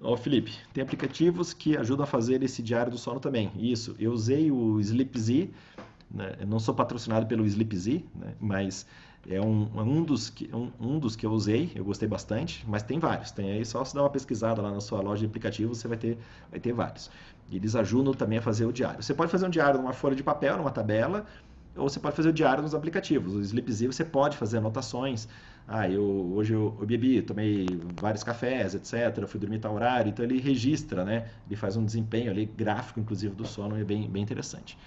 Ó, 0.00 0.16
Felipe, 0.16 0.52
tem 0.72 0.82
aplicativos 0.82 1.52
que 1.52 1.76
ajudam 1.76 2.04
a 2.04 2.06
fazer 2.06 2.42
esse 2.42 2.62
diário 2.62 2.90
do 2.92 2.98
sono 2.98 3.18
também. 3.18 3.50
Isso, 3.56 3.96
eu 3.98 4.12
usei 4.12 4.50
o 4.50 4.80
SleepZ, 4.80 5.48
né? 6.10 6.36
não 6.46 6.60
sou 6.60 6.72
patrocinado 6.72 7.26
pelo 7.26 7.44
SleepZ, 7.44 8.02
né? 8.14 8.34
mas 8.38 8.86
é 9.28 9.40
um, 9.40 9.68
um, 9.76 10.04
dos 10.04 10.30
que, 10.30 10.48
um, 10.54 10.70
um, 10.80 10.98
dos 11.00 11.16
que 11.16 11.26
eu 11.26 11.32
usei, 11.32 11.72
eu 11.74 11.84
gostei 11.84 12.08
bastante, 12.08 12.64
mas 12.68 12.82
tem 12.82 13.00
vários. 13.00 13.32
Tem 13.32 13.50
aí 13.50 13.64
só 13.64 13.84
se 13.84 13.94
dar 13.94 14.02
uma 14.02 14.10
pesquisada 14.10 14.62
lá 14.62 14.70
na 14.70 14.80
sua 14.80 15.00
loja 15.00 15.20
de 15.20 15.26
aplicativos, 15.26 15.78
você 15.78 15.88
vai 15.88 15.98
ter, 15.98 16.16
vai 16.50 16.60
ter 16.60 16.72
vários. 16.72 17.10
Eles 17.50 17.74
ajudam 17.74 18.14
também 18.14 18.38
a 18.38 18.42
fazer 18.42 18.66
o 18.66 18.72
diário. 18.72 19.02
Você 19.02 19.12
pode 19.12 19.32
fazer 19.32 19.46
um 19.46 19.50
diário 19.50 19.80
numa 19.80 19.92
folha 19.92 20.14
de 20.14 20.22
papel, 20.22 20.56
numa 20.56 20.70
tabela, 20.70 21.26
ou 21.78 21.88
você 21.88 22.00
pode 22.00 22.16
fazer 22.16 22.28
o 22.28 22.32
diário 22.32 22.62
nos 22.62 22.74
aplicativos. 22.74 23.34
O 23.34 23.40
Sleepz 23.40 23.80
você 23.80 24.04
pode 24.04 24.36
fazer 24.36 24.58
anotações. 24.58 25.28
Ah, 25.66 25.88
eu, 25.88 26.02
hoje 26.34 26.54
eu, 26.54 26.76
eu 26.80 26.86
bebi, 26.86 27.22
tomei 27.22 27.66
vários 28.00 28.22
cafés, 28.22 28.74
etc. 28.74 29.26
Fui 29.26 29.38
dormir 29.38 29.58
tal 29.58 29.74
horário. 29.74 30.10
Então 30.10 30.24
ele 30.24 30.40
registra, 30.40 31.04
né? 31.04 31.30
Ele 31.46 31.56
faz 31.56 31.76
um 31.76 31.84
desempenho 31.84 32.30
ali, 32.30 32.46
gráfico, 32.46 33.00
inclusive, 33.00 33.34
do 33.34 33.46
sono, 33.46 33.76
é 33.76 33.84
bem, 33.84 34.08
bem 34.08 34.22
interessante. 34.22 34.78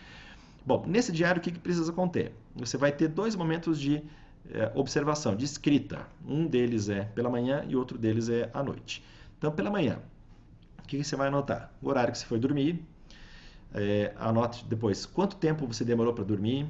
Bom, 0.66 0.84
nesse 0.88 1.12
diário 1.12 1.40
o 1.40 1.44
que, 1.44 1.52
que 1.52 1.60
precisa 1.60 1.92
conter? 1.92 2.34
Você 2.56 2.78
vai 2.78 2.92
ter 2.92 3.08
dois 3.08 3.36
momentos 3.36 3.80
de 3.80 4.04
é, 4.50 4.72
observação, 4.76 5.36
de 5.36 5.46
escrita. 5.46 6.08
Um 6.28 6.46
deles 6.46 6.90
é 6.90 7.04
pela 7.04 7.30
manhã 7.30 7.64
e 7.68 7.76
outro 7.76 7.98
deles 7.98 8.30
é 8.30 8.50
à 8.54 8.64
noite. 8.64 9.04
Então, 9.38 9.52
pela 9.52 9.70
manhã, 9.70 10.00
o 10.80 10.88
que, 10.88 10.98
que 10.98 11.04
você 11.04 11.16
vai 11.16 11.28
anotar? 11.28 11.72
O 11.82 11.90
horário 11.90 12.12
que 12.12 12.18
você 12.18 12.26
foi 12.26 12.40
dormir, 12.40 12.84
é, 13.74 14.14
anote 14.18 14.66
depois 14.66 15.06
quanto 15.06 15.36
tempo 15.36 15.66
você 15.66 15.84
demorou 15.84 16.14
para 16.14 16.24
dormir. 16.24 16.68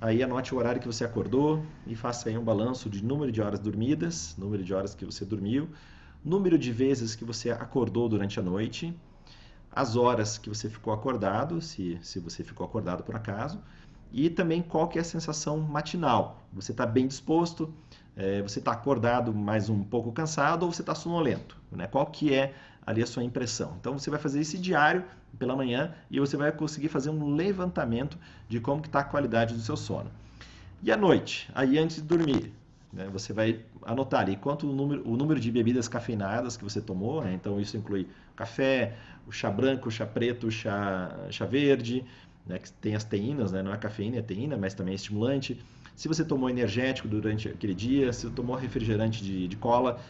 Aí 0.00 0.22
anote 0.22 0.54
o 0.54 0.58
horário 0.58 0.80
que 0.80 0.86
você 0.86 1.04
acordou 1.04 1.64
e 1.84 1.96
faça 1.96 2.28
aí 2.28 2.38
um 2.38 2.44
balanço 2.44 2.88
de 2.88 3.04
número 3.04 3.32
de 3.32 3.42
horas 3.42 3.58
dormidas, 3.58 4.36
número 4.38 4.62
de 4.62 4.72
horas 4.72 4.94
que 4.94 5.04
você 5.04 5.24
dormiu, 5.24 5.68
número 6.24 6.56
de 6.56 6.70
vezes 6.70 7.16
que 7.16 7.24
você 7.24 7.50
acordou 7.50 8.08
durante 8.08 8.38
a 8.38 8.42
noite, 8.42 8.96
as 9.72 9.96
horas 9.96 10.38
que 10.38 10.48
você 10.48 10.70
ficou 10.70 10.92
acordado, 10.92 11.60
se, 11.60 11.98
se 12.00 12.20
você 12.20 12.44
ficou 12.44 12.64
acordado 12.64 13.02
por 13.02 13.16
acaso, 13.16 13.60
e 14.12 14.30
também 14.30 14.62
qual 14.62 14.88
que 14.88 14.98
é 14.98 15.00
a 15.00 15.04
sensação 15.04 15.58
matinal. 15.58 16.42
Você 16.52 16.70
está 16.70 16.86
bem 16.86 17.08
disposto, 17.08 17.74
é, 18.16 18.40
você 18.40 18.60
está 18.60 18.72
acordado, 18.72 19.34
mas 19.34 19.68
um 19.68 19.82
pouco 19.82 20.12
cansado, 20.12 20.64
ou 20.64 20.72
você 20.72 20.82
está 20.82 20.94
sonolento. 20.94 21.56
Né? 21.72 21.88
Qual 21.88 22.06
que 22.06 22.32
é 22.32 22.54
ali 22.88 23.02
a 23.02 23.06
sua 23.06 23.22
impressão. 23.22 23.76
Então 23.78 23.98
você 23.98 24.08
vai 24.08 24.18
fazer 24.18 24.40
esse 24.40 24.56
diário 24.56 25.04
pela 25.38 25.54
manhã 25.54 25.92
e 26.10 26.18
você 26.18 26.38
vai 26.38 26.50
conseguir 26.50 26.88
fazer 26.88 27.10
um 27.10 27.34
levantamento 27.34 28.16
de 28.48 28.60
como 28.60 28.82
está 28.82 29.00
a 29.00 29.04
qualidade 29.04 29.52
do 29.52 29.60
seu 29.60 29.76
sono. 29.76 30.10
E 30.82 30.90
à 30.90 30.96
noite, 30.96 31.50
aí 31.54 31.76
antes 31.76 31.96
de 31.96 32.02
dormir, 32.02 32.50
né, 32.90 33.06
você 33.12 33.34
vai 33.34 33.60
anotar 33.82 34.20
ali 34.22 34.36
quanto 34.36 34.66
o 34.66 34.74
número, 34.74 35.06
o 35.06 35.18
número 35.18 35.38
de 35.38 35.52
bebidas 35.52 35.86
cafeinadas 35.86 36.56
que 36.56 36.64
você 36.64 36.80
tomou, 36.80 37.22
né, 37.22 37.34
então 37.34 37.60
isso 37.60 37.76
inclui 37.76 38.08
café, 38.34 38.96
o 39.26 39.32
chá 39.32 39.50
branco, 39.50 39.88
o 39.88 39.90
chá 39.90 40.06
preto, 40.06 40.46
o 40.46 40.50
chá, 40.50 41.14
chá 41.28 41.44
verde, 41.44 42.02
né, 42.46 42.58
que 42.58 42.72
tem 42.72 42.94
as 42.94 43.04
teínas, 43.04 43.52
né, 43.52 43.62
não 43.62 43.74
é 43.74 43.76
cafeína, 43.76 44.16
é 44.16 44.22
teína, 44.22 44.56
mas 44.56 44.72
também 44.72 44.92
é 44.92 44.94
estimulante. 44.94 45.62
Se 45.94 46.08
você 46.08 46.24
tomou 46.24 46.48
energético 46.48 47.06
durante 47.06 47.50
aquele 47.50 47.74
dia, 47.74 48.14
se 48.14 48.26
você 48.26 48.34
tomou 48.34 48.56
refrigerante 48.56 49.22
de, 49.22 49.46
de 49.46 49.56
cola, 49.58 50.00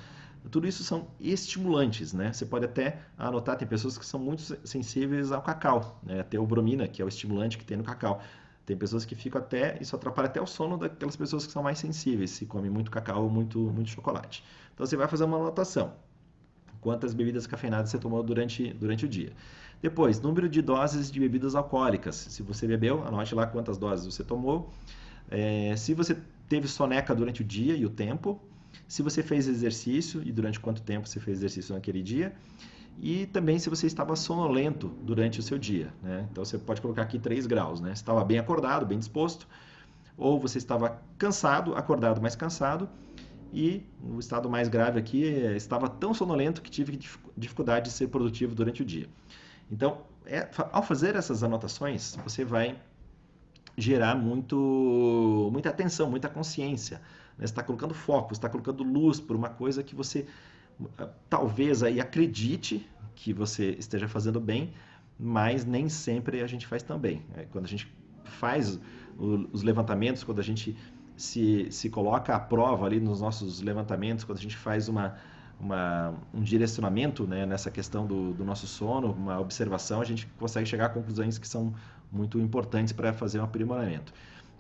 tudo 0.51 0.67
isso 0.67 0.85
são 0.85 1.09
estimulantes, 1.21 2.13
né? 2.13 2.33
Você 2.33 2.47
pode 2.47 2.65
até 2.65 3.01
anotar, 3.17 3.57
tem 3.57 3.67
pessoas 3.67 3.99
que 3.99 4.05
são 4.05 4.21
muito 4.21 4.43
sensíveis 4.67 5.33
ao 5.33 5.43
cacau, 5.43 6.01
né? 6.03 6.21
A 6.21 6.25
teobromina, 6.25 6.89
que 6.89 7.03
é 7.03 7.05
o 7.05 7.09
estimulante 7.09 7.59
que 7.59 7.65
tem 7.65 7.77
no 7.77 7.85
cacau. 7.85 8.23
Tem 8.65 8.77
pessoas 8.77 9.05
que 9.05 9.15
ficam 9.15 9.41
até, 9.41 9.79
isso 9.81 9.97
atrapalha 9.97 10.27
até 10.27 10.41
o 10.41 10.47
sono 10.47 10.77
daquelas 10.77 11.17
pessoas 11.17 11.47
que 11.47 11.53
são 11.53 11.63
mais 11.63 11.79
sensíveis, 11.79 12.31
se 12.31 12.45
come 12.45 12.69
muito 12.69 12.91
cacau 12.91 13.25
ou 13.25 13.31
muito, 13.31 13.59
muito 13.59 13.89
chocolate. 13.89 14.45
Então 14.75 14.85
você 14.87 14.97
vai 14.97 15.09
fazer 15.09 15.25
uma 15.25 15.39
anotação. 15.39 15.95
Quantas 16.81 17.15
bebidas 17.15 17.47
cafeinadas 17.47 17.91
você 17.91 17.99
tomou 17.99 18.23
durante, 18.23 18.73
durante 18.75 19.07
o 19.07 19.09
dia. 19.09 19.33
Depois, 19.81 20.21
número 20.21 20.49
de 20.49 20.61
doses 20.61 21.11
de 21.11 21.19
bebidas 21.19 21.55
alcoólicas. 21.55 22.15
Se 22.15 22.43
você 22.43 22.67
bebeu, 22.67 23.07
anote 23.07 23.35
lá 23.35 23.47
quantas 23.47 23.79
doses 23.79 24.05
você 24.05 24.23
tomou. 24.23 24.71
É, 25.31 25.75
se 25.77 25.95
você 25.95 26.17
teve 26.49 26.67
soneca 26.67 27.15
durante 27.15 27.43
o 27.43 27.45
dia 27.45 27.75
e 27.77 27.85
o 27.85 27.91
tempo. 27.91 28.41
Se 28.87 29.03
você 29.03 29.23
fez 29.23 29.49
exercício 29.49 30.23
e 30.25 30.33
durante 30.33 30.59
quanto 30.61 30.83
tempo 30.83 31.09
você 31.09 31.21
fez 31.21 31.39
exercício 31.39 31.75
naquele 31.75 32.03
dia 32.03 32.35
e 33.01 33.27
também 33.27 33.59
se 33.59 33.71
você 33.71 33.87
estava 33.87 34.17
sonolento 34.17 34.89
durante 35.03 35.39
o 35.39 35.43
seu 35.43 35.59
dia. 35.59 35.93
Né? 36.03 36.27
Então 36.31 36.45
você 36.45 36.59
pode 36.59 36.81
colocar 36.81 37.03
aqui 37.03 37.19
3 37.19 37.47
graus. 37.47 37.81
Né? 37.81 37.93
Estava 37.93 38.25
bem 38.25 38.39
acordado, 38.39 38.85
bem 38.87 38.99
disposto, 38.99 39.47
ou 40.17 40.41
você 40.41 40.59
estava 40.59 41.01
cansado, 41.17 41.75
acordado, 41.75 42.21
mas 42.21 42.35
cansado, 42.35 42.89
e 43.53 43.83
o 44.03 44.19
estado 44.19 44.51
mais 44.51 44.69
grave 44.69 44.99
aqui 44.99 45.25
é, 45.25 45.57
estava 45.57 45.89
tão 45.89 46.13
sonolento 46.13 46.61
que 46.61 46.71
tive 46.71 46.99
dificuldade 47.37 47.87
de 47.87 47.93
ser 47.93 48.09
produtivo 48.09 48.55
durante 48.55 48.83
o 48.83 48.85
dia. 48.85 49.09
Então, 49.71 50.03
é, 50.27 50.49
ao 50.73 50.83
fazer 50.83 51.17
essas 51.17 51.43
anotações, 51.43 52.17
você 52.25 52.45
vai 52.45 52.79
gerar 53.77 54.17
muito, 54.17 55.49
muita 55.53 55.71
atenção, 55.71 56.11
muita 56.11 56.29
consciência. 56.29 57.01
Né? 57.39 57.47
Você 57.47 57.53
está 57.53 57.63
colocando 57.63 57.95
foco, 57.95 58.33
está 58.33 58.49
colocando 58.49 58.83
luz 58.83 59.21
por 59.21 59.37
uma 59.37 59.49
coisa 59.49 59.83
que 59.83 59.95
você 59.95 60.27
talvez 61.29 61.83
aí 61.83 62.01
acredite 62.01 62.87
que 63.15 63.33
você 63.33 63.71
esteja 63.71 64.07
fazendo 64.07 64.41
bem, 64.41 64.73
mas 65.19 65.65
nem 65.65 65.89
sempre 65.89 66.41
a 66.41 66.47
gente 66.47 66.67
faz 66.67 66.83
tão 66.83 66.99
bem. 66.99 67.23
É, 67.37 67.45
quando 67.47 67.65
a 67.65 67.69
gente 67.69 67.93
faz 68.25 68.79
os 69.17 69.63
levantamentos, 69.65 70.23
quando 70.23 70.39
a 70.39 70.45
gente 70.45 70.77
se, 71.17 71.67
se 71.73 71.91
coloca 71.91 72.35
à 72.35 72.39
prova 72.39 72.87
ali 72.87 73.01
nos 73.01 73.21
nossos 73.21 73.61
levantamentos, 73.61 74.25
quando 74.25 74.39
a 74.39 74.41
gente 74.41 74.57
faz 74.57 74.89
uma, 74.89 75.17
uma, 75.59 76.15
um 76.33 76.41
direcionamento 76.41 77.27
né, 77.27 77.45
nessa 77.45 77.71
questão 77.71 78.07
do, 78.07 78.33
do, 78.33 78.45
nosso 78.45 78.69
sono, 78.69 79.11
uma 79.13 79.41
observação, 79.41 80.01
a 80.01 80.05
gente 80.05 80.29
consegue 80.39 80.67
chegar 80.67 80.87
a 80.87 80.89
conclusões 80.89 81.37
que 81.37 81.49
são 81.49 81.75
muito 82.13 82.39
importantes 82.39 82.93
para 82.93 83.13
fazer 83.13 83.41
um 83.41 83.45
aprimoramento. 83.45 84.13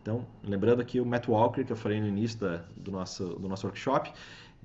Então, 0.08 0.26
lembrando 0.42 0.80
aqui 0.80 1.02
o 1.02 1.04
Matt 1.04 1.28
Walker, 1.28 1.62
que 1.62 1.70
eu 1.70 1.76
falei 1.76 2.00
no 2.00 2.08
início 2.08 2.40
da, 2.40 2.64
do, 2.74 2.90
nosso, 2.90 3.26
do 3.34 3.46
nosso 3.46 3.66
workshop, 3.66 4.10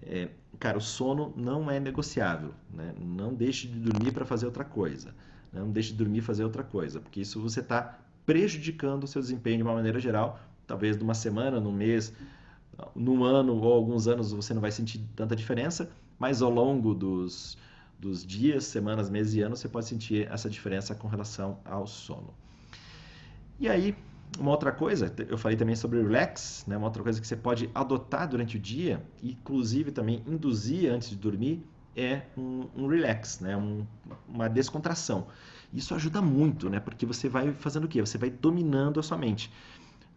é, 0.02 0.30
cara, 0.58 0.78
o 0.78 0.82
sono 0.82 1.34
não 1.36 1.70
é 1.70 1.82
negociável. 1.82 2.54
Né? 2.74 2.96
Não 2.98 3.34
deixe 3.34 3.68
de 3.68 3.78
dormir 3.78 4.14
para 4.14 4.24
fazer 4.24 4.46
outra 4.46 4.64
coisa. 4.64 5.10
Né? 5.52 5.60
Não 5.60 5.70
deixe 5.70 5.92
de 5.92 5.98
dormir 5.98 6.22
fazer 6.22 6.46
outra 6.46 6.64
coisa, 6.64 7.02
porque 7.02 7.20
isso 7.20 7.42
você 7.42 7.60
está 7.60 8.00
prejudicando 8.26 9.04
o 9.04 9.08
seu 9.08 9.22
desempenho 9.22 9.58
de 9.58 9.64
uma 9.64 9.74
maneira 9.74 10.00
geral. 10.00 10.40
Talvez 10.66 10.96
numa 10.96 11.14
semana, 11.14 11.60
num 11.60 11.74
mês, 11.74 12.14
num 12.96 13.26
ano 13.26 13.62
ou 13.62 13.74
alguns 13.74 14.08
anos 14.08 14.32
você 14.32 14.54
não 14.54 14.62
vai 14.62 14.72
sentir 14.72 15.06
tanta 15.14 15.36
diferença, 15.36 15.92
mas 16.18 16.42
ao 16.42 16.50
longo 16.50 16.94
dos, 16.94 17.58
dos 18.00 18.26
dias, 18.26 18.64
semanas, 18.64 19.10
meses 19.10 19.34
e 19.34 19.42
anos 19.42 19.60
você 19.60 19.68
pode 19.68 19.88
sentir 19.88 20.26
essa 20.32 20.50
diferença 20.50 20.96
com 20.96 21.10
relação 21.10 21.60
ao 21.66 21.86
sono. 21.86 22.34
E 23.60 23.68
aí, 23.68 23.94
uma 24.40 24.52
outra 24.52 24.72
coisa, 24.72 25.14
eu 25.28 25.38
falei 25.38 25.58
também 25.58 25.76
sobre 25.76 26.02
relax, 26.02 26.64
né? 26.68 26.76
uma 26.78 26.88
outra 26.88 27.04
coisa 27.04 27.20
que 27.22 27.28
você 27.28 27.36
pode 27.36 27.70
adotar 27.74 28.28
durante 28.28 28.58
o 28.58 28.60
dia, 28.60 29.04
inclusive 29.22 29.92
também 29.92 30.24
induzir 30.28 30.92
antes 30.92 31.10
de 31.10 31.16
dormir, 31.16 31.64
é 31.96 32.24
um, 32.36 32.68
um 32.76 32.88
relax, 32.88 33.40
né? 33.40 33.56
Um, 33.56 33.86
uma 34.28 34.50
descontração. 34.50 35.28
Isso 35.72 35.94
ajuda 35.94 36.22
muito, 36.22 36.70
né? 36.70 36.80
porque 36.80 37.06
você 37.06 37.30
vai 37.30 37.54
fazendo 37.54 37.86
o 37.86 37.88
quê? 37.88 38.02
Você 38.02 38.18
vai 38.18 38.32
dominando 38.32 39.00
a 39.00 39.04
sua 39.04 39.18
mente. 39.18 39.52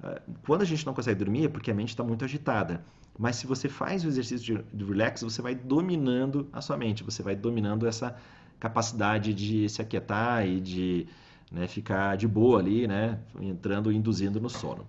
Ah, 0.02 0.20
quando 0.46 0.62
a 0.62 0.64
gente 0.64 0.84
não 0.86 0.94
consegue 0.94 1.18
dormir 1.18 1.44
é 1.44 1.48
porque 1.48 1.70
a 1.70 1.74
mente 1.74 1.90
está 1.90 2.02
muito 2.02 2.24
agitada. 2.24 2.84
Mas 3.18 3.36
se 3.36 3.46
você 3.46 3.68
faz 3.68 4.04
o 4.04 4.08
exercício 4.08 4.44
de, 4.44 4.76
de 4.76 4.84
relax, 4.84 5.22
você 5.22 5.40
vai 5.40 5.54
dominando 5.54 6.48
a 6.52 6.60
sua 6.60 6.76
mente, 6.76 7.02
você 7.02 7.22
vai 7.22 7.34
dominando 7.34 7.86
essa 7.86 8.16
capacidade 8.60 9.32
de 9.32 9.68
se 9.68 9.80
aquietar 9.80 10.46
e 10.46 10.60
de 10.60 11.06
né, 11.50 11.68
ficar 11.68 12.16
de 12.16 12.26
boa 12.26 12.58
ali, 12.58 12.86
né, 12.86 13.18
entrando 13.40 13.90
e 13.92 13.96
induzindo 13.96 14.40
no 14.40 14.50
sono. 14.50 14.86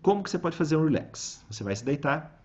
Como 0.00 0.22
que 0.22 0.30
você 0.30 0.38
pode 0.38 0.56
fazer 0.56 0.76
um 0.76 0.84
relax? 0.84 1.44
Você 1.48 1.62
vai 1.62 1.76
se 1.76 1.84
deitar, 1.84 2.42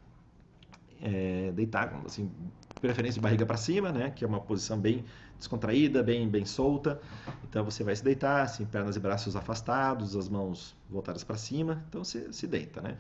é, 1.01 1.51
deitar, 1.53 2.01
assim, 2.05 2.31
preferência 2.79 3.15
de 3.15 3.21
barriga 3.21 3.45
para 3.45 3.57
cima, 3.57 3.91
né, 3.91 4.11
que 4.11 4.23
é 4.23 4.27
uma 4.27 4.39
posição 4.39 4.79
bem 4.79 5.03
descontraída, 5.37 6.03
bem, 6.03 6.27
bem 6.27 6.45
solta. 6.45 6.99
Então 7.49 7.63
você 7.63 7.83
vai 7.83 7.95
se 7.95 8.03
deitar, 8.03 8.43
assim, 8.43 8.65
pernas 8.65 8.95
e 8.95 8.99
braços 8.99 9.35
afastados, 9.35 10.15
as 10.15 10.29
mãos 10.29 10.75
voltadas 10.89 11.23
para 11.23 11.37
cima. 11.37 11.83
Então 11.89 12.03
você 12.03 12.31
se 12.31 12.47
deita, 12.47 12.81
né? 12.81 12.97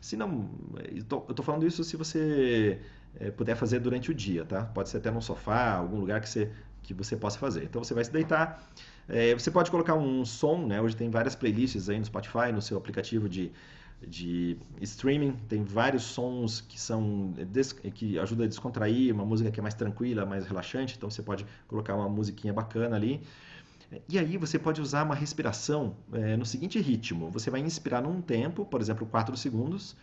Se 0.00 0.16
não, 0.16 0.48
eu 0.90 0.98
estou 1.02 1.44
falando 1.44 1.66
isso 1.66 1.84
se 1.84 1.96
você 1.96 2.80
é, 3.18 3.30
puder 3.30 3.54
fazer 3.54 3.80
durante 3.80 4.10
o 4.10 4.14
dia, 4.14 4.44
tá? 4.44 4.64
Pode 4.64 4.88
ser 4.88 4.98
até 4.98 5.10
no 5.10 5.20
sofá, 5.20 5.74
algum 5.74 5.98
lugar 5.98 6.20
que 6.20 6.28
você 6.28 6.50
que 6.82 6.94
você 6.94 7.16
possa 7.16 7.38
fazer. 7.38 7.64
Então 7.64 7.82
você 7.82 7.94
vai 7.94 8.04
se 8.04 8.12
deitar, 8.12 8.68
é, 9.08 9.34
você 9.34 9.50
pode 9.50 9.70
colocar 9.70 9.94
um 9.94 10.24
som, 10.24 10.66
né? 10.66 10.80
Hoje 10.80 10.96
tem 10.96 11.10
várias 11.10 11.34
playlists 11.34 11.88
aí 11.88 11.98
no 11.98 12.04
Spotify, 12.04 12.52
no 12.52 12.62
seu 12.62 12.78
aplicativo 12.78 13.28
de, 13.28 13.52
de 14.06 14.56
streaming, 14.80 15.32
tem 15.48 15.62
vários 15.64 16.02
sons 16.02 16.60
que 16.60 16.80
são 16.80 17.34
que 17.94 18.18
ajudam 18.18 18.44
a 18.44 18.48
descontrair, 18.48 19.14
uma 19.14 19.24
música 19.24 19.50
que 19.50 19.60
é 19.60 19.62
mais 19.62 19.74
tranquila, 19.74 20.24
mais 20.24 20.46
relaxante, 20.46 20.96
então 20.96 21.10
você 21.10 21.22
pode 21.22 21.44
colocar 21.68 21.94
uma 21.94 22.08
musiquinha 22.08 22.52
bacana 22.52 22.96
ali. 22.96 23.20
E 24.08 24.18
aí 24.18 24.36
você 24.36 24.58
pode 24.58 24.80
usar 24.80 25.02
uma 25.02 25.16
respiração 25.16 25.96
é, 26.12 26.36
no 26.36 26.46
seguinte 26.46 26.78
ritmo: 26.80 27.30
você 27.30 27.50
vai 27.50 27.60
inspirar 27.60 28.00
num 28.00 28.20
tempo, 28.22 28.64
por 28.64 28.80
exemplo, 28.80 29.06
4 29.06 29.36
segundos, 29.36 29.96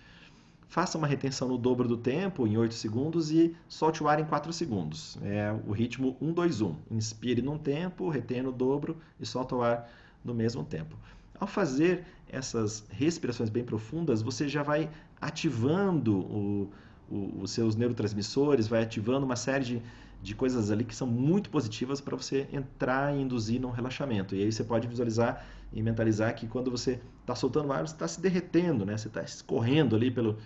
faça 0.68 0.98
uma 0.98 1.08
retenção 1.08 1.48
no 1.48 1.58
dobro 1.58 1.88
do 1.88 1.98
tempo, 1.98 2.46
em 2.46 2.58
8 2.58 2.74
segundos, 2.74 3.32
e 3.32 3.56
solte 3.68 4.04
o 4.04 4.08
ar 4.08 4.20
em 4.20 4.26
4 4.26 4.52
segundos. 4.52 5.18
É 5.24 5.56
o 5.66 5.72
ritmo 5.72 6.18
1, 6.22 6.34
2, 6.34 6.62
1. 6.62 6.76
Inspire 6.92 7.42
num 7.42 7.58
tempo, 7.58 8.10
retém 8.10 8.42
no 8.42 8.52
dobro 8.52 8.98
e 9.20 9.26
solta 9.26 9.56
o 9.56 9.62
ar 9.62 9.90
no 10.24 10.34
mesmo 10.34 10.64
tempo. 10.64 10.96
Ao 11.40 11.48
fazer 11.48 12.04
essas 12.30 12.84
respirações 12.90 13.50
bem 13.50 13.64
profundas, 13.64 14.22
você 14.22 14.50
já 14.50 14.64
vai 14.64 14.90
ativando 15.22 16.18
o, 16.18 16.72
o, 17.10 17.42
os 17.42 17.52
seus 17.52 17.76
neurotransmissores, 17.76 18.68
vai 18.68 18.84
ativando 18.84 19.26
uma 19.26 19.36
série 19.36 19.64
de, 19.64 19.82
de 20.22 20.36
coisas 20.36 20.70
ali 20.70 20.84
que 20.84 20.96
são 20.96 21.08
muito 21.08 21.50
positivas 21.50 22.02
para 22.02 22.16
você 22.16 22.48
entrar 22.52 23.16
e 23.16 23.22
induzir 23.22 23.62
num 23.62 23.70
relaxamento. 23.70 24.36
E 24.36 24.44
aí 24.44 24.52
você 24.52 24.64
pode 24.64 24.88
visualizar 24.88 25.46
e 25.72 25.82
mentalizar 25.82 26.34
que 26.36 26.48
quando 26.48 26.72
você 26.72 27.00
está 27.22 27.36
soltando 27.36 27.70
o 27.70 27.74
ar, 27.74 27.88
você 27.88 27.94
está 27.94 28.08
se 28.08 28.20
derretendo, 28.20 28.86
né? 28.86 28.98
você 28.98 29.08
está 29.08 29.22
escorrendo 29.22 29.96
ali 29.96 30.10
pelo, 30.10 30.38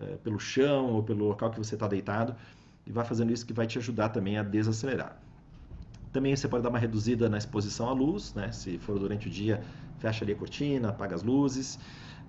é, 0.00 0.16
pelo 0.16 0.38
chão 0.38 0.92
ou 0.92 1.02
pelo 1.02 1.26
local 1.26 1.50
que 1.50 1.58
você 1.58 1.74
está 1.74 1.86
deitado 1.86 2.34
e 2.86 2.92
vai 2.92 3.04
fazendo 3.04 3.32
isso 3.32 3.46
que 3.46 3.52
vai 3.52 3.66
te 3.66 3.78
ajudar 3.78 4.08
também 4.08 4.38
a 4.38 4.42
desacelerar. 4.42 5.20
Também 6.12 6.34
você 6.34 6.48
pode 6.48 6.62
dar 6.62 6.70
uma 6.70 6.78
reduzida 6.78 7.28
na 7.28 7.38
exposição 7.38 7.88
à 7.88 7.92
luz, 7.92 8.34
né? 8.34 8.50
se 8.50 8.78
for 8.78 8.98
durante 8.98 9.28
o 9.28 9.30
dia, 9.30 9.62
fecha 9.98 10.24
ali 10.24 10.32
a 10.32 10.36
cortina, 10.36 10.88
apaga 10.88 11.14
as 11.14 11.22
luzes. 11.22 11.78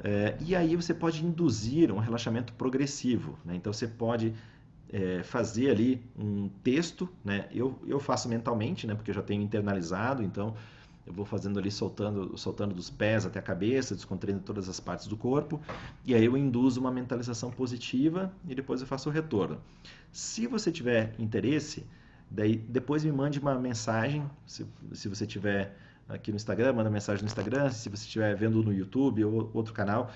É, 0.04 0.38
e 0.40 0.56
aí 0.56 0.76
você 0.76 0.94
pode 0.94 1.26
induzir 1.26 1.92
um 1.92 1.98
relaxamento 1.98 2.54
progressivo. 2.54 3.40
Né? 3.44 3.56
Então 3.56 3.74
você 3.74 3.88
pode 3.88 4.34
é, 4.92 5.24
fazer 5.24 5.72
ali 5.72 6.06
um 6.16 6.50
texto, 6.64 7.10
né? 7.24 7.48
eu, 7.52 7.80
eu 7.88 8.00
faço 8.00 8.30
mentalmente, 8.30 8.86
né? 8.86 8.94
porque 8.94 9.10
eu 9.10 9.16
já 9.16 9.24
tenho 9.24 9.42
internalizado, 9.42 10.22
então 10.22 10.56
eu 11.12 11.16
vou 11.16 11.26
fazendo 11.26 11.60
ali, 11.60 11.70
soltando, 11.70 12.38
soltando 12.38 12.74
dos 12.74 12.90
pés 12.90 13.26
até 13.26 13.38
a 13.38 13.42
cabeça, 13.42 13.94
descontraindo 13.94 14.40
todas 14.40 14.70
as 14.70 14.80
partes 14.80 15.08
do 15.08 15.18
corpo. 15.18 15.62
E 16.06 16.16
aí 16.16 16.24
eu 16.24 16.38
induzo 16.38 16.80
uma 16.80 16.92
mentalização 16.92 17.52
positiva 17.52 18.32
e 18.48 18.56
depois 18.56 18.82
eu 18.82 18.88
faço 18.88 19.10
o 19.10 19.12
retorno. 19.12 19.60
Se 20.12 20.48
você 20.48 20.72
tiver 20.72 21.14
interesse, 21.20 21.86
daí 22.30 22.56
depois 22.56 23.04
me 23.04 23.12
mande 23.12 23.40
uma 23.40 23.56
mensagem. 23.56 24.24
Se, 24.48 24.66
se 24.94 25.10
você 25.10 25.28
tiver 25.28 25.78
aqui 26.08 26.32
no 26.32 26.38
Instagram, 26.38 26.74
manda 26.74 26.90
mensagem 26.90 27.22
no 27.22 27.28
Instagram. 27.28 27.70
Se 27.72 27.90
você 27.90 28.06
estiver 28.06 28.34
vendo 28.36 28.64
no 28.64 28.74
YouTube 28.74 29.26
ou 29.26 29.52
outro 29.54 29.74
canal, 29.74 30.10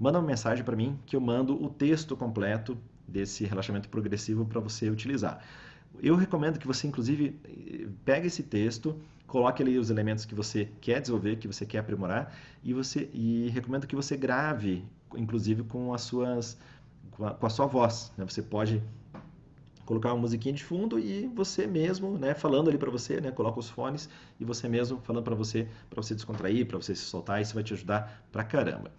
manda 0.00 0.18
uma 0.18 0.26
mensagem 0.26 0.64
para 0.64 0.74
mim 0.74 0.98
que 1.04 1.14
eu 1.14 1.20
mando 1.20 1.62
o 1.62 1.68
texto 1.68 2.16
completo 2.16 2.76
desse 3.06 3.44
relaxamento 3.44 3.88
progressivo 3.88 4.46
para 4.46 4.60
você 4.60 4.88
utilizar. 4.88 5.42
Eu 6.00 6.16
recomendo 6.16 6.58
que 6.58 6.66
você, 6.66 6.86
inclusive, 6.86 7.38
pegue 8.04 8.26
esse 8.26 8.42
texto, 8.42 9.00
coloque 9.26 9.62
ali 9.62 9.78
os 9.78 9.90
elementos 9.90 10.24
que 10.24 10.34
você 10.34 10.68
quer 10.80 11.00
desenvolver, 11.00 11.36
que 11.36 11.46
você 11.46 11.66
quer 11.66 11.78
aprimorar, 11.78 12.34
e 12.62 12.72
você 12.72 13.08
e 13.12 13.48
recomendo 13.50 13.86
que 13.86 13.96
você 13.96 14.16
grave, 14.16 14.84
inclusive 15.16 15.62
com 15.64 15.92
as 15.92 16.02
suas 16.02 16.58
com 17.12 17.26
a, 17.26 17.34
com 17.34 17.46
a 17.46 17.50
sua 17.50 17.66
voz. 17.66 18.12
Né? 18.16 18.24
Você 18.24 18.42
pode 18.42 18.82
colocar 19.84 20.12
uma 20.12 20.20
musiquinha 20.20 20.54
de 20.54 20.62
fundo 20.62 20.98
e 20.98 21.26
você 21.28 21.66
mesmo, 21.66 22.18
né, 22.18 22.34
falando 22.34 22.68
ali 22.68 22.76
para 22.76 22.90
você, 22.90 23.22
né, 23.22 23.30
coloca 23.30 23.58
os 23.58 23.70
fones 23.70 24.08
e 24.38 24.44
você 24.44 24.68
mesmo 24.68 25.00
falando 25.00 25.24
para 25.24 25.34
você, 25.34 25.66
para 25.88 26.02
você 26.02 26.14
descontrair, 26.14 26.66
para 26.66 26.76
você 26.76 26.94
se 26.94 27.02
soltar, 27.02 27.40
isso 27.40 27.54
vai 27.54 27.64
te 27.64 27.72
ajudar 27.72 28.22
pra 28.30 28.44
caramba. 28.44 28.92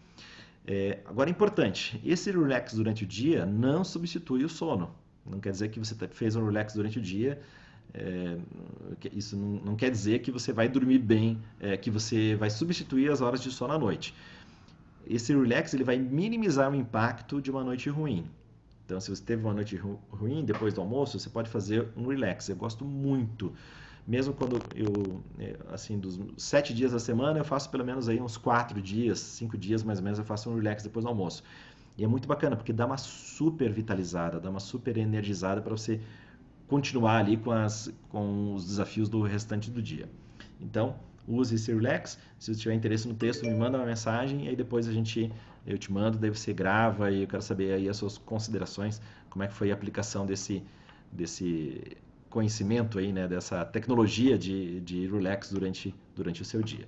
É, 0.65 0.99
agora, 1.05 1.29
importante, 1.29 2.01
esse 2.03 2.31
relax 2.31 2.73
durante 2.73 3.03
o 3.03 3.07
dia 3.07 3.45
não 3.45 3.83
substitui 3.83 4.43
o 4.43 4.49
sono. 4.49 4.93
Não 5.26 5.39
quer 5.39 5.51
dizer 5.51 5.70
que 5.70 5.80
você 5.80 5.95
fez 6.09 6.36
um 6.36 6.45
relax 6.45 6.74
durante 6.74 6.99
o 6.99 7.01
dia, 7.01 7.39
é, 7.93 8.38
isso 9.11 9.36
não, 9.36 9.61
não, 9.65 9.76
quer 9.76 9.89
dizer 9.89 10.20
que 10.20 10.32
você 10.32 10.53
vai 10.53 10.67
dormir 10.70 10.99
bem, 10.99 11.39
é, 11.59 11.76
que 11.76 11.89
você 11.89 12.36
vai 12.36 12.49
substituir 12.49 13.11
as 13.11 13.22
horas 13.22 13.41
de 13.41 13.51
sono 13.51 13.74
à 13.74 13.80
noite. 13.80 14.13
Esse 15.07 15.34
relax 15.34 15.74
ele 15.74 15.84
vai 15.84 15.97
minimizar 15.97 16.72
o 16.72 16.76
impacto 16.76 17.41
de 17.41 17.49
uma 17.49 17.63
noite 17.63 17.89
ruim. 17.89 18.30
Então, 18.86 18.99
se 18.99 19.09
você 19.09 19.24
teve 19.24 19.43
uma 19.43 19.53
noite 19.53 19.76
ru 19.76 19.99
ruim 20.09 20.43
depois 20.43 20.74
do 20.74 20.82
almoço, 20.82 21.20
você 21.20 21.30
pode 21.30 21.49
fazer 21.49 21.88
um 21.95 22.07
relax. 22.07 22.49
Eu 22.49 22.55
gosto 22.55 22.86
muito. 22.86 23.53
Mesmo 24.07 24.34
quando 24.34 24.63
eu, 24.74 25.22
é, 25.38 25.55
assim, 25.72 25.99
dos 25.99 26.20
sete 26.38 26.74
dias 26.74 26.91
da 26.91 26.99
semana, 26.99 27.39
eu 27.39 27.45
faço 27.45 27.70
pelo 27.70 27.86
menos 27.86 28.09
aí 28.09 28.20
uns 28.20 28.38
quatro 28.38 28.82
dias, 28.82 29.20
cinco 29.20 29.55
dias 29.57 29.84
mais 29.84 29.99
ou 29.99 30.03
menos, 30.03 30.17
eu 30.17 30.26
faço 30.26 30.49
um 30.49 30.55
relax 30.55 30.82
depois 30.82 31.05
do 31.05 31.09
almoço. 31.09 31.43
E 31.99 32.03
é 32.05 32.07
muito 32.07 32.29
bacana, 32.29 32.55
porque 32.55 32.71
dá 32.71 32.85
uma 32.85 32.97
super 32.97 33.69
vitalizada, 33.73 34.39
dá 34.39 34.49
uma 34.49 34.61
super 34.61 34.97
energizada 34.97 35.61
para 35.61 35.71
você 35.71 35.99
continuar 36.65 37.17
ali 37.17 37.35
com, 37.35 37.51
as, 37.51 37.93
com 38.07 38.53
os 38.53 38.65
desafios 38.65 39.09
do 39.09 39.21
restante 39.21 39.69
do 39.69 39.81
dia. 39.81 40.09
Então, 40.61 40.95
use 41.27 41.55
esse 41.55 41.73
relax. 41.73 42.17
Se 42.39 42.53
você 42.53 42.61
tiver 42.61 42.73
interesse 42.73 43.05
no 43.05 43.13
texto, 43.13 43.45
me 43.45 43.53
manda 43.53 43.77
uma 43.77 43.85
mensagem 43.85 44.45
e 44.45 44.47
aí 44.47 44.55
depois 44.55 44.87
a 44.87 44.93
gente 44.93 45.29
eu 45.67 45.77
te 45.77 45.91
mando, 45.91 46.17
daí 46.17 46.29
você 46.29 46.53
grava 46.53 47.11
e 47.11 47.23
eu 47.23 47.27
quero 47.27 47.41
saber 47.41 47.73
aí 47.73 47.89
as 47.89 47.97
suas 47.97 48.17
considerações, 48.17 49.01
como 49.29 49.43
é 49.43 49.47
que 49.47 49.53
foi 49.53 49.69
a 49.69 49.73
aplicação 49.73 50.25
desse 50.25 50.63
desse 51.11 51.97
conhecimento 52.29 52.97
aí, 52.97 53.11
né, 53.11 53.27
dessa 53.27 53.65
tecnologia 53.65 54.37
de, 54.37 54.79
de 54.81 55.05
relax 55.05 55.51
durante 55.51 55.93
durante 56.15 56.41
o 56.41 56.45
seu 56.45 56.61
dia. 56.63 56.87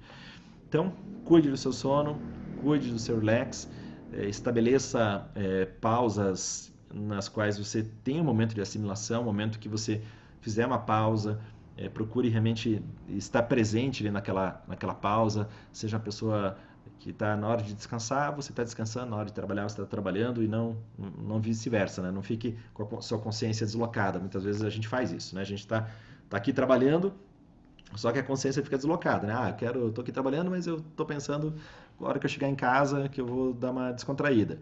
Então, 0.70 0.94
cuide 1.26 1.50
do 1.50 1.58
seu 1.58 1.74
sono, 1.74 2.18
cuide 2.56 2.92
do 2.92 3.00
seu 3.00 3.20
relax, 3.20 3.68
estabeleça 4.14 5.30
é, 5.36 5.66
pausas 5.66 6.72
nas 6.94 7.30
quais 7.30 7.58
você 7.58 7.84
tem 8.04 8.20
um 8.20 8.24
momento 8.24 8.54
de 8.54 8.62
assimilação, 8.62 9.22
um 9.22 9.26
momento 9.26 9.60
que 9.60 9.70
você 9.70 10.02
fizer 10.42 10.66
uma 10.66 10.80
pausa, 10.80 11.40
é, 11.78 11.88
procure 11.88 12.30
realmente 12.30 12.84
estar 13.08 13.44
presente 13.44 14.10
naquela, 14.10 14.64
naquela 14.68 14.94
pausa, 14.94 15.48
seja 15.72 15.98
uma 15.98 16.04
pessoa 16.04 16.58
que 17.00 17.10
está 17.10 17.36
na 17.36 17.48
hora 17.48 17.64
de 17.64 17.74
descansar, 17.74 18.36
você 18.36 18.52
está 18.52 18.64
descansando, 18.64 19.12
na 19.12 19.18
hora 19.18 19.26
de 19.26 19.34
trabalhar, 19.34 19.68
você 19.68 19.82
está 19.82 19.86
trabalhando 19.86 20.44
e 20.44 20.48
não, 20.48 20.78
não 20.98 21.40
vice-versa, 21.40 22.02
né? 22.02 22.12
Não 22.12 22.22
fique 22.22 22.56
com 22.74 22.98
a 22.98 23.02
sua 23.02 23.18
consciência 23.18 23.66
deslocada. 23.66 24.20
Muitas 24.20 24.44
vezes 24.44 24.62
a 24.62 24.70
gente 24.70 24.88
faz 24.88 25.12
isso, 25.12 25.34
né? 25.34 25.42
A 25.42 25.46
gente 25.46 25.62
está 25.62 25.88
tá 26.30 26.38
aqui 26.38 26.54
trabalhando, 26.54 27.14
só 27.96 28.12
que 28.12 28.20
a 28.20 28.24
consciência 28.24 28.64
fica 28.64 28.78
deslocada, 28.78 29.28
né? 29.28 29.34
Ah, 29.38 29.50
eu 29.50 29.56
quero, 29.56 29.88
estou 29.90 30.02
aqui 30.02 30.12
trabalhando, 30.12 30.50
mas 30.50 30.68
eu 30.68 30.78
estou 30.78 31.06
pensando, 31.06 31.54
na 32.00 32.08
hora 32.08 32.20
que 32.20 32.26
eu 32.26 32.30
chegar 32.30 32.48
em 32.48 32.56
casa, 32.56 33.10
que 33.10 33.20
eu 33.20 33.26
vou 33.26 33.54
dar 33.54 33.72
uma 33.72 33.92
descontraída. 33.92 34.60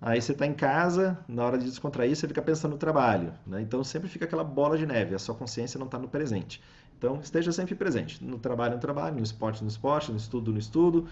Aí 0.00 0.22
você 0.22 0.30
está 0.32 0.46
em 0.46 0.54
casa, 0.54 1.18
na 1.26 1.44
hora 1.44 1.58
de 1.58 1.64
descontrair, 1.64 2.14
você 2.14 2.28
fica 2.28 2.40
pensando 2.40 2.72
no 2.72 2.78
trabalho. 2.78 3.32
Né? 3.46 3.60
Então 3.62 3.82
sempre 3.82 4.08
fica 4.08 4.24
aquela 4.24 4.44
bola 4.44 4.78
de 4.78 4.86
neve, 4.86 5.14
a 5.14 5.18
sua 5.18 5.34
consciência 5.34 5.76
não 5.78 5.86
está 5.86 5.98
no 5.98 6.08
presente. 6.08 6.62
Então 6.96 7.18
esteja 7.20 7.50
sempre 7.50 7.74
presente. 7.74 8.22
No 8.24 8.38
trabalho, 8.38 8.74
no 8.74 8.80
trabalho, 8.80 9.16
no 9.16 9.22
esporte, 9.22 9.62
no 9.62 9.68
esporte, 9.68 10.10
no 10.12 10.16
estudo, 10.16 10.52
no 10.52 10.58
estudo, 10.58 11.08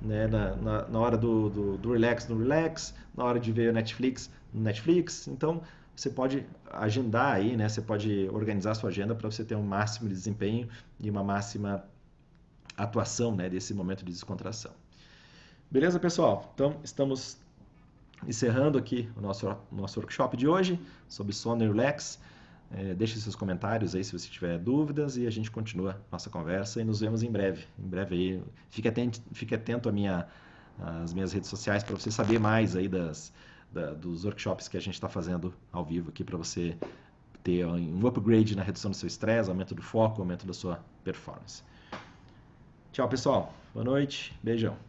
né? 0.00 0.28
na, 0.28 0.54
na, 0.56 0.88
na, 0.88 0.98
hora 1.00 1.16
do, 1.16 1.48
do, 1.48 1.78
do, 1.78 1.92
relax, 1.92 2.28
no 2.28 2.38
relax, 2.38 2.94
na 3.16 3.24
hora 3.24 3.40
de 3.40 3.50
ver 3.50 3.70
o 3.70 3.72
Netflix, 3.72 4.30
no 4.52 4.60
Netflix. 4.62 5.26
Então 5.26 5.60
você 5.98 6.10
pode 6.10 6.46
agendar 6.70 7.34
aí, 7.34 7.56
né? 7.56 7.68
você 7.68 7.82
pode 7.82 8.28
organizar 8.32 8.70
a 8.70 8.74
sua 8.76 8.88
agenda 8.88 9.16
para 9.16 9.28
você 9.28 9.44
ter 9.44 9.56
um 9.56 9.64
máximo 9.64 10.08
de 10.08 10.14
desempenho 10.14 10.68
e 11.00 11.10
uma 11.10 11.24
máxima 11.24 11.84
atuação 12.76 13.34
né? 13.34 13.48
desse 13.48 13.74
momento 13.74 14.04
de 14.04 14.12
descontração. 14.12 14.70
Beleza, 15.68 15.98
pessoal? 15.98 16.52
Então 16.54 16.76
estamos 16.84 17.36
encerrando 18.28 18.78
aqui 18.78 19.10
o 19.16 19.20
nosso, 19.20 19.56
nosso 19.72 19.98
workshop 19.98 20.36
de 20.36 20.46
hoje 20.46 20.80
sobre 21.08 21.32
sono 21.32 21.64
e 21.64 21.66
relax. 21.66 22.20
É, 22.70 22.94
deixe 22.94 23.18
seus 23.18 23.34
comentários 23.34 23.96
aí 23.96 24.04
se 24.04 24.12
você 24.12 24.28
tiver 24.28 24.56
dúvidas 24.56 25.16
e 25.16 25.26
a 25.26 25.30
gente 25.30 25.50
continua 25.50 26.00
nossa 26.12 26.30
conversa 26.30 26.80
e 26.80 26.84
nos 26.84 27.00
vemos 27.00 27.24
em 27.24 27.30
breve. 27.30 27.64
Em 27.76 27.88
breve 27.88 28.14
aí, 28.14 28.42
fique 28.70 28.86
atento, 28.86 29.20
fique 29.32 29.52
atento 29.52 29.88
à 29.88 29.92
minha, 29.92 30.28
às 30.78 31.12
minhas 31.12 31.32
redes 31.32 31.50
sociais 31.50 31.82
para 31.82 31.96
você 31.96 32.10
saber 32.10 32.38
mais 32.38 32.76
aí 32.76 32.86
das, 32.86 33.32
da, 33.72 33.92
dos 33.92 34.24
workshops 34.24 34.68
que 34.68 34.76
a 34.76 34.80
gente 34.80 34.94
está 34.94 35.08
fazendo 35.08 35.54
ao 35.72 35.84
vivo 35.84 36.10
aqui 36.10 36.24
para 36.24 36.36
você 36.36 36.76
ter 37.42 37.66
um 37.66 38.06
upgrade 38.06 38.56
na 38.56 38.62
redução 38.62 38.90
do 38.90 38.96
seu 38.96 39.06
estresse, 39.06 39.48
aumento 39.48 39.74
do 39.74 39.82
foco, 39.82 40.20
aumento 40.20 40.46
da 40.46 40.52
sua 40.52 40.84
performance. 41.04 41.62
Tchau, 42.92 43.08
pessoal. 43.08 43.54
Boa 43.72 43.84
noite. 43.84 44.36
Beijão. 44.42 44.87